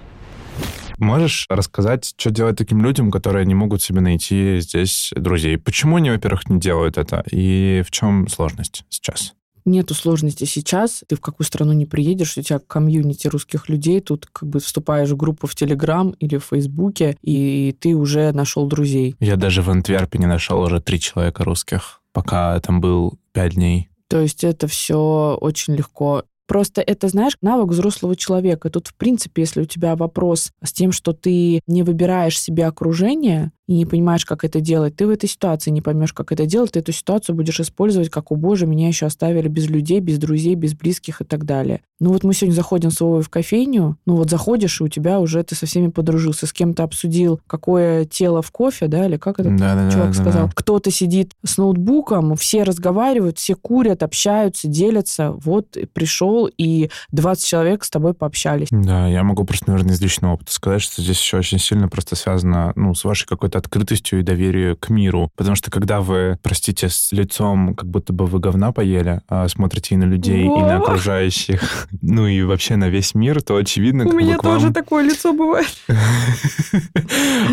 Можешь 0.99 1.45
рассказать, 1.49 2.13
что 2.17 2.29
делать 2.29 2.57
таким 2.57 2.81
людям, 2.83 3.11
которые 3.11 3.45
не 3.45 3.55
могут 3.55 3.81
себе 3.81 4.01
найти 4.01 4.59
здесь 4.59 5.11
друзей? 5.15 5.57
Почему 5.57 5.95
они, 5.95 6.09
во-первых, 6.09 6.49
не 6.49 6.59
делают 6.59 6.97
это? 6.97 7.23
И 7.31 7.83
в 7.85 7.91
чем 7.91 8.27
сложность 8.27 8.83
сейчас? 8.89 9.33
Нету 9.65 9.93
сложности 9.93 10.45
сейчас. 10.45 11.03
Ты 11.07 11.15
в 11.15 11.21
какую 11.21 11.45
страну 11.45 11.73
не 11.73 11.85
приедешь, 11.85 12.37
у 12.37 12.41
тебя 12.41 12.59
комьюнити 12.59 13.27
русских 13.27 13.69
людей, 13.69 13.99
тут 14.01 14.25
как 14.25 14.49
бы 14.49 14.59
вступаешь 14.59 15.09
в 15.09 15.17
группу 15.17 15.47
в 15.47 15.55
Телеграм 15.55 16.11
или 16.19 16.37
в 16.37 16.45
Фейсбуке, 16.45 17.17
и 17.21 17.75
ты 17.79 17.95
уже 17.95 18.31
нашел 18.31 18.67
друзей. 18.67 19.15
Я 19.19 19.35
даже 19.35 19.61
в 19.61 19.69
Антверпене 19.69 20.27
нашел 20.27 20.61
уже 20.61 20.81
три 20.81 20.99
человека 20.99 21.43
русских, 21.43 22.01
пока 22.13 22.59
там 22.61 22.81
был 22.81 23.19
пять 23.31 23.55
дней. 23.55 23.89
То 24.07 24.19
есть 24.19 24.43
это 24.43 24.67
все 24.67 25.37
очень 25.39 25.75
легко. 25.75 26.23
Просто 26.49 26.81
это, 26.81 27.07
знаешь, 27.09 27.37
навык 27.43 27.69
взрослого 27.69 28.15
человека. 28.15 28.71
Тут, 28.71 28.87
в 28.87 28.95
принципе, 28.95 29.43
если 29.43 29.61
у 29.61 29.65
тебя 29.65 29.95
вопрос 29.95 30.51
с 30.63 30.73
тем, 30.73 30.91
что 30.91 31.13
ты 31.13 31.61
не 31.67 31.83
выбираешь 31.83 32.41
себе 32.41 32.65
окружение, 32.65 33.51
и 33.69 33.73
не 33.73 33.85
понимаешь, 33.85 34.25
как 34.25 34.43
это 34.43 34.61
делать. 34.61 34.95
Ты 34.95 35.05
в 35.05 35.11
этой 35.11 35.29
ситуации 35.29 35.69
не 35.69 35.83
поймешь, 35.83 36.11
как 36.11 36.31
это 36.31 36.47
делать. 36.47 36.71
Ты 36.71 36.79
эту 36.79 36.91
ситуацию 36.91 37.35
будешь 37.35 37.59
использовать 37.59 38.09
как, 38.09 38.31
о 38.31 38.35
боже, 38.35 38.65
меня 38.65 38.87
еще 38.87 39.05
оставили 39.05 39.47
без 39.47 39.69
людей, 39.69 39.99
без 39.99 40.17
друзей, 40.17 40.55
без 40.55 40.73
близких 40.73 41.21
и 41.21 41.23
так 41.23 41.45
далее. 41.45 41.81
Ну 41.99 42.11
вот 42.11 42.23
мы 42.23 42.33
сегодня 42.33 42.55
заходим 42.55 42.89
с 42.89 42.99
Вовой 42.99 43.21
в 43.21 43.29
кофейню, 43.29 43.97
ну 44.05 44.15
вот 44.15 44.29
заходишь, 44.29 44.79
и 44.79 44.85
у 44.85 44.87
тебя 44.87 45.19
уже 45.19 45.43
ты 45.43 45.53
со 45.53 45.65
всеми 45.65 45.89
подружился, 45.89 46.47
с 46.47 46.53
кем-то 46.53 46.83
обсудил, 46.83 47.41
какое 47.45 48.05
тело 48.05 48.41
в 48.41 48.49
кофе, 48.51 48.87
да, 48.87 49.05
или 49.05 49.17
как 49.17 49.39
этот 49.39 49.57
Да, 49.57 49.75
да, 49.75 49.91
чувак 49.91 50.07
да, 50.07 50.13
сказал. 50.13 50.47
да. 50.47 50.53
Кто-то 50.55 50.89
сидит 50.89 51.33
с 51.43 51.57
ноутбуком, 51.57 52.35
все 52.37 52.63
разговаривают, 52.63 53.37
все 53.37 53.53
курят, 53.53 54.01
общаются, 54.01 54.67
делятся. 54.67 55.31
Вот 55.31 55.77
пришел, 55.93 56.49
и 56.57 56.89
20 57.11 57.45
человек 57.45 57.83
с 57.83 57.89
тобой 57.89 58.13
пообщались. 58.13 58.69
Да, 58.71 59.07
я 59.07 59.23
могу 59.23 59.43
просто, 59.43 59.69
наверное, 59.69 59.93
из 59.93 60.01
личного 60.01 60.33
опыта 60.33 60.53
сказать, 60.53 60.81
что 60.81 61.01
здесь 61.03 61.19
еще 61.19 61.37
очень 61.37 61.59
сильно 61.59 61.87
просто 61.87 62.15
связано 62.15 62.71
ну, 62.75 62.95
с 62.95 63.03
вашей 63.03 63.27
какой-то 63.27 63.58
открытостью 63.59 64.19
и 64.19 64.23
доверием 64.23 64.75
к 64.75 64.89
миру. 64.89 65.31
Потому 65.35 65.55
что 65.55 65.71
когда 65.71 66.01
вы, 66.01 66.37
простите, 66.41 66.89
с 66.89 67.11
лицом, 67.11 67.75
как 67.75 67.89
будто 67.89 68.13
бы 68.13 68.25
вы 68.25 68.39
говна 68.39 68.71
поели, 68.71 69.21
а 69.27 69.47
смотрите 69.47 69.95
и 69.95 69.97
на 69.97 70.05
людей, 70.05 70.45
и 70.45 70.47
на 70.47 70.79
Во! 70.79 70.83
окружающих, 70.83 71.87
ну 72.01 72.27
и 72.27 72.41
вообще 72.43 72.75
на 72.75 72.89
весь 72.89 73.13
мир, 73.15 73.41
то 73.41 73.55
очевидно, 73.55 74.05
У 74.05 74.13
меня 74.13 74.37
вам... 74.41 74.59
тоже 74.59 74.73
такое 74.73 75.03
лицо 75.03 75.33
бывает. 75.33 75.69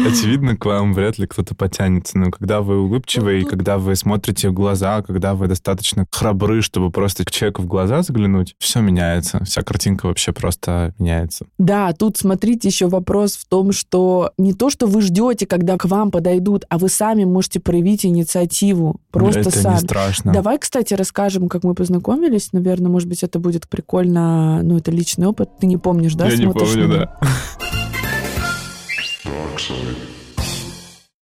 Очевидно, 0.07 0.57
к 0.57 0.65
вам 0.65 0.95
вряд 0.95 1.19
ли 1.19 1.27
кто-то 1.27 1.55
потянется. 1.55 2.19
Но 2.19 2.31
когда 2.31 2.61
вы 2.61 2.81
улыбчивый, 2.81 3.45
когда 3.45 3.79
вы 3.79 3.97
смотрите 3.97 4.49
в 4.49 4.53
глаза, 4.53 5.03
когда 5.03 5.35
вы 5.35 5.49
достаточно 5.49 6.07
храбры, 6.11 6.63
чтобы 6.63 6.91
просто 6.91 7.25
к 7.25 7.31
человеку 7.31 7.63
в 7.63 7.67
глаза 7.67 8.03
заглянуть, 8.03 8.55
все 8.59 8.81
меняется. 8.81 9.45
Вся 9.45 9.63
картинка 9.63 10.07
вообще 10.07 10.33
просто 10.33 10.95
меняется. 10.99 11.47
Да, 11.59 11.93
тут 11.93 12.17
смотрите 12.17 12.69
еще 12.69 12.87
вопрос 12.89 13.37
в 13.37 13.47
том, 13.47 13.73
что 13.73 14.33
не 14.39 14.53
то, 14.53 14.71
что 14.71 14.87
вы 14.87 15.03
ждете, 15.03 15.47
когда 15.47 15.77
к 15.77 15.85
вам 15.85 15.96
подойдут, 16.05 16.65
а 16.69 16.79
вы 16.79 16.89
сами 16.89 17.25
можете 17.25 17.61
проявить 17.61 18.05
инициативу. 18.05 19.01
Просто 19.11 19.41
Это 19.41 19.51
сами. 19.51 19.75
не 19.75 19.81
страшно. 19.81 20.33
Давай, 20.33 20.59
кстати, 20.59 20.95
расскажем, 20.95 21.49
как 21.49 21.65
мы 21.65 21.75
познакомились. 21.75 22.53
Наверное, 22.53 22.91
может 22.91 23.09
быть, 23.09 23.23
это 23.23 23.39
будет 23.39 23.69
прикольно. 23.69 24.61
Ну, 24.63 24.77
это 24.77 24.91
личный 24.91 25.27
опыт. 25.27 25.51
Ты 25.59 25.67
не 25.67 25.77
помнишь, 25.77 26.15
да? 26.15 26.27
Я 26.29 26.37
не 26.37 26.45
смотришь 26.45 26.69
помню, 26.73 26.89
да. 26.89 27.19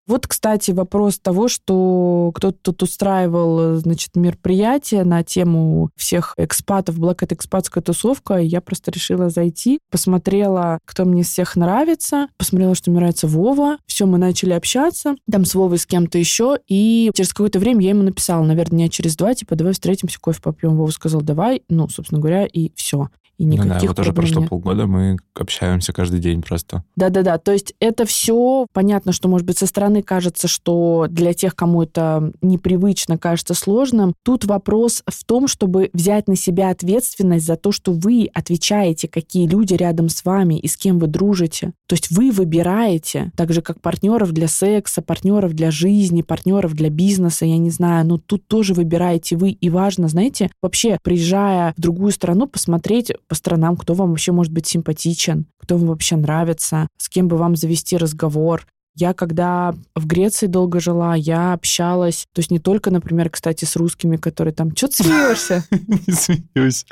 Вот, 0.06 0.26
кстати, 0.26 0.70
вопрос 0.70 1.18
того, 1.18 1.48
что 1.48 2.30
кто-то 2.34 2.58
тут 2.60 2.82
устраивал, 2.82 3.76
значит, 3.76 4.16
мероприятие 4.16 5.04
на 5.04 5.22
тему 5.22 5.90
всех 5.96 6.34
экспатов, 6.36 6.98
Black 6.98 7.18
это 7.22 7.34
экспатская 7.34 7.82
тусовка, 7.82 8.36
и 8.36 8.46
я 8.46 8.60
просто 8.60 8.90
решила 8.90 9.30
зайти, 9.30 9.78
посмотрела, 9.90 10.78
кто 10.84 11.06
мне 11.06 11.22
из 11.22 11.28
всех 11.28 11.56
нравится, 11.56 12.28
посмотрела, 12.36 12.74
что 12.74 12.90
мне 12.90 13.00
нравится 13.00 13.26
Вова, 13.26 13.78
все, 13.86 14.04
мы 14.04 14.18
начали 14.18 14.52
общаться, 14.52 15.16
там 15.30 15.46
с 15.46 15.54
Вовой 15.54 15.78
с 15.78 15.86
кем-то 15.86 16.18
еще, 16.18 16.58
и 16.68 17.10
через 17.14 17.32
какое-то 17.32 17.58
время 17.58 17.80
я 17.82 17.90
ему 17.90 18.02
написала, 18.02 18.44
наверное, 18.44 18.74
дня 18.74 18.88
через 18.88 19.16
два, 19.16 19.34
типа, 19.34 19.56
давай 19.56 19.72
встретимся, 19.72 20.18
кофе 20.20 20.40
попьем. 20.42 20.76
Вова 20.76 20.90
сказал, 20.90 21.22
давай, 21.22 21.62
ну, 21.68 21.88
собственно 21.88 22.20
говоря, 22.20 22.44
и 22.44 22.72
все. 22.74 23.08
И 23.38 23.46
Ну 23.46 23.56
да, 23.56 23.64
никаких 23.64 23.90
вот 23.90 23.96
проблем 23.96 24.14
прошло 24.14 24.40
нет. 24.40 24.50
полгода, 24.50 24.86
мы 24.86 25.16
общаемся 25.34 25.92
каждый 25.92 26.20
день 26.20 26.42
просто. 26.42 26.84
Да-да-да, 26.96 27.38
то 27.38 27.52
есть 27.52 27.74
это 27.80 28.06
все 28.06 28.66
понятно, 28.72 29.12
что, 29.12 29.28
может 29.28 29.46
быть, 29.46 29.58
со 29.58 29.66
стороны 29.66 30.02
кажется, 30.02 30.46
что 30.46 31.06
для 31.08 31.32
тех, 31.32 31.56
кому 31.56 31.82
это 31.82 32.32
непривычно, 32.42 33.18
кажется 33.18 33.54
сложным. 33.54 34.14
Тут 34.22 34.44
вопрос 34.44 35.02
в 35.06 35.24
том, 35.24 35.48
чтобы 35.48 35.90
взять 35.92 36.28
на 36.28 36.36
себя 36.36 36.70
ответственность 36.70 37.46
за 37.46 37.56
то, 37.56 37.72
что 37.72 37.92
вы 37.92 38.30
отвечаете, 38.32 39.08
какие 39.08 39.48
люди 39.48 39.74
рядом 39.74 40.08
с 40.08 40.24
вами 40.24 40.58
и 40.58 40.68
с 40.68 40.76
кем 40.76 40.98
вы 40.98 41.08
дружите. 41.08 41.72
То 41.86 41.94
есть 41.94 42.10
вы 42.10 42.30
выбираете, 42.30 43.32
так 43.36 43.52
же 43.52 43.62
как 43.62 43.80
партнеров 43.80 44.32
для 44.32 44.48
секса, 44.48 45.02
партнеров 45.02 45.54
для 45.54 45.70
жизни, 45.70 46.22
партнеров 46.22 46.74
для 46.74 46.90
бизнеса, 46.90 47.46
я 47.46 47.58
не 47.58 47.70
знаю, 47.70 48.06
но 48.06 48.18
тут 48.18 48.46
тоже 48.46 48.74
выбираете 48.74 49.36
вы. 49.36 49.50
И 49.50 49.70
важно, 49.70 50.08
знаете, 50.08 50.50
вообще, 50.62 50.98
приезжая 51.02 51.74
в 51.76 51.80
другую 51.80 52.12
страну, 52.12 52.46
посмотреть 52.46 53.12
по 53.26 53.34
сторонам, 53.34 53.76
кто 53.76 53.94
вам 53.94 54.10
вообще 54.10 54.32
может 54.32 54.52
быть 54.52 54.66
симпатичен, 54.66 55.46
кто 55.58 55.76
вам 55.76 55.88
вообще 55.88 56.16
нравится, 56.16 56.88
с 56.96 57.08
кем 57.08 57.28
бы 57.28 57.36
вам 57.36 57.56
завести 57.56 57.96
разговор. 57.96 58.66
Я 58.96 59.12
когда 59.12 59.74
в 59.96 60.06
Греции 60.06 60.46
долго 60.46 60.78
жила, 60.78 61.16
я 61.16 61.52
общалась, 61.52 62.28
то 62.32 62.38
есть 62.38 62.52
не 62.52 62.60
только, 62.60 62.92
например, 62.92 63.28
кстати, 63.28 63.64
с 63.64 63.74
русскими, 63.74 64.16
которые 64.16 64.54
там... 64.54 64.70
Че 64.72 64.86
ты 64.86 65.02
смеешься? 65.02 65.64
Не 65.70 66.12
смеюсь. 66.14 66.86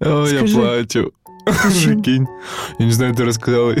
О, 0.00 0.26
я 0.26 0.44
плачу. 0.54 1.12
Прикинь. 1.84 2.26
Я 2.78 2.84
не 2.84 2.92
знаю, 2.92 3.14
ты 3.14 3.24
рассказала. 3.24 3.74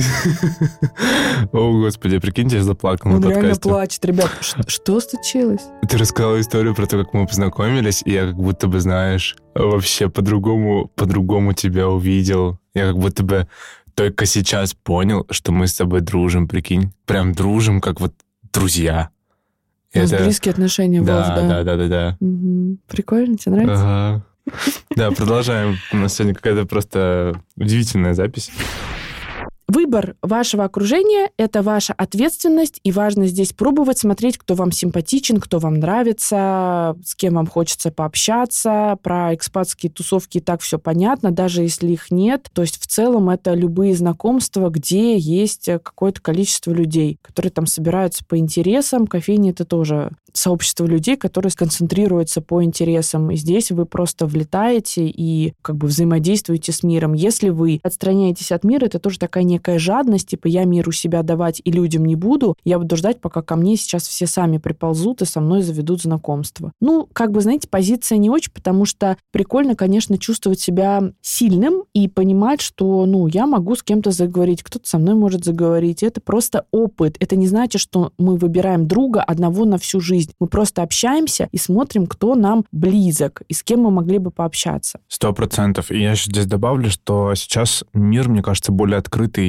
О, 1.52 1.72
господи, 1.72 2.18
прикиньте, 2.18 2.56
я 2.56 2.62
заплакал 2.62 3.12
Он 3.12 3.20
на 3.20 3.28
реально 3.28 3.50
подкасте. 3.50 3.68
плачет. 3.68 4.04
Ребят, 4.04 4.30
что 4.66 5.00
случилось? 5.00 5.62
Ты 5.88 5.98
рассказала 5.98 6.40
историю 6.40 6.74
про 6.74 6.86
то, 6.86 7.02
как 7.02 7.12
мы 7.12 7.26
познакомились, 7.26 8.02
и 8.04 8.12
я 8.12 8.26
как 8.26 8.36
будто 8.36 8.68
бы, 8.68 8.80
знаешь, 8.80 9.36
вообще 9.54 10.08
по-другому, 10.08 10.90
по-другому 10.94 11.52
тебя 11.52 11.88
увидел. 11.88 12.58
Я 12.74 12.86
как 12.86 12.98
будто 12.98 13.22
бы 13.22 13.48
только 13.98 14.26
сейчас 14.26 14.74
понял, 14.74 15.26
что 15.30 15.50
мы 15.50 15.66
с 15.66 15.74
тобой 15.74 16.02
дружим, 16.02 16.46
прикинь. 16.46 16.92
Прям 17.04 17.32
дружим, 17.32 17.80
как 17.80 18.00
вот 18.00 18.14
друзья. 18.52 19.08
У 19.92 19.98
нас 19.98 20.12
Это- 20.12 20.22
близкие 20.22 20.52
отношения, 20.52 21.02
Да, 21.02 21.34
да. 21.34 21.48
да, 21.48 21.64
да, 21.64 21.76
да, 21.76 21.88
да. 21.88 22.16
Мгм. 22.20 22.78
Прикольно, 22.86 23.36
тебе 23.36 23.56
нравится? 23.56 23.74
Ага. 23.82 24.24
Да, 24.94 25.10
продолжаем. 25.10 25.76
У 25.92 25.96
нас 25.96 26.14
сегодня 26.14 26.34
какая-то 26.36 26.64
просто 26.64 27.42
удивительная 27.56 28.14
запись. 28.14 28.52
Выбор 29.70 30.16
вашего 30.22 30.64
окружения– 30.64 31.30
это 31.36 31.60
ваша 31.60 31.92
ответственность, 31.92 32.80
и 32.84 32.90
важно 32.90 33.26
здесь 33.26 33.52
пробовать 33.52 33.98
смотреть, 33.98 34.38
кто 34.38 34.54
вам 34.54 34.72
симпатичен, 34.72 35.40
кто 35.40 35.58
вам 35.58 35.74
нравится, 35.74 36.96
с 37.04 37.14
кем 37.14 37.34
вам 37.34 37.46
хочется 37.46 37.90
пообщаться. 37.90 38.96
Про 39.02 39.34
экспатские 39.34 39.92
тусовки 39.92 40.38
и 40.38 40.40
так 40.40 40.62
все 40.62 40.78
понятно, 40.78 41.32
даже 41.32 41.60
если 41.60 41.88
их 41.88 42.10
нет. 42.10 42.48
То 42.54 42.62
есть 42.62 42.80
в 42.80 42.86
целом 42.86 43.28
это 43.28 43.52
любые 43.52 43.94
знакомства, 43.94 44.70
где 44.70 45.18
есть 45.18 45.66
какое-то 45.66 46.22
количество 46.22 46.72
людей, 46.72 47.18
которые 47.20 47.52
там 47.52 47.66
собираются 47.66 48.24
по 48.24 48.38
интересам. 48.38 49.06
Кофейни– 49.06 49.50
это 49.52 49.66
тоже 49.66 50.12
сообщество 50.32 50.86
людей, 50.86 51.16
которые 51.16 51.50
сконцентрируются 51.50 52.40
по 52.40 52.62
интересам. 52.62 53.30
И 53.32 53.36
здесь 53.36 53.70
вы 53.70 53.84
просто 53.84 54.24
влетаете 54.24 55.08
и 55.08 55.52
как 55.60 55.76
бы 55.76 55.88
взаимодействуете 55.88 56.72
с 56.72 56.82
миром. 56.82 57.12
Если 57.12 57.50
вы 57.50 57.80
отстраняетесь 57.82 58.52
от 58.52 58.64
мира, 58.64 58.86
это 58.86 58.98
тоже 58.98 59.18
такая 59.18 59.44
некая 59.44 59.57
жадность, 59.78 60.28
типа 60.28 60.46
я 60.48 60.64
миру 60.64 60.92
себя 60.92 61.22
давать 61.22 61.60
и 61.64 61.70
людям 61.70 62.04
не 62.04 62.16
буду, 62.16 62.56
я 62.64 62.78
буду 62.78 62.96
ждать, 62.96 63.20
пока 63.20 63.42
ко 63.42 63.56
мне 63.56 63.76
сейчас 63.76 64.06
все 64.06 64.26
сами 64.26 64.58
приползут 64.58 65.22
и 65.22 65.24
со 65.24 65.40
мной 65.40 65.62
заведут 65.62 66.02
знакомство. 66.02 66.72
Ну, 66.80 67.08
как 67.12 67.32
бы, 67.32 67.40
знаете, 67.40 67.68
позиция 67.68 68.18
не 68.18 68.30
очень, 68.30 68.52
потому 68.52 68.84
что 68.84 69.16
прикольно, 69.32 69.74
конечно, 69.74 70.18
чувствовать 70.18 70.60
себя 70.60 71.12
сильным 71.20 71.84
и 71.94 72.08
понимать, 72.08 72.60
что, 72.60 73.06
ну, 73.06 73.26
я 73.26 73.46
могу 73.46 73.74
с 73.74 73.82
кем-то 73.82 74.10
заговорить, 74.10 74.62
кто-то 74.62 74.88
со 74.88 74.98
мной 74.98 75.14
может 75.14 75.44
заговорить. 75.44 76.02
Это 76.02 76.20
просто 76.20 76.66
опыт. 76.70 77.16
Это 77.20 77.36
не 77.36 77.46
значит, 77.46 77.80
что 77.80 78.12
мы 78.18 78.36
выбираем 78.36 78.86
друга 78.86 79.22
одного 79.22 79.64
на 79.64 79.78
всю 79.78 80.00
жизнь. 80.00 80.32
Мы 80.40 80.46
просто 80.46 80.82
общаемся 80.82 81.48
и 81.52 81.58
смотрим, 81.58 82.06
кто 82.06 82.34
нам 82.34 82.64
близок 82.72 83.42
и 83.48 83.54
с 83.54 83.62
кем 83.62 83.80
мы 83.80 83.90
могли 83.90 84.18
бы 84.18 84.30
пообщаться. 84.30 85.00
Сто 85.08 85.32
процентов. 85.32 85.90
И 85.90 86.00
я 86.00 86.12
еще 86.12 86.30
здесь 86.30 86.46
добавлю, 86.46 86.90
что 86.90 87.34
сейчас 87.34 87.84
мир, 87.92 88.28
мне 88.28 88.42
кажется, 88.42 88.72
более 88.72 88.98
открытый, 88.98 89.47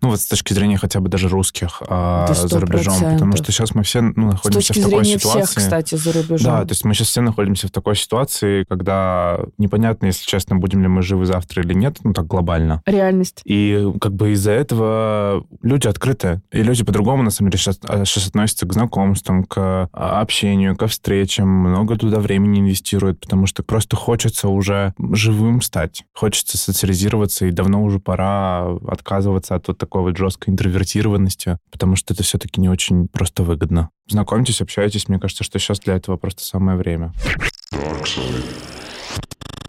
ну 0.00 0.10
вот 0.10 0.20
с 0.20 0.26
точки 0.26 0.52
зрения 0.52 0.78
хотя 0.78 1.00
бы 1.00 1.08
даже 1.08 1.28
русских 1.28 1.82
а, 1.88 2.32
за 2.32 2.60
рубежом. 2.60 3.00
Потому 3.00 3.36
что 3.36 3.52
сейчас 3.52 3.74
мы 3.74 3.82
все 3.82 4.00
ну, 4.00 4.32
находимся 4.32 4.72
в 4.72 4.76
такой 4.76 5.04
ситуации. 5.04 5.42
всех, 5.42 5.54
кстати, 5.54 5.94
за 5.94 6.12
рубежом. 6.12 6.52
Да, 6.52 6.62
то 6.62 6.72
есть 6.72 6.84
мы 6.84 6.94
сейчас 6.94 7.08
все 7.08 7.20
находимся 7.20 7.68
в 7.68 7.70
такой 7.70 7.96
ситуации, 7.96 8.64
когда 8.68 9.40
непонятно, 9.58 10.06
если 10.06 10.24
честно, 10.24 10.56
будем 10.56 10.82
ли 10.82 10.88
мы 10.88 11.02
живы 11.02 11.26
завтра 11.26 11.62
или 11.62 11.74
нет, 11.74 11.98
ну 12.02 12.12
так 12.12 12.26
глобально. 12.26 12.82
Реальность. 12.86 13.42
И 13.44 13.92
как 14.00 14.14
бы 14.14 14.32
из-за 14.32 14.52
этого 14.52 15.46
люди 15.62 15.86
открыты. 15.86 16.40
И 16.52 16.62
люди 16.62 16.84
по-другому, 16.84 17.22
на 17.22 17.30
самом 17.30 17.50
деле, 17.50 17.60
сейчас, 17.60 17.78
сейчас 17.78 18.28
относятся 18.28 18.66
к 18.66 18.72
знакомствам, 18.72 19.44
к 19.44 19.88
а, 19.92 20.20
общению, 20.20 20.76
ко 20.76 20.86
встречам. 20.86 21.48
Много 21.48 21.96
туда 21.96 22.18
времени 22.20 22.60
инвестируют, 22.60 23.20
потому 23.20 23.46
что 23.46 23.62
просто 23.62 23.96
хочется 23.96 24.48
уже 24.48 24.94
живым 25.12 25.62
стать. 25.62 26.04
Хочется 26.14 26.58
социализироваться, 26.58 27.46
и 27.46 27.50
давно 27.50 27.82
уже 27.82 27.98
пора 27.98 28.76
отказываться 28.88 29.35
от 29.50 29.68
вот 29.68 29.78
такой 29.78 30.02
вот 30.02 30.16
жесткой 30.16 30.52
интровертированности, 30.52 31.58
потому 31.70 31.96
что 31.96 32.14
это 32.14 32.22
все-таки 32.22 32.60
не 32.60 32.68
очень 32.68 33.08
просто 33.08 33.42
выгодно. 33.42 33.90
Знакомьтесь, 34.08 34.60
общайтесь. 34.60 35.08
Мне 35.08 35.18
кажется, 35.18 35.44
что 35.44 35.58
сейчас 35.58 35.80
для 35.80 35.94
этого 35.94 36.16
просто 36.16 36.44
самое 36.44 36.76
время. 36.76 37.12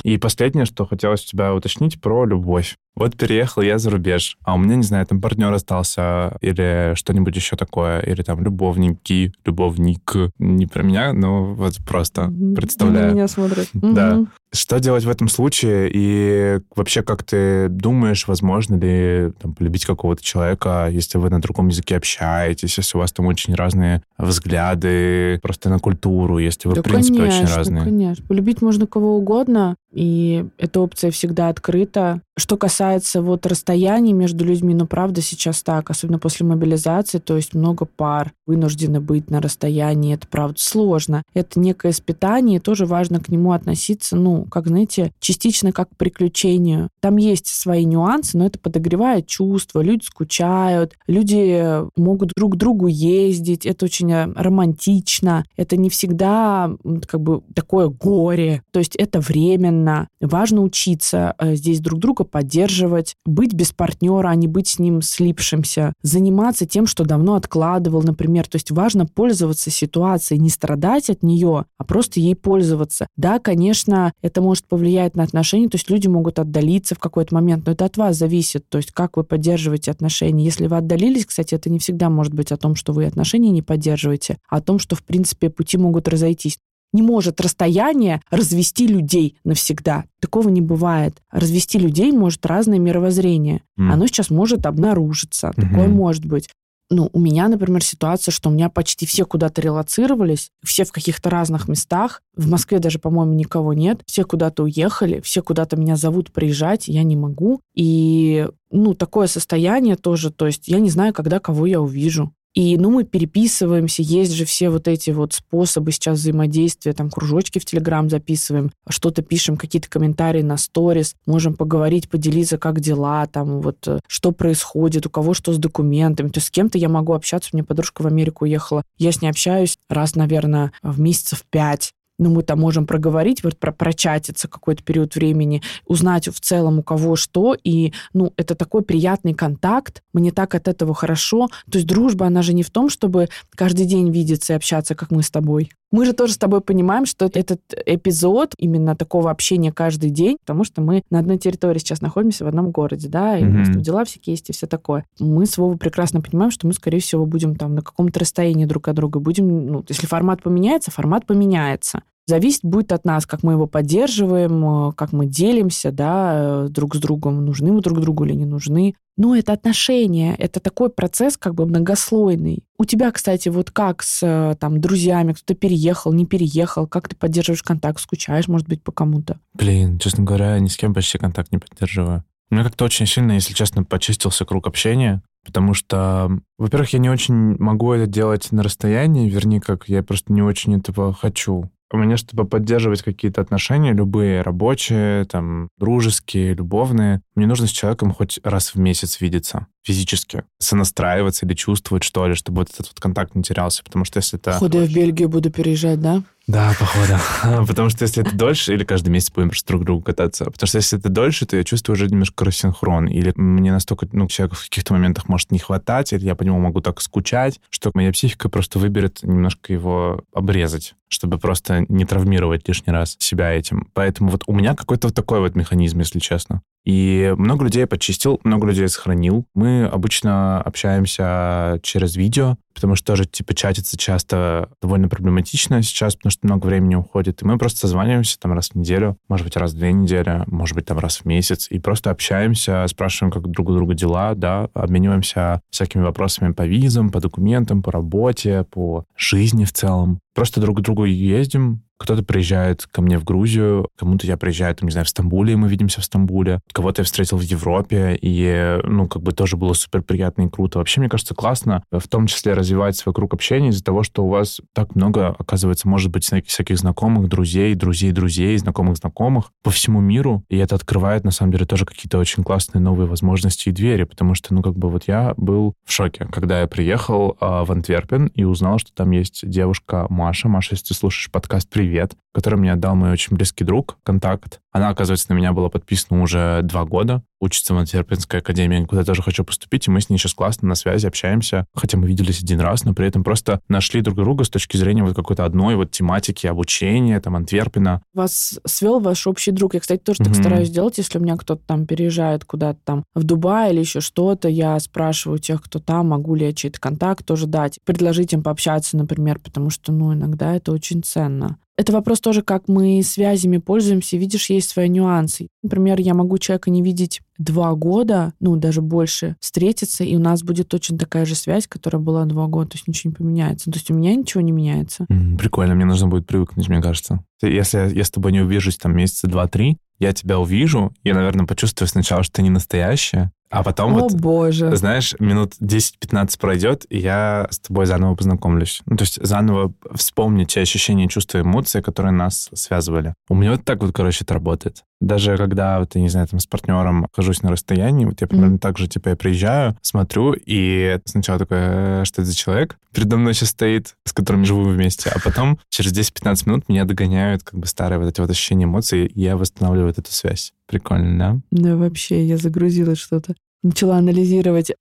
И 0.04 0.18
последнее, 0.18 0.64
что 0.64 0.86
хотелось 0.86 1.26
у 1.26 1.28
тебя 1.28 1.54
уточнить 1.54 2.00
про 2.00 2.26
любовь. 2.26 2.78
Вот 2.96 3.18
переехал 3.18 3.62
я 3.62 3.78
за 3.78 3.90
рубеж, 3.90 4.38
а 4.44 4.56
у 4.56 4.58
меня, 4.58 4.78
не 4.78 4.84
знаю, 4.84 5.06
там 5.06 5.20
партнер 5.20 5.52
остался 5.52 6.38
или 6.40 6.94
что-нибудь 6.96 7.36
еще 7.36 7.58
такое, 7.58 8.00
или 8.00 8.22
там 8.22 8.42
любовники, 8.42 9.34
любовник. 9.46 10.16
Не 10.40 10.66
про 10.66 10.82
меня, 10.82 11.12
но 11.12 11.54
вот 11.54 11.78
просто 11.86 12.32
представляю. 12.56 13.10
На 13.10 13.14
меня 13.14 13.28
смотрят. 13.28 13.68
Да. 13.74 14.26
Что 14.54 14.80
делать 14.80 15.04
в 15.04 15.10
этом 15.10 15.28
случае? 15.28 15.90
И 15.94 16.60
вообще, 16.76 17.04
как 17.04 17.24
ты 17.24 17.68
думаешь, 17.70 18.28
возможно 18.28 18.76
ли 18.76 19.34
там, 19.40 19.54
полюбить 19.54 19.86
какого-то 19.86 20.24
человека, 20.24 20.88
если 20.90 21.18
вы 21.18 21.30
на 21.30 21.42
другом 21.42 21.68
языке 21.68 21.98
общаетесь, 21.98 22.78
если 22.78 22.98
у 22.98 23.02
вас 23.02 23.12
там 23.12 23.26
очень 23.26 23.56
разные 23.56 24.04
взгляды 24.18 25.40
просто 25.42 25.70
на 25.70 25.80
культуру, 25.80 26.38
если 26.38 26.70
вы, 26.70 26.76
да, 26.76 26.82
в 26.82 26.84
принципе, 26.86 27.20
конечно, 27.20 27.44
очень 27.44 27.56
разные? 27.56 27.84
конечно. 27.84 28.26
Полюбить 28.26 28.62
можно 28.62 28.88
кого 28.88 29.18
угодно, 29.18 29.76
и 29.92 30.46
эта 30.58 30.80
опция 30.80 31.12
всегда 31.12 31.50
открыта. 31.50 32.22
Что 32.40 32.56
касается 32.56 33.24
вот 33.24 33.48
расстояний 33.48 34.14
между 34.14 34.46
людьми, 34.46 34.76
ну, 34.76 34.86
правда, 34.86 35.22
сейчас 35.22 35.64
так, 35.64 35.90
особенно 35.90 36.20
после 36.20 36.46
мобилизации, 36.46 37.18
то 37.18 37.36
есть 37.36 37.56
много 37.56 37.86
пар 37.86 38.32
вынуждены 38.46 39.02
быть 39.02 39.32
на 39.32 39.42
расстоянии, 39.42 40.14
это, 40.14 40.28
правда, 40.28 40.56
сложно. 40.60 41.24
Это 41.34 41.60
некое 41.60 41.92
испытание, 41.92 42.60
тоже 42.60 42.86
важно 42.86 43.20
к 43.20 43.30
нему 43.30 43.54
относиться, 43.54 44.16
ну, 44.16 44.46
как, 44.46 44.68
знаете, 44.68 45.12
частично 45.20 45.72
как 45.72 45.90
к 45.90 45.98
приключению. 45.98 46.90
Там 47.00 47.18
есть 47.18 47.48
свои 47.48 47.86
нюансы, 47.86 48.38
но 48.38 48.46
это 48.46 48.60
подогревает 48.60 49.26
чувства, 49.26 49.82
люди 49.82 50.04
скучают, 50.06 50.94
люди 51.08 51.82
могут 52.00 52.34
друг 52.36 52.54
к 52.54 52.58
другу 52.58 52.86
ездить, 52.86 53.66
это 53.66 53.86
очень 53.86 54.12
э, 54.12 54.32
романтично, 54.36 55.44
это 55.56 55.76
не 55.76 55.90
всегда 55.90 56.72
как 57.08 57.20
бы 57.20 57.42
такое 57.56 57.88
горе, 57.88 58.62
то 58.72 58.78
есть 58.78 58.96
это 58.96 59.20
временно. 59.22 60.08
Важно 60.22 60.62
учиться 60.62 61.34
э, 61.40 61.56
здесь 61.56 61.80
друг 61.80 62.00
друга 62.00 62.27
поддерживать, 62.28 63.16
быть 63.26 63.54
без 63.54 63.72
партнера, 63.72 64.30
а 64.30 64.36
не 64.36 64.48
быть 64.48 64.68
с 64.68 64.80
ним 64.80 65.02
слипшимся, 65.02 65.94
заниматься 66.02 66.66
тем, 66.66 66.86
что 66.86 67.04
давно 67.04 67.36
откладывал, 67.36 68.04
например. 68.04 68.48
То 68.48 68.58
есть 68.58 68.72
важно 68.72 69.06
пользоваться 69.06 69.72
ситуацией, 69.72 70.40
не 70.40 70.50
страдать 70.50 71.10
от 71.10 71.24
нее, 71.24 71.66
а 71.78 71.84
просто 71.84 72.20
ей 72.20 72.36
пользоваться. 72.36 73.08
Да, 73.16 73.40
конечно, 73.40 74.14
это 74.22 74.42
может 74.42 74.68
повлиять 74.68 75.16
на 75.16 75.24
отношения, 75.24 75.70
то 75.70 75.76
есть 75.76 75.90
люди 75.90 76.08
могут 76.08 76.40
отдалиться 76.40 76.96
в 76.96 77.00
какой-то 77.00 77.34
момент, 77.34 77.66
но 77.66 77.72
это 77.72 77.86
от 77.86 77.98
вас 77.98 78.18
зависит, 78.18 78.68
то 78.70 78.78
есть 78.78 78.92
как 78.92 79.18
вы 79.18 79.24
поддерживаете 79.24 79.92
отношения. 79.92 80.44
Если 80.44 80.68
вы 80.68 80.78
отдалились, 80.78 81.26
кстати, 81.26 81.56
это 81.56 81.70
не 81.70 81.80
всегда 81.80 82.10
может 82.10 82.34
быть 82.34 82.52
о 82.52 82.58
том, 82.58 82.76
что 82.76 82.94
вы 82.94 83.06
отношения 83.06 83.50
не 83.50 83.62
поддерживаете, 83.62 84.38
а 84.50 84.58
о 84.58 84.62
том, 84.62 84.80
что, 84.80 84.96
в 84.96 85.04
принципе, 85.04 85.50
пути 85.50 85.78
могут 85.78 86.08
разойтись. 86.08 86.58
Не 86.94 87.02
может 87.02 87.42
расстояние 87.42 88.22
развести 88.30 88.88
людей 88.88 89.38
навсегда. 89.44 90.06
Такого 90.22 90.50
не 90.50 90.62
бывает. 90.62 91.22
Развести 91.32 91.78
людей 91.80 92.12
может 92.12 92.46
разное 92.46 92.80
мировоззрение. 92.80 93.62
М. 93.78 93.92
Оно 93.92 94.08
сейчас 94.08 94.30
может 94.30 94.66
обнаружиться. 94.66 95.54
Мгм. 95.56 95.70
Такое 95.70 95.88
может 95.88 96.26
быть. 96.26 96.50
Ну, 96.90 97.10
у 97.12 97.20
меня, 97.20 97.50
например, 97.50 97.84
ситуация, 97.84 98.32
что 98.32 98.50
у 98.50 98.54
меня 98.54 98.70
почти 98.70 99.06
все 99.06 99.26
куда-то 99.26 99.62
релацировались, 99.62 100.52
все 100.64 100.86
в 100.86 100.94
каких-то 100.94 101.30
разных 101.30 101.68
местах. 101.68 102.22
В 102.34 102.50
Москве 102.50 102.80
даже, 102.80 102.98
по-моему, 102.98 103.34
никого 103.34 103.74
нет. 103.74 104.02
Все 104.06 104.24
куда-то 104.24 104.64
уехали, 104.64 105.20
все 105.20 105.42
куда-то 105.44 105.76
меня 105.76 105.98
зовут 105.98 106.32
приезжать, 106.32 106.88
я 106.88 107.04
не 107.04 107.18
могу. 107.18 107.60
И, 107.76 108.48
ну, 108.72 108.94
такое 108.94 109.28
состояние 109.28 109.98
тоже, 109.98 110.32
то 110.32 110.48
есть 110.48 110.70
я 110.70 110.80
не 110.80 110.90
знаю, 110.90 111.14
когда 111.14 111.40
кого 111.40 111.66
я 111.66 111.82
увижу. 111.82 112.32
И, 112.58 112.76
ну, 112.76 112.90
мы 112.90 113.04
переписываемся, 113.04 114.02
есть 114.02 114.32
же 114.32 114.44
все 114.46 114.72
вот 114.72 114.88
эти 114.88 115.12
вот 115.12 115.34
способы 115.34 115.92
сейчас 115.92 116.18
взаимодействия, 116.18 116.94
там, 116.94 117.12
кружочки 117.12 117.60
в 117.60 117.66
Телеграм 117.66 118.10
записываем, 118.10 118.72
что-то 118.90 119.22
пишем, 119.22 119.58
какие-то 119.58 119.88
комментарии 119.92 120.42
на 120.42 120.58
сторис, 120.58 121.14
можем 121.28 121.54
поговорить, 121.54 122.10
поделиться, 122.10 122.58
как 122.58 122.80
дела, 122.80 123.28
там, 123.28 123.62
вот, 123.62 123.88
э, 123.88 124.00
что 124.08 124.32
происходит, 124.32 125.06
у 125.06 125.12
кого 125.12 125.36
что 125.36 125.54
с 125.54 125.60
документами. 125.60 126.30
То 126.30 126.40
есть 126.40 126.48
с 126.48 126.50
кем-то 126.50 126.80
я 126.80 126.90
могу 126.90 127.14
общаться, 127.14 127.52
у 127.54 127.58
меня 127.58 127.64
подружка 127.64 128.02
в 128.02 128.08
Америку 128.08 128.46
уехала, 128.46 128.82
я 128.98 129.12
с 129.12 129.22
ней 129.22 129.30
общаюсь 129.30 129.78
раз, 129.88 130.16
наверное, 130.16 130.72
в 130.82 131.00
месяцев 131.00 131.44
пять, 131.52 131.94
ну, 132.18 132.30
мы 132.30 132.44
там 132.44 132.60
можем 132.60 132.86
проговорить, 132.86 133.44
вот 133.44 133.58
про 133.58 133.72
прочатиться 133.72 134.48
какой-то 134.48 134.84
период 134.84 135.16
времени, 135.16 135.62
узнать 135.86 136.28
в 136.28 136.40
целом 136.40 136.80
у 136.80 136.84
кого 136.84 137.16
что, 137.16 137.56
и, 137.64 137.94
ну, 138.14 138.34
это 138.38 138.56
такой 138.56 138.82
приятный 138.82 139.34
контакт, 139.34 140.02
мне 140.14 140.32
так 140.32 140.56
от 140.56 140.68
этого 140.68 140.94
хорошо. 140.94 141.48
То 141.72 141.78
есть 141.78 141.88
дружба, 141.88 142.26
она 142.26 142.42
же 142.42 142.54
не 142.54 142.64
в 142.64 142.72
том, 142.72 142.90
чтобы 142.90 143.30
каждый 143.56 143.86
день 143.86 144.12
видеться 144.12 144.54
и 144.54 144.56
общаться, 144.56 144.96
как 144.96 145.12
мы 145.12 145.24
с 145.24 145.30
тобой. 145.30 145.72
Мы 145.92 146.06
же 146.06 146.14
тоже 146.14 146.34
с 146.34 146.38
тобой 146.38 146.62
понимаем, 146.62 147.06
что 147.06 147.30
этот 147.34 147.62
эпизод 147.86 148.54
именно 148.58 148.96
такого 148.96 149.32
общения 149.32 149.72
каждый 149.72 150.10
день, 150.10 150.38
потому 150.40 150.64
что 150.64 150.82
мы 150.82 151.04
на 151.10 151.20
одной 151.20 151.38
территории 151.38 151.80
сейчас 151.80 152.02
находимся 152.02 152.44
в 152.44 152.48
одном 152.48 152.72
городе, 152.72 153.08
да, 153.08 153.38
и 153.38 153.44
у 153.44 153.50
нас 153.50 153.70
там 153.70 153.82
дела 153.82 154.04
всякие 154.04 154.34
есть 154.34 154.50
и 154.50 154.54
все 154.54 154.68
такое. 154.68 155.06
Мы 155.20 155.46
с 155.46 155.58
Вовой 155.58 155.78
прекрасно 155.78 156.22
понимаем, 156.22 156.52
что 156.52 156.68
мы, 156.68 156.74
скорее 156.74 157.00
всего, 157.00 157.26
будем 157.26 157.56
там 157.56 157.76
на 157.76 157.82
каком-то 157.82 158.20
расстоянии 158.20 158.66
друг 158.66 158.88
от 158.90 158.96
друга. 158.96 159.20
Будем, 159.20 159.68
ну, 159.68 159.86
если 159.88 160.08
формат 160.08 160.44
поменяется, 160.44 160.92
формат 160.92 161.26
поменяется. 161.26 162.02
Зависит 162.28 162.60
будет 162.64 162.92
от 162.92 163.06
нас, 163.06 163.26
как 163.26 163.42
мы 163.42 163.54
его 163.54 163.68
поддерживаем, 163.68 164.90
э, 164.90 164.92
как 164.94 165.14
мы 165.14 165.26
делимся, 165.26 165.94
да, 165.94 166.66
э, 166.66 166.68
друг 166.70 166.96
с 166.96 167.00
другом, 167.00 167.46
нужны 167.46 167.72
мы 167.72 167.82
друг 167.82 168.02
другу 168.02 168.26
или 168.26 168.34
не 168.34 168.46
нужны. 168.46 168.96
Ну, 169.16 169.34
это 169.34 169.54
отношения, 169.54 170.36
это 170.36 170.60
такой 170.60 170.90
процесс 170.90 171.38
как 171.38 171.56
бы 171.56 171.66
многослойный. 171.66 172.66
У 172.78 172.84
тебя, 172.84 173.12
кстати, 173.12 173.48
вот 173.48 173.72
как 173.72 174.04
с 174.04 174.22
э, 174.22 174.56
там 174.60 174.82
друзьями, 174.82 175.32
кто-то 175.32 175.56
переехал, 175.56 176.12
не 176.12 176.26
переехал, 176.26 176.86
как 176.86 177.08
ты 177.08 177.16
поддерживаешь 177.16 177.64
контакт, 177.64 178.02
скучаешь, 178.02 178.50
может 178.50 178.68
быть, 178.68 178.84
по 178.84 178.92
кому-то? 178.92 179.40
Блин, 179.54 179.98
честно 179.98 180.26
говоря, 180.26 180.60
ни 180.60 180.68
с 180.68 180.76
кем 180.76 180.94
почти 180.94 181.18
контакт 181.18 181.54
не 181.54 181.60
поддерживаю. 181.60 182.26
У 182.52 182.56
меня 182.56 182.66
как-то 182.66 182.86
очень 182.86 183.06
сильно, 183.06 183.34
если 183.34 183.54
честно, 183.54 183.86
почистился 183.86 184.44
круг 184.44 184.68
общения, 184.68 185.22
потому 185.46 185.74
что, 185.74 186.30
во-первых, 186.58 186.92
я 186.92 187.00
не 187.00 187.10
очень 187.10 187.58
могу 187.58 187.94
это 187.94 188.06
делать 188.06 188.52
на 188.52 188.64
расстоянии, 188.64 189.30
вернее, 189.30 189.62
как 189.62 189.88
я 189.88 190.04
просто 190.04 190.34
не 190.34 190.42
очень 190.42 190.78
этого 190.78 191.14
хочу. 191.14 191.70
Меня, 191.94 192.18
чтобы 192.18 192.46
поддерживать 192.46 193.02
какие-то 193.02 193.42
отношения, 193.42 193.94
любые 193.94 194.42
рабочие, 194.42 195.26
там, 195.26 195.70
дружеские, 195.78 196.54
любовные, 196.54 197.22
мне 197.36 197.48
нужно 197.48 197.68
с 197.68 197.72
человеком 197.72 198.14
хоть 198.14 198.40
раз 198.44 198.76
в 198.76 198.80
месяц 198.80 199.22
видеться 199.22 199.68
физически, 199.84 200.44
сонастраиваться 200.60 201.46
или 201.46 201.54
чувствовать, 201.54 202.04
что 202.04 202.28
ли, 202.28 202.36
чтобы 202.36 202.60
вот 202.60 202.70
этот 202.70 202.88
вот 202.88 203.00
контакт 203.00 203.36
не 203.36 203.44
терялся. 203.44 203.84
Потому 203.86 204.04
что 204.04 204.18
если 204.18 204.38
это... 204.38 204.52
Походу, 204.52 204.82
я 204.82 204.86
в 204.86 204.94
Бельгию 204.94 205.30
буду 205.30 205.50
переезжать, 205.50 206.02
да? 206.02 206.24
Да, 206.48 206.74
походу. 206.80 207.20
Потому 207.68 207.90
что 207.90 208.04
если 208.04 208.26
это 208.26 208.36
дольше, 208.36 208.74
или 208.74 208.86
каждый 208.86 209.10
месяц 209.10 209.32
будем 209.32 209.50
просто 209.50 209.68
друг 209.68 209.84
другу 209.84 210.02
кататься. 210.02 210.46
Потому 210.46 210.68
что 210.68 210.78
если 210.78 210.98
это 210.98 211.10
дольше, 211.10 211.46
то 211.46 211.58
я 211.58 211.64
чувствую 211.66 211.96
уже 211.96 212.08
немножко 212.08 212.46
рассинхрон. 212.46 213.08
Или 213.08 213.34
мне 213.36 213.72
настолько, 213.72 214.08
ну, 214.14 214.28
человека 214.28 214.56
в 214.56 214.64
каких-то 214.64 214.94
моментах 214.94 215.28
может 215.28 215.52
не 215.52 215.60
хватать, 215.60 216.14
или 216.14 216.24
я 216.24 216.36
по 216.36 216.44
нему 216.44 216.60
могу 216.60 216.80
так 216.80 217.02
скучать, 217.02 217.60
что 217.70 217.92
моя 217.94 218.14
психика 218.14 218.48
просто 218.48 218.80
выберет 218.80 219.20
немножко 219.24 219.74
его 219.74 220.24
обрезать 220.34 220.96
чтобы 221.10 221.38
просто 221.38 221.86
не 221.88 222.06
травмировать 222.06 222.68
лишний 222.68 222.92
раз 222.92 223.16
себя 223.20 223.54
этим. 223.54 223.90
Поэтому 223.94 224.30
вот 224.30 224.44
у 224.46 224.54
меня 224.54 224.76
какой-то 224.76 225.08
вот 225.08 225.16
такой 225.16 225.40
вот 225.40 225.56
механизм, 225.56 226.00
если 226.00 226.20
честно. 226.20 226.62
И 226.88 227.34
много 227.38 227.66
людей 227.66 227.82
я 227.82 227.88
почистил, 227.88 228.40
много 228.46 228.66
людей 228.68 228.88
сохранил. 228.88 229.46
Мы 229.54 229.84
обычно 229.84 230.62
общаемся 230.62 231.82
через 231.84 232.16
видео, 232.16 232.56
потому 232.74 232.96
что 232.96 233.08
тоже, 233.08 233.26
типа, 233.26 233.54
чатиться 233.54 233.98
часто 233.98 234.70
довольно 234.82 235.10
проблематично 235.10 235.82
сейчас, 235.82 236.16
потому 236.16 236.32
что 236.32 236.48
много 236.48 236.68
времени 236.68 236.96
уходит. 236.96 237.42
И 237.42 237.46
мы 237.46 237.58
просто 237.58 237.80
созваниваемся 237.80 238.40
там 238.40 238.54
раз 238.54 238.70
в 238.70 238.76
неделю, 238.76 239.18
может 239.28 239.46
быть, 239.46 239.58
раз 239.58 239.74
в 239.74 239.78
две 239.78 239.92
недели, 239.92 240.46
может 240.48 240.76
быть, 240.76 240.86
там 240.86 240.98
раз 240.98 241.18
в 241.18 241.26
месяц, 241.26 241.68
и 241.70 241.78
просто 241.78 242.10
общаемся, 242.10 242.86
спрашиваем, 242.88 243.34
как 243.34 243.52
друг 243.52 243.68
у 243.68 243.74
друга 243.74 243.94
дела, 243.94 244.34
да, 244.34 244.70
обмениваемся 244.74 245.60
всякими 245.70 246.04
вопросами 246.04 246.54
по 246.54 246.66
визам, 246.66 247.10
по 247.10 247.20
документам, 247.20 247.84
по 247.84 247.92
работе, 247.92 248.64
по 248.64 249.04
жизни 249.18 249.66
в 249.66 249.74
целом. 249.74 250.20
Просто 250.34 250.62
друг 250.62 250.78
к 250.78 250.82
другу 250.82 251.04
ездим, 251.04 251.82
кто-то 251.98 252.24
приезжает 252.24 252.86
ко 252.86 253.02
мне 253.02 253.18
в 253.18 253.24
Грузию, 253.24 253.90
кому-то 253.98 254.28
я 254.28 254.38
приезжаю, 254.38 254.76
там, 254.76 254.88
не 254.88 254.92
знаю, 254.92 255.06
в 255.06 255.10
Стамбуле, 255.10 255.54
и 255.54 255.56
мы 255.56 255.68
видимся 255.68 256.02
в 256.02 256.06
Стамбуле. 256.06 256.60
Кого-то 256.72 257.02
я 257.02 257.06
встретил 257.06 257.38
в 257.38 257.42
Европе, 257.42 258.18
и, 258.22 258.80
ну, 258.84 259.08
как 259.08 259.22
бы 259.22 259.32
тоже 259.32 259.58
было 259.58 259.74
супер 259.74 260.02
приятно 260.02 260.44
и 260.44 260.50
круто. 260.50 260.80
Вообще, 260.80 261.00
мне 261.00 261.10
кажется, 261.10 261.36
классно, 261.36 261.84
в 261.92 262.08
том 262.08 262.28
числе 262.28 262.54
развивать 262.54 262.96
свой 262.96 263.14
круг 263.14 263.34
общения 263.34 263.70
из-за 263.70 263.84
того, 263.84 264.04
что 264.04 264.24
у 264.24 264.30
вас 264.30 264.62
так 264.74 264.96
много, 264.96 265.36
оказывается, 265.38 265.88
может 265.88 266.12
быть, 266.12 266.24
всяких, 266.24 266.50
всяких 266.50 266.78
знакомых, 266.78 267.28
друзей, 267.28 267.74
друзей, 267.76 268.12
друзей, 268.12 268.58
знакомых, 268.58 268.98
знакомых 268.98 269.52
по 269.64 269.72
всему 269.72 270.00
миру. 270.00 270.44
И 270.50 270.58
это 270.58 270.76
открывает, 270.76 271.24
на 271.24 271.32
самом 271.32 271.52
деле, 271.52 271.66
тоже 271.66 271.86
какие-то 271.86 272.18
очень 272.20 272.44
классные 272.44 272.82
новые 272.82 273.08
возможности 273.08 273.70
и 273.70 273.72
двери, 273.72 274.04
потому 274.04 274.36
что, 274.36 274.54
ну, 274.54 274.62
как 274.62 274.78
бы 274.78 274.90
вот 274.90 275.08
я 275.08 275.34
был 275.38 275.74
в 275.86 275.92
шоке, 275.92 276.28
когда 276.32 276.62
я 276.62 276.68
приехал 276.68 277.38
э, 277.40 277.64
в 277.64 277.72
Антверпен 277.72 278.28
и 278.28 278.44
узнал, 278.44 278.80
что 278.80 278.92
там 278.94 279.12
есть 279.12 279.48
девушка 279.48 280.06
Маша. 280.10 280.48
Маша, 280.48 280.76
если 280.76 280.88
ты 280.88 280.94
слушаешь 280.94 281.32
подкаст, 281.32 281.70
привет, 281.70 281.87
который 282.34 282.60
мне 282.60 282.74
отдал 282.74 282.96
мой 282.96 283.12
очень 283.12 283.36
близкий 283.36 283.64
друг, 283.64 283.98
контакт. 284.04 284.60
Она, 284.72 284.90
оказывается, 284.90 285.26
на 285.30 285.34
меня 285.36 285.54
была 285.54 285.70
подписана 285.70 286.22
уже 286.22 286.62
два 286.62 286.86
года, 286.86 287.24
учится 287.40 287.74
в 287.74 287.78
Антверпенской 287.78 288.42
академии, 288.42 288.86
куда 288.86 289.02
я 289.02 289.06
тоже 289.06 289.24
хочу 289.24 289.44
поступить, 289.44 289.88
и 289.88 289.92
мы 289.92 290.02
с 290.02 290.10
ней 290.10 290.18
сейчас 290.18 290.36
классно 290.36 290.68
на 290.68 290.76
связи 290.76 291.08
общаемся, 291.08 291.66
хотя 291.74 291.98
мы 291.98 292.08
виделись 292.08 292.44
один 292.44 292.60
раз, 292.60 292.84
но 292.84 292.94
при 292.94 293.08
этом 293.08 293.24
просто 293.24 293.60
нашли 293.70 294.02
друг 294.02 294.18
друга 294.18 294.44
с 294.44 294.50
точки 294.50 294.78
зрения 294.78 295.04
вот 295.04 295.16
какой-то 295.16 295.46
одной 295.46 295.76
вот 295.76 295.90
тематики 295.92 296.46
обучения, 296.46 297.20
там, 297.20 297.36
Антверпена. 297.36 298.02
Вас 298.14 298.60
свел 298.66 299.00
ваш 299.00 299.26
общий 299.26 299.52
друг. 299.52 299.74
Я, 299.74 299.80
кстати, 299.80 300.02
тоже 300.02 300.20
так 300.20 300.30
Мгм. 300.30 300.36
стараюсь 300.36 300.70
делать, 300.70 300.98
если 301.00 301.18
у 301.18 301.22
меня 301.22 301.38
кто-то 301.38 301.64
там 301.66 301.88
переезжает 301.88 302.46
куда-то 302.46 302.80
там 302.84 303.04
в 303.16 303.24
Дубай 303.24 303.72
или 303.72 303.80
еще 303.80 304.00
что-то, 304.00 304.48
я 304.48 304.80
спрашиваю 304.80 305.40
тех, 305.40 305.62
кто 305.64 305.80
там, 305.80 306.10
могу 306.10 306.36
ли 306.36 306.46
я 306.46 306.54
чей-то 306.54 306.80
контакт 306.80 307.26
тоже 307.26 307.48
дать, 307.48 307.80
предложить 307.84 308.34
им 308.34 308.44
пообщаться, 308.44 308.96
например, 308.96 309.40
потому 309.40 309.72
что, 309.72 309.92
ну, 309.92 310.14
иногда 310.14 310.56
это 310.56 310.72
очень 310.72 311.02
ценно. 311.02 311.58
Это 311.78 311.94
вопрос 311.94 312.20
тоже, 312.20 312.42
как 312.42 312.68
мы 312.68 313.02
связями 313.04 313.58
пользуемся. 313.60 314.18
Видишь, 314.18 314.50
есть 314.50 314.70
свои 314.70 314.90
нюансы. 314.90 315.48
Например, 315.62 316.00
я 316.00 316.16
могу 316.16 316.40
человека 316.40 316.72
не 316.72 316.82
видеть 316.82 317.22
два 317.38 317.74
года, 317.76 318.34
ну, 318.40 318.56
даже 318.56 318.82
больше, 318.82 319.36
встретиться, 319.40 320.04
и 320.04 320.16
у 320.16 320.20
нас 320.20 320.42
будет 320.42 320.70
точно 320.70 320.98
такая 320.98 321.26
же 321.26 321.36
связь, 321.36 321.68
которая 321.68 322.02
была 322.02 322.26
два 322.26 322.48
года, 322.48 322.72
то 322.72 322.78
есть 322.78 322.88
ничего 322.88 323.12
не 323.12 323.16
поменяется. 323.16 323.70
То 323.70 323.78
есть 323.78 323.92
у 323.92 323.94
меня 323.94 324.16
ничего 324.16 324.42
не 324.42 324.52
меняется. 324.52 325.06
М, 325.10 325.38
Прикольно, 325.38 325.76
мне 325.76 325.86
нужно 325.86 326.08
будет 326.08 326.26
привыкнуть, 326.26 326.68
мне 326.68 326.82
кажется. 326.82 327.24
Если 327.44 327.96
я 327.96 328.04
с 328.04 328.10
тобой 328.10 328.32
не 328.32 328.42
увижусь 328.42 328.78
там 328.78 328.96
месяца 328.96 329.28
два-три, 329.28 329.78
я 330.00 330.14
тебя 330.14 330.40
увижу, 330.40 330.94
я, 331.04 331.14
наверное, 331.14 331.46
почувствую 331.46 331.88
сначала, 331.88 332.24
что 332.24 332.34
ты 332.34 332.42
не 332.42 332.50
настоящая, 332.50 333.32
а 333.50 333.64
потом 333.64 333.96
О, 333.96 334.00
вот 334.00 334.14
боже. 334.14 334.76
знаешь, 334.76 335.16
минут 335.20 335.54
10-15 335.62 336.40
пройдет, 336.40 336.86
и 336.90 336.98
я 336.98 337.48
с 337.50 337.60
тобой 337.60 337.86
заново 337.86 338.16
познакомлюсь. 338.16 338.82
Ну, 338.86 338.98
то 338.98 339.04
есть 339.04 339.24
заново 339.26 339.74
вспомнить 339.94 340.54
те 340.54 340.62
ощущения, 340.62 341.08
чувства, 341.08 341.42
эмоции, 341.42 341.82
которые 341.82 342.12
нас 342.12 342.50
связывали. 342.54 343.14
У 343.30 343.36
меня 343.36 343.52
вот 343.52 343.64
так 343.64 343.82
вот, 343.82 343.94
короче, 343.94 344.24
это 344.24 344.34
работает. 344.34 344.84
Даже 345.00 345.38
когда, 345.38 345.80
вот, 345.80 345.96
я 345.96 346.02
не 346.02 346.10
знаю, 346.10 346.28
там, 346.28 346.40
с 346.40 346.48
партнером 346.48 347.02
нахожусь 347.02 347.44
на 347.44 347.52
расстоянии, 347.52 348.06
вот 348.06 348.20
я 348.22 348.28
примерно 348.28 348.58
так 348.58 348.78
же, 348.78 348.88
типа, 348.88 349.10
я 349.10 349.16
приезжаю, 349.16 349.78
смотрю, 349.82 350.34
и 350.34 351.00
сначала 351.06 351.38
такой, 351.38 351.58
«Э, 351.60 352.02
что 352.04 352.22
это 352.22 352.32
за 352.32 352.36
человек? 352.36 352.78
Передо 352.94 353.18
мной 353.18 353.36
сейчас 353.36 353.50
стоит, 353.50 353.96
с 354.06 354.14
которым 354.14 354.44
живу 354.44 354.64
вместе, 354.64 355.12
а 355.14 355.20
потом 355.24 355.60
через 355.70 355.94
10-15 355.94 356.48
минут 356.48 356.70
меня 356.70 356.84
догоняют 356.86 357.44
как 357.44 357.60
бы 357.60 357.68
старые 357.68 358.00
вот 358.00 358.10
эти 358.10 358.22
вот 358.22 358.30
ощущения 358.30 358.66
эмоций, 358.66 359.06
и 359.06 359.22
я 359.22 359.38
восстанавливаю 359.38 359.90
вот 359.90 360.00
эту 360.00 360.12
связь. 360.12 360.54
Прикольно, 360.66 361.20
да? 361.20 361.40
Да, 361.52 361.76
вообще, 361.76 362.26
я 362.26 362.38
загрузилась 362.38 362.98
что-то. 362.98 363.36
Начала 363.62 363.98
анализировать. 363.98 364.72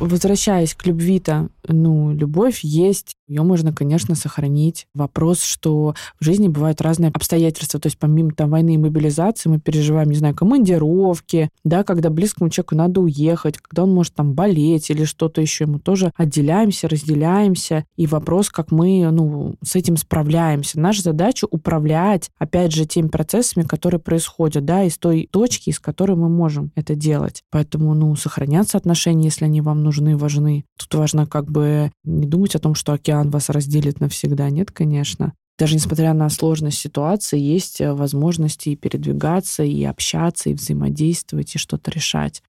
Возвращаясь 0.00 0.74
к 0.74 0.86
любви-то, 0.86 1.50
ну, 1.68 2.12
любовь 2.12 2.60
есть, 2.62 3.16
ее 3.30 3.42
можно, 3.42 3.72
конечно, 3.72 4.16
сохранить. 4.16 4.88
Вопрос, 4.92 5.42
что 5.42 5.94
в 6.18 6.24
жизни 6.24 6.48
бывают 6.48 6.80
разные 6.80 7.10
обстоятельства, 7.10 7.78
то 7.78 7.86
есть 7.86 7.96
помимо 7.96 8.32
там 8.32 8.50
войны 8.50 8.74
и 8.74 8.78
мобилизации 8.78 9.48
мы 9.48 9.60
переживаем, 9.60 10.10
не 10.10 10.16
знаю, 10.16 10.34
командировки, 10.34 11.48
да, 11.64 11.84
когда 11.84 12.10
близкому 12.10 12.50
человеку 12.50 12.74
надо 12.74 13.00
уехать, 13.00 13.58
когда 13.58 13.84
он 13.84 13.94
может 13.94 14.14
там 14.14 14.34
болеть 14.34 14.90
или 14.90 15.04
что-то 15.04 15.40
еще, 15.40 15.66
мы 15.66 15.78
тоже 15.78 16.12
отделяемся, 16.16 16.88
разделяемся, 16.88 17.84
и 17.96 18.08
вопрос, 18.08 18.50
как 18.50 18.72
мы, 18.72 19.08
ну, 19.12 19.54
с 19.62 19.76
этим 19.76 19.96
справляемся. 19.96 20.80
Наша 20.80 21.02
задача 21.02 21.46
управлять, 21.48 22.30
опять 22.36 22.72
же, 22.72 22.84
теми 22.84 23.08
процессами, 23.08 23.64
которые 23.64 24.00
происходят, 24.00 24.64
да, 24.64 24.82
из 24.82 24.98
той 24.98 25.28
точки, 25.30 25.70
из 25.70 25.78
которой 25.78 26.16
мы 26.16 26.28
можем 26.28 26.72
это 26.74 26.96
делать. 26.96 27.42
Поэтому, 27.50 27.94
ну, 27.94 28.16
сохраняться 28.16 28.76
отношения, 28.76 29.26
если 29.26 29.44
они 29.44 29.60
вам 29.60 29.84
нужны, 29.84 30.16
важны. 30.16 30.64
Тут 30.76 30.92
важно 30.94 31.26
как 31.26 31.48
бы 31.48 31.92
не 32.02 32.26
думать 32.26 32.56
о 32.56 32.58
том, 32.58 32.74
что 32.74 32.92
океан 32.92 33.19
вас 33.28 33.50
разделит 33.50 34.00
навсегда. 34.00 34.48
Нет, 34.48 34.70
конечно. 34.70 35.34
Даже 35.58 35.74
несмотря 35.74 36.14
на 36.14 36.30
сложность 36.30 36.78
ситуации, 36.78 37.38
есть 37.38 37.82
э, 37.82 37.92
возможности 37.92 38.70
и 38.70 38.76
передвигаться, 38.76 39.62
и 39.62 39.84
общаться, 39.84 40.48
и 40.48 40.54
взаимодействовать, 40.54 41.54
и 41.54 41.58
что-то 41.58 41.90
решать. 41.90 42.42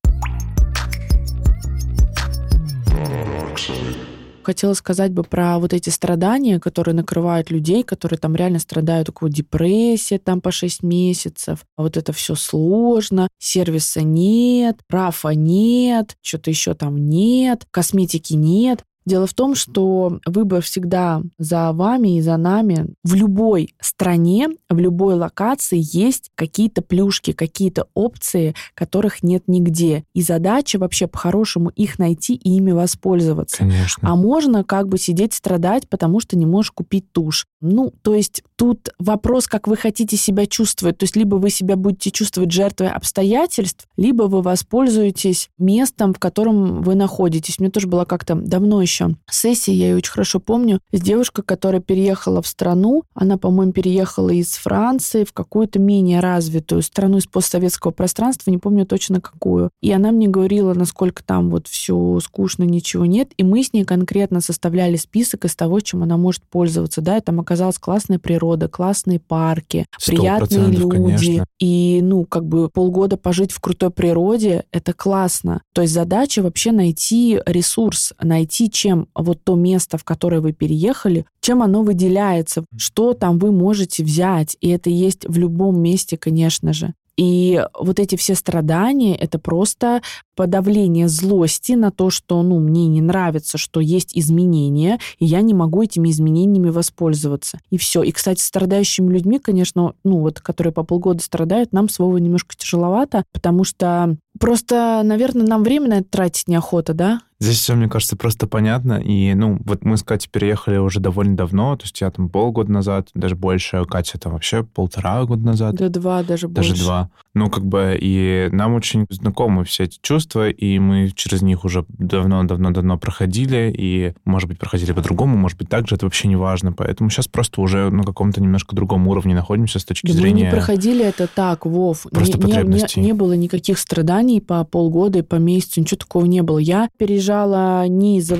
Хотела 4.43 4.73
сказать 4.73 5.11
бы 5.11 5.23
про 5.23 5.59
вот 5.59 5.73
эти 5.73 5.89
страдания, 5.89 6.59
которые 6.59 6.95
накрывают 6.95 7.51
людей, 7.51 7.83
которые 7.83 8.17
там 8.17 8.35
реально 8.35 8.59
страдают, 8.59 9.09
у 9.09 9.13
кого 9.13 9.29
депрессия 9.29 10.17
там 10.17 10.41
по 10.41 10.51
6 10.51 10.81
месяцев, 10.81 11.65
а 11.75 11.83
вот 11.83 11.97
это 11.97 12.11
все 12.13 12.35
сложно, 12.35 13.27
сервиса 13.37 14.01
нет, 14.01 14.79
рафа 14.89 15.29
нет, 15.29 16.15
что-то 16.21 16.49
еще 16.49 16.73
там 16.73 16.97
нет, 16.97 17.65
косметики 17.71 18.33
нет. 18.33 18.83
Дело 19.11 19.27
в 19.27 19.33
том, 19.33 19.55
что 19.55 20.21
выбор 20.25 20.61
всегда 20.61 21.21
за 21.37 21.73
вами 21.73 22.17
и 22.17 22.21
за 22.21 22.37
нами. 22.37 22.93
В 23.03 23.13
любой 23.13 23.75
стране, 23.81 24.47
в 24.69 24.79
любой 24.79 25.15
локации 25.15 25.81
есть 25.81 26.31
какие-то 26.35 26.81
плюшки, 26.81 27.33
какие-то 27.33 27.89
опции, 27.93 28.55
которых 28.73 29.21
нет 29.21 29.43
нигде. 29.47 30.05
И 30.13 30.21
задача 30.21 30.79
вообще 30.79 31.07
по-хорошему 31.07 31.71
их 31.71 31.99
найти 31.99 32.35
и 32.35 32.55
ими 32.55 32.71
воспользоваться. 32.71 33.57
Конечно. 33.57 34.09
А 34.09 34.15
можно 34.15 34.63
как 34.63 34.87
бы 34.87 34.97
сидеть 34.97 35.33
страдать, 35.33 35.89
потому 35.89 36.21
что 36.21 36.37
не 36.37 36.45
можешь 36.45 36.71
купить 36.71 37.11
тушь. 37.11 37.47
Ну, 37.59 37.93
то 38.03 38.15
есть 38.15 38.43
тут 38.55 38.91
вопрос, 38.97 39.47
как 39.47 39.67
вы 39.67 39.75
хотите 39.75 40.15
себя 40.15 40.45
чувствовать. 40.45 40.99
То 40.99 41.03
есть 41.03 41.17
либо 41.17 41.35
вы 41.35 41.49
себя 41.49 41.75
будете 41.75 42.11
чувствовать 42.11 42.51
жертвой 42.51 42.91
обстоятельств, 42.91 43.87
либо 43.97 44.23
вы 44.23 44.41
воспользуетесь 44.41 45.49
местом, 45.57 46.13
в 46.13 46.19
котором 46.19 46.81
вы 46.81 46.95
находитесь. 46.95 47.59
Мне 47.59 47.69
тоже 47.69 47.87
была 47.87 48.05
как-то 48.05 48.35
давно 48.35 48.81
еще 48.81 49.00
сессия, 49.29 49.73
я 49.73 49.89
ее 49.89 49.97
очень 49.97 50.11
хорошо 50.11 50.39
помню, 50.39 50.79
с 50.91 51.01
девушкой, 51.01 51.43
которая 51.43 51.81
переехала 51.81 52.41
в 52.41 52.47
страну. 52.47 53.03
Она, 53.13 53.37
по-моему, 53.37 53.71
переехала 53.71 54.29
из 54.29 54.53
Франции 54.53 55.23
в 55.23 55.33
какую-то 55.33 55.79
менее 55.79 56.19
развитую 56.19 56.81
страну 56.81 57.17
из 57.17 57.25
постсоветского 57.25 57.91
пространства, 57.91 58.51
не 58.51 58.57
помню 58.57 58.85
точно 58.85 59.21
какую. 59.21 59.69
И 59.81 59.91
она 59.91 60.11
мне 60.11 60.27
говорила, 60.27 60.73
насколько 60.73 61.23
там 61.23 61.49
вот 61.49 61.67
все 61.67 62.19
скучно, 62.23 62.63
ничего 62.63 63.05
нет. 63.05 63.31
И 63.37 63.43
мы 63.43 63.63
с 63.63 63.73
ней 63.73 63.83
конкретно 63.83 64.41
составляли 64.41 64.95
список 64.97 65.45
из 65.45 65.55
того, 65.55 65.79
чем 65.79 66.03
она 66.03 66.17
может 66.17 66.43
пользоваться. 66.43 67.01
Да, 67.01 67.17
и 67.17 67.21
там 67.21 67.39
оказалась 67.39 67.77
классная 67.77 68.19
природа, 68.19 68.67
классные 68.67 69.19
парки, 69.19 69.85
приятные 70.05 70.67
люди. 70.67 70.89
конечно. 70.89 71.45
И, 71.59 71.99
ну, 72.01 72.25
как 72.25 72.45
бы 72.45 72.69
полгода 72.69 73.17
пожить 73.17 73.51
в 73.51 73.59
крутой 73.59 73.91
природе, 73.91 74.65
это 74.71 74.93
классно. 74.93 75.61
То 75.73 75.81
есть 75.81 75.93
задача 75.93 76.41
вообще 76.41 76.71
найти 76.71 77.39
ресурс, 77.45 78.13
найти, 78.21 78.69
чем 78.81 79.07
вот 79.13 79.43
то 79.43 79.55
место, 79.55 79.99
в 79.99 80.03
которое 80.03 80.41
вы 80.41 80.53
переехали, 80.53 81.27
чем 81.39 81.61
оно 81.61 81.83
выделяется, 81.83 82.65
что 82.75 83.13
там 83.13 83.37
вы 83.37 83.51
можете 83.51 84.03
взять. 84.03 84.57
И 84.59 84.69
это 84.69 84.89
есть 84.89 85.23
в 85.27 85.37
любом 85.37 85.79
месте, 85.79 86.17
конечно 86.17 86.73
же. 86.73 86.95
И 87.15 87.63
вот 87.79 87.99
эти 87.99 88.15
все 88.15 88.33
страдания— 88.33 89.15
это 89.19 89.37
просто 89.37 90.01
подавление 90.35 91.07
злости 91.07 91.73
на 91.73 91.91
то, 91.91 92.09
что 92.09 92.41
ну, 92.43 92.59
мне 92.59 92.87
не 92.87 93.01
нравится, 93.01 93.57
что 93.57 93.79
есть 93.79 94.17
изменения, 94.17 94.99
и 95.19 95.25
я 95.25 95.41
не 95.41 95.53
могу 95.53 95.83
этими 95.83 96.09
изменениями 96.09 96.69
воспользоваться. 96.69 97.59
И 97.69 97.77
все. 97.77 98.03
И, 98.03 98.11
кстати, 98.11 98.41
страдающими 98.41 99.11
людьми, 99.11 99.39
конечно, 99.39 99.93
ну 100.03 100.19
вот, 100.19 100.39
которые 100.41 100.73
по 100.73 100.83
полгода 100.83 101.23
страдают, 101.23 101.73
нам 101.73 101.89
своего 101.89 102.17
немножко 102.19 102.55
тяжеловато, 102.55 103.23
потому 103.33 103.63
что 103.63 104.15
просто, 104.39 105.01
наверное, 105.03 105.45
нам 105.45 105.63
время 105.63 105.89
на 105.89 105.93
это 105.99 106.09
тратить 106.09 106.47
неохота, 106.47 106.93
да? 106.93 107.21
Здесь 107.39 107.57
все, 107.57 107.73
мне 107.73 107.89
кажется, 107.89 108.15
просто 108.15 108.45
понятно. 108.45 109.01
И, 109.01 109.33
ну, 109.33 109.57
вот 109.65 109.83
мы 109.83 109.97
с 109.97 110.03
Катей 110.03 110.29
переехали 110.31 110.77
уже 110.77 110.99
довольно 110.99 111.35
давно. 111.35 111.75
То 111.75 111.85
есть 111.85 111.99
я 111.99 112.11
там 112.11 112.29
полгода 112.29 112.71
назад, 112.71 113.09
даже 113.15 113.35
больше. 113.35 113.83
Катя 113.85 114.19
там 114.19 114.33
вообще 114.33 114.63
полтора 114.63 115.23
года 115.25 115.43
назад. 115.43 115.73
До 115.73 115.89
два, 115.89 116.21
даже 116.21 116.47
Даже 116.47 116.69
больше. 116.69 116.83
два. 116.83 117.09
Ну, 117.33 117.49
как 117.49 117.65
бы, 117.65 117.97
и 117.99 118.47
нам 118.51 118.75
очень 118.75 119.07
знакомы 119.09 119.63
все 119.63 119.85
эти 119.85 119.97
чувства, 120.03 120.20
и 120.49 120.79
мы 120.79 121.11
через 121.15 121.41
них 121.41 121.65
уже 121.65 121.85
давно-давно-давно 121.89 122.97
проходили, 122.97 123.73
и, 123.75 124.13
может 124.25 124.47
быть, 124.49 124.59
проходили 124.59 124.91
по-другому, 124.91 125.37
может 125.37 125.57
быть, 125.57 125.69
так 125.69 125.87
же, 125.87 125.95
это 125.95 126.05
вообще 126.05 126.27
не 126.27 126.35
важно. 126.35 126.73
Поэтому 126.73 127.09
сейчас 127.09 127.27
просто 127.27 127.61
уже 127.61 127.89
на 127.89 128.03
каком-то 128.03 128.41
немножко 128.41 128.75
другом 128.75 129.07
уровне 129.07 129.35
находимся 129.35 129.79
с 129.79 129.85
точки 129.85 130.07
Да 130.07 130.13
мы 130.13 130.19
зрения... 130.19 130.45
не 130.45 130.51
проходили 130.51 131.05
это 131.05 131.27
так, 131.27 131.65
Вов. 131.65 132.07
Просто 132.11 132.37
не, 132.39 132.53
не- 132.53 133.01
не 133.01 133.13
было 133.13 133.33
никаких 133.33 133.77
страданий 133.77 134.41
по 134.41 134.63
полгода 134.63 135.19
и 135.19 135.23
по 135.23 135.35
месяцу, 135.35 135.81
ничего 135.81 135.97
такого 135.97 136.25
не 136.25 136.41
было. 136.41 136.57
Я 136.57 136.89
переезжала 136.97 137.87
не 137.87 138.17
из-за 138.19 138.37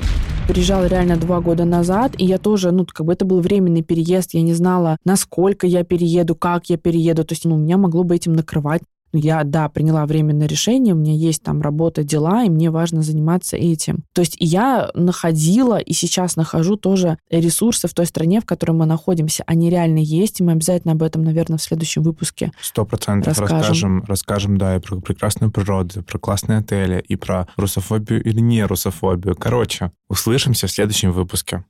переезжала 0.48 0.86
реально 0.86 1.16
два 1.16 1.40
года 1.40 1.64
назад, 1.64 2.14
и 2.18 2.24
я 2.24 2.38
тоже, 2.38 2.72
ну, 2.72 2.84
как 2.84 3.06
бы 3.06 3.12
это 3.12 3.24
был 3.24 3.40
временный 3.40 3.82
переезд, 3.82 4.34
я 4.34 4.42
не 4.42 4.54
знала, 4.54 4.96
насколько 5.04 5.66
я 5.66 5.84
перееду, 5.84 6.34
как 6.34 6.66
я 6.66 6.76
перееду, 6.76 7.24
то 7.24 7.32
есть, 7.32 7.44
ну, 7.44 7.56
меня 7.56 7.76
могло 7.78 8.02
бы 8.02 8.16
этим 8.16 8.32
накрывать. 8.32 8.82
Ну, 9.12 9.18
Я, 9.18 9.44
да, 9.44 9.68
приняла 9.68 10.06
временное 10.06 10.46
решение, 10.46 10.94
у 10.94 10.96
меня 10.96 11.12
есть 11.12 11.42
там 11.42 11.60
работа, 11.60 12.02
дела, 12.02 12.44
и 12.44 12.48
мне 12.48 12.70
важно 12.70 13.02
заниматься 13.02 13.56
этим. 13.56 14.04
То 14.12 14.22
есть 14.22 14.36
я 14.38 14.90
находила 14.94 15.78
и 15.78 15.92
сейчас 15.92 16.36
нахожу 16.36 16.76
тоже 16.76 17.18
ресурсы 17.30 17.88
в 17.88 17.94
той 17.94 18.06
стране, 18.06 18.40
в 18.40 18.46
которой 18.46 18.72
мы 18.72 18.86
находимся. 18.86 19.44
Они 19.46 19.70
реально 19.70 19.98
есть, 19.98 20.40
и 20.40 20.44
мы 20.44 20.52
обязательно 20.52 20.92
об 20.92 21.02
этом, 21.02 21.22
наверное, 21.22 21.58
в 21.58 21.62
следующем 21.62 22.02
выпуске. 22.02 22.52
Сто 22.60 22.84
процентов 22.84 23.38
Расскажем. 23.38 24.04
расскажем. 24.06 24.56
да, 24.56 24.76
и 24.76 24.78
про 24.78 25.00
прекрасную 25.00 25.50
природу, 25.52 26.02
про 26.02 26.18
классные 26.18 26.58
отели, 26.58 27.04
и 27.06 27.16
про 27.16 27.48
русофобию 27.56 28.22
или 28.22 28.40
не 28.40 28.64
русофобию. 28.64 29.36
Короче, 29.36 29.92
услышимся 30.08 30.66
в 30.66 30.70
следующем 30.70 31.12
выпуске. 31.12 31.64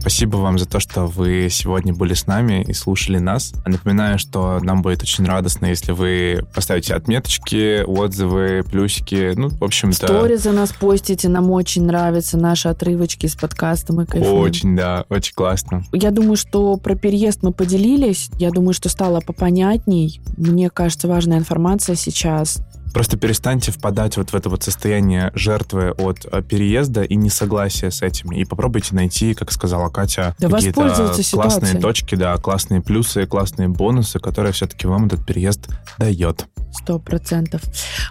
Спасибо 0.00 0.38
вам 0.38 0.58
за 0.58 0.66
то, 0.66 0.80
что 0.80 1.06
вы 1.06 1.48
сегодня 1.50 1.94
были 1.94 2.14
с 2.14 2.26
нами 2.26 2.64
и 2.66 2.72
слушали 2.72 3.18
нас. 3.18 3.52
Напоминаю, 3.66 4.18
что 4.18 4.58
нам 4.60 4.80
будет 4.80 5.02
очень 5.02 5.26
радостно, 5.26 5.66
если 5.66 5.92
вы 5.92 6.46
поставите 6.54 6.94
отметочки, 6.94 7.82
отзывы, 7.82 8.64
плюсики. 8.68 9.34
Ну, 9.36 9.50
в 9.50 9.62
общем-то, 9.62 10.06
Сторизы 10.06 10.52
нас 10.52 10.72
постите, 10.72 11.28
нам 11.28 11.50
очень 11.50 11.84
нравятся 11.84 12.38
наши 12.38 12.68
отрывочки 12.68 13.26
с 13.26 13.34
подкаста, 13.34 13.92
мы 13.92 14.06
кайфуем. 14.06 14.40
очень, 14.40 14.74
да, 14.74 15.04
очень 15.10 15.34
классно. 15.34 15.84
Я 15.92 16.10
думаю, 16.10 16.36
что 16.36 16.78
про 16.78 16.94
переезд 16.94 17.42
мы 17.42 17.52
поделились. 17.52 18.30
Я 18.38 18.50
думаю, 18.50 18.72
что 18.72 18.88
стало 18.88 19.20
попонятней. 19.20 20.22
Мне 20.38 20.70
кажется, 20.70 21.08
важная 21.08 21.38
информация 21.38 21.94
сейчас. 21.94 22.62
Просто 22.92 23.16
перестаньте 23.16 23.70
впадать 23.72 24.16
вот 24.16 24.30
в 24.30 24.34
это 24.34 24.48
вот 24.48 24.62
состояние 24.62 25.30
жертвы 25.34 25.92
от 25.92 26.26
э, 26.30 26.42
переезда 26.42 27.02
и 27.02 27.14
несогласия 27.14 27.90
с 27.90 28.02
этим. 28.02 28.32
И 28.32 28.44
попробуйте 28.44 28.94
найти, 28.94 29.34
как 29.34 29.52
сказала 29.52 29.88
Катя, 29.90 30.34
Да 30.38 30.48
какие-то 30.48 30.80
классные 30.82 31.22
ситуацией. 31.22 31.80
точки, 31.80 32.14
да, 32.16 32.36
классные 32.36 32.80
плюсы, 32.80 33.26
классные 33.26 33.68
бонусы, 33.68 34.18
которые 34.18 34.52
все-таки 34.52 34.86
вам 34.86 35.06
этот 35.06 35.24
переезд 35.24 35.68
дает. 35.98 36.46
Сто 36.72 36.98
процентов. 36.98 37.62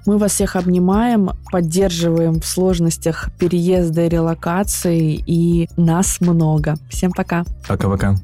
Мы 0.05 0.17
вас 0.17 0.33
всех 0.33 0.55
обнимаем, 0.55 1.31
поддерживаем 1.51 2.39
в 2.41 2.45
сложностях 2.45 3.29
переезда 3.37 4.05
и 4.05 4.09
релокации, 4.09 5.21
и 5.25 5.69
нас 5.77 6.21
много. 6.21 6.75
Всем 6.89 7.11
пока. 7.11 7.43
Пока-пока. 7.67 8.15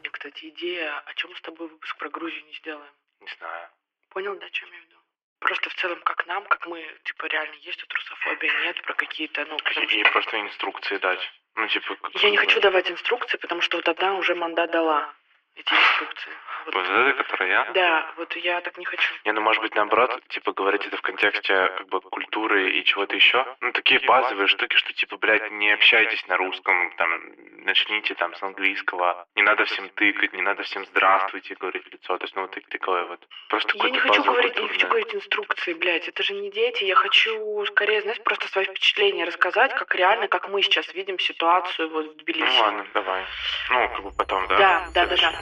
Мне, 0.00 0.10
кстати, 0.12 0.52
идея, 0.56 0.90
о 1.06 1.14
чем 1.14 1.30
с 1.36 1.42
тобой 1.42 1.68
выпуск 1.68 1.96
про 1.98 2.01
Грузию 2.12 2.44
не 2.46 2.52
сделаем? 2.54 2.92
Не 3.20 3.28
знаю. 3.38 3.68
Понял, 4.10 4.36
да, 4.38 4.46
что 4.52 4.66
я 4.66 4.70
имею 4.70 4.84
в 4.84 4.86
виду? 4.88 4.96
Просто 5.40 5.70
в 5.70 5.74
целом, 5.74 6.00
как 6.02 6.26
нам, 6.26 6.44
как 6.46 6.66
мы, 6.66 6.80
типа, 7.04 7.26
реально 7.26 7.54
есть 7.56 7.80
тут 7.80 7.92
русофобия, 7.92 8.52
нет, 8.62 8.80
про 8.82 8.94
какие-то, 8.94 9.44
ну, 9.46 9.56
потому 9.58 9.86
И, 9.88 10.00
и 10.00 10.04
просто 10.04 10.40
инструкции 10.40 10.98
дать. 10.98 11.20
Ну, 11.56 11.66
типа... 11.68 11.96
как- 11.96 12.14
Я 12.22 12.30
не 12.30 12.36
хочу 12.36 12.60
давать 12.60 12.90
инструкции, 12.90 13.36
потому 13.38 13.60
что 13.60 13.78
вот 13.78 13.88
одна 13.88 14.14
уже 14.14 14.34
мандат 14.34 14.70
дала 14.70 15.12
эти 15.56 15.72
инструкции. 15.72 16.32
Вот. 16.66 16.74
Вот 16.74 16.88
это, 16.88 17.22
которая 17.24 17.48
я? 17.50 17.72
Да, 17.72 18.12
вот 18.16 18.36
я 18.36 18.60
так 18.60 18.78
не 18.78 18.84
хочу. 18.84 19.12
Не, 19.24 19.32
ну 19.32 19.40
может 19.40 19.60
быть 19.62 19.74
наоборот, 19.74 20.22
типа 20.28 20.52
говорить 20.52 20.86
это 20.86 20.96
в 20.96 21.02
контексте 21.02 21.68
как 21.76 21.88
бы 21.88 22.00
культуры 22.00 22.70
и 22.70 22.84
чего-то 22.84 23.16
еще. 23.16 23.44
Ну 23.60 23.72
такие 23.72 24.00
базовые 24.00 24.46
штуки, 24.46 24.76
что 24.76 24.92
типа, 24.92 25.16
блядь, 25.16 25.50
не 25.50 25.72
общайтесь 25.72 26.24
на 26.28 26.36
русском, 26.36 26.94
там, 26.96 27.20
начните 27.64 28.14
там 28.14 28.34
с 28.34 28.42
английского. 28.42 29.26
Не 29.34 29.42
надо 29.42 29.64
всем 29.64 29.88
тыкать, 29.90 30.32
не 30.32 30.42
надо 30.42 30.62
всем 30.62 30.84
здравствуйте 30.86 31.54
говорить 31.56 31.84
в 31.84 31.92
лицо. 31.92 32.16
То 32.16 32.24
есть, 32.24 32.36
ну 32.36 32.42
вот 32.42 32.52
так- 32.52 32.66
такое 32.68 33.04
вот. 33.06 33.20
Просто 33.48 33.76
Я 33.78 33.90
не 33.90 33.98
хочу 33.98 34.22
говорить, 34.22 34.54
я 34.56 34.62
не 34.62 34.68
хочу 34.68 34.80
культурное. 34.86 34.88
говорить 34.88 35.14
инструкции, 35.14 35.72
блядь. 35.74 36.08
Это 36.08 36.22
же 36.22 36.34
не 36.34 36.50
дети. 36.50 36.84
Я 36.84 36.94
хочу 36.94 37.64
скорее, 37.66 38.02
знаешь, 38.02 38.20
просто 38.22 38.46
свои 38.48 38.64
впечатления 38.66 39.24
рассказать, 39.24 39.74
как 39.74 39.94
реально, 39.94 40.28
как 40.28 40.48
мы 40.48 40.62
сейчас 40.62 40.92
видим 40.94 41.18
ситуацию 41.18 41.90
вот 41.90 42.06
в 42.06 42.16
Тбилиси. 42.18 42.44
Ну 42.44 42.60
ладно, 42.60 42.86
давай. 42.94 43.24
Ну, 43.70 43.88
как 43.88 44.02
бы 44.02 44.10
потом, 44.12 44.46
да? 44.48 44.56
Да, 44.56 44.86
да, 44.94 45.06
да, 45.06 45.16
да. 45.16 45.41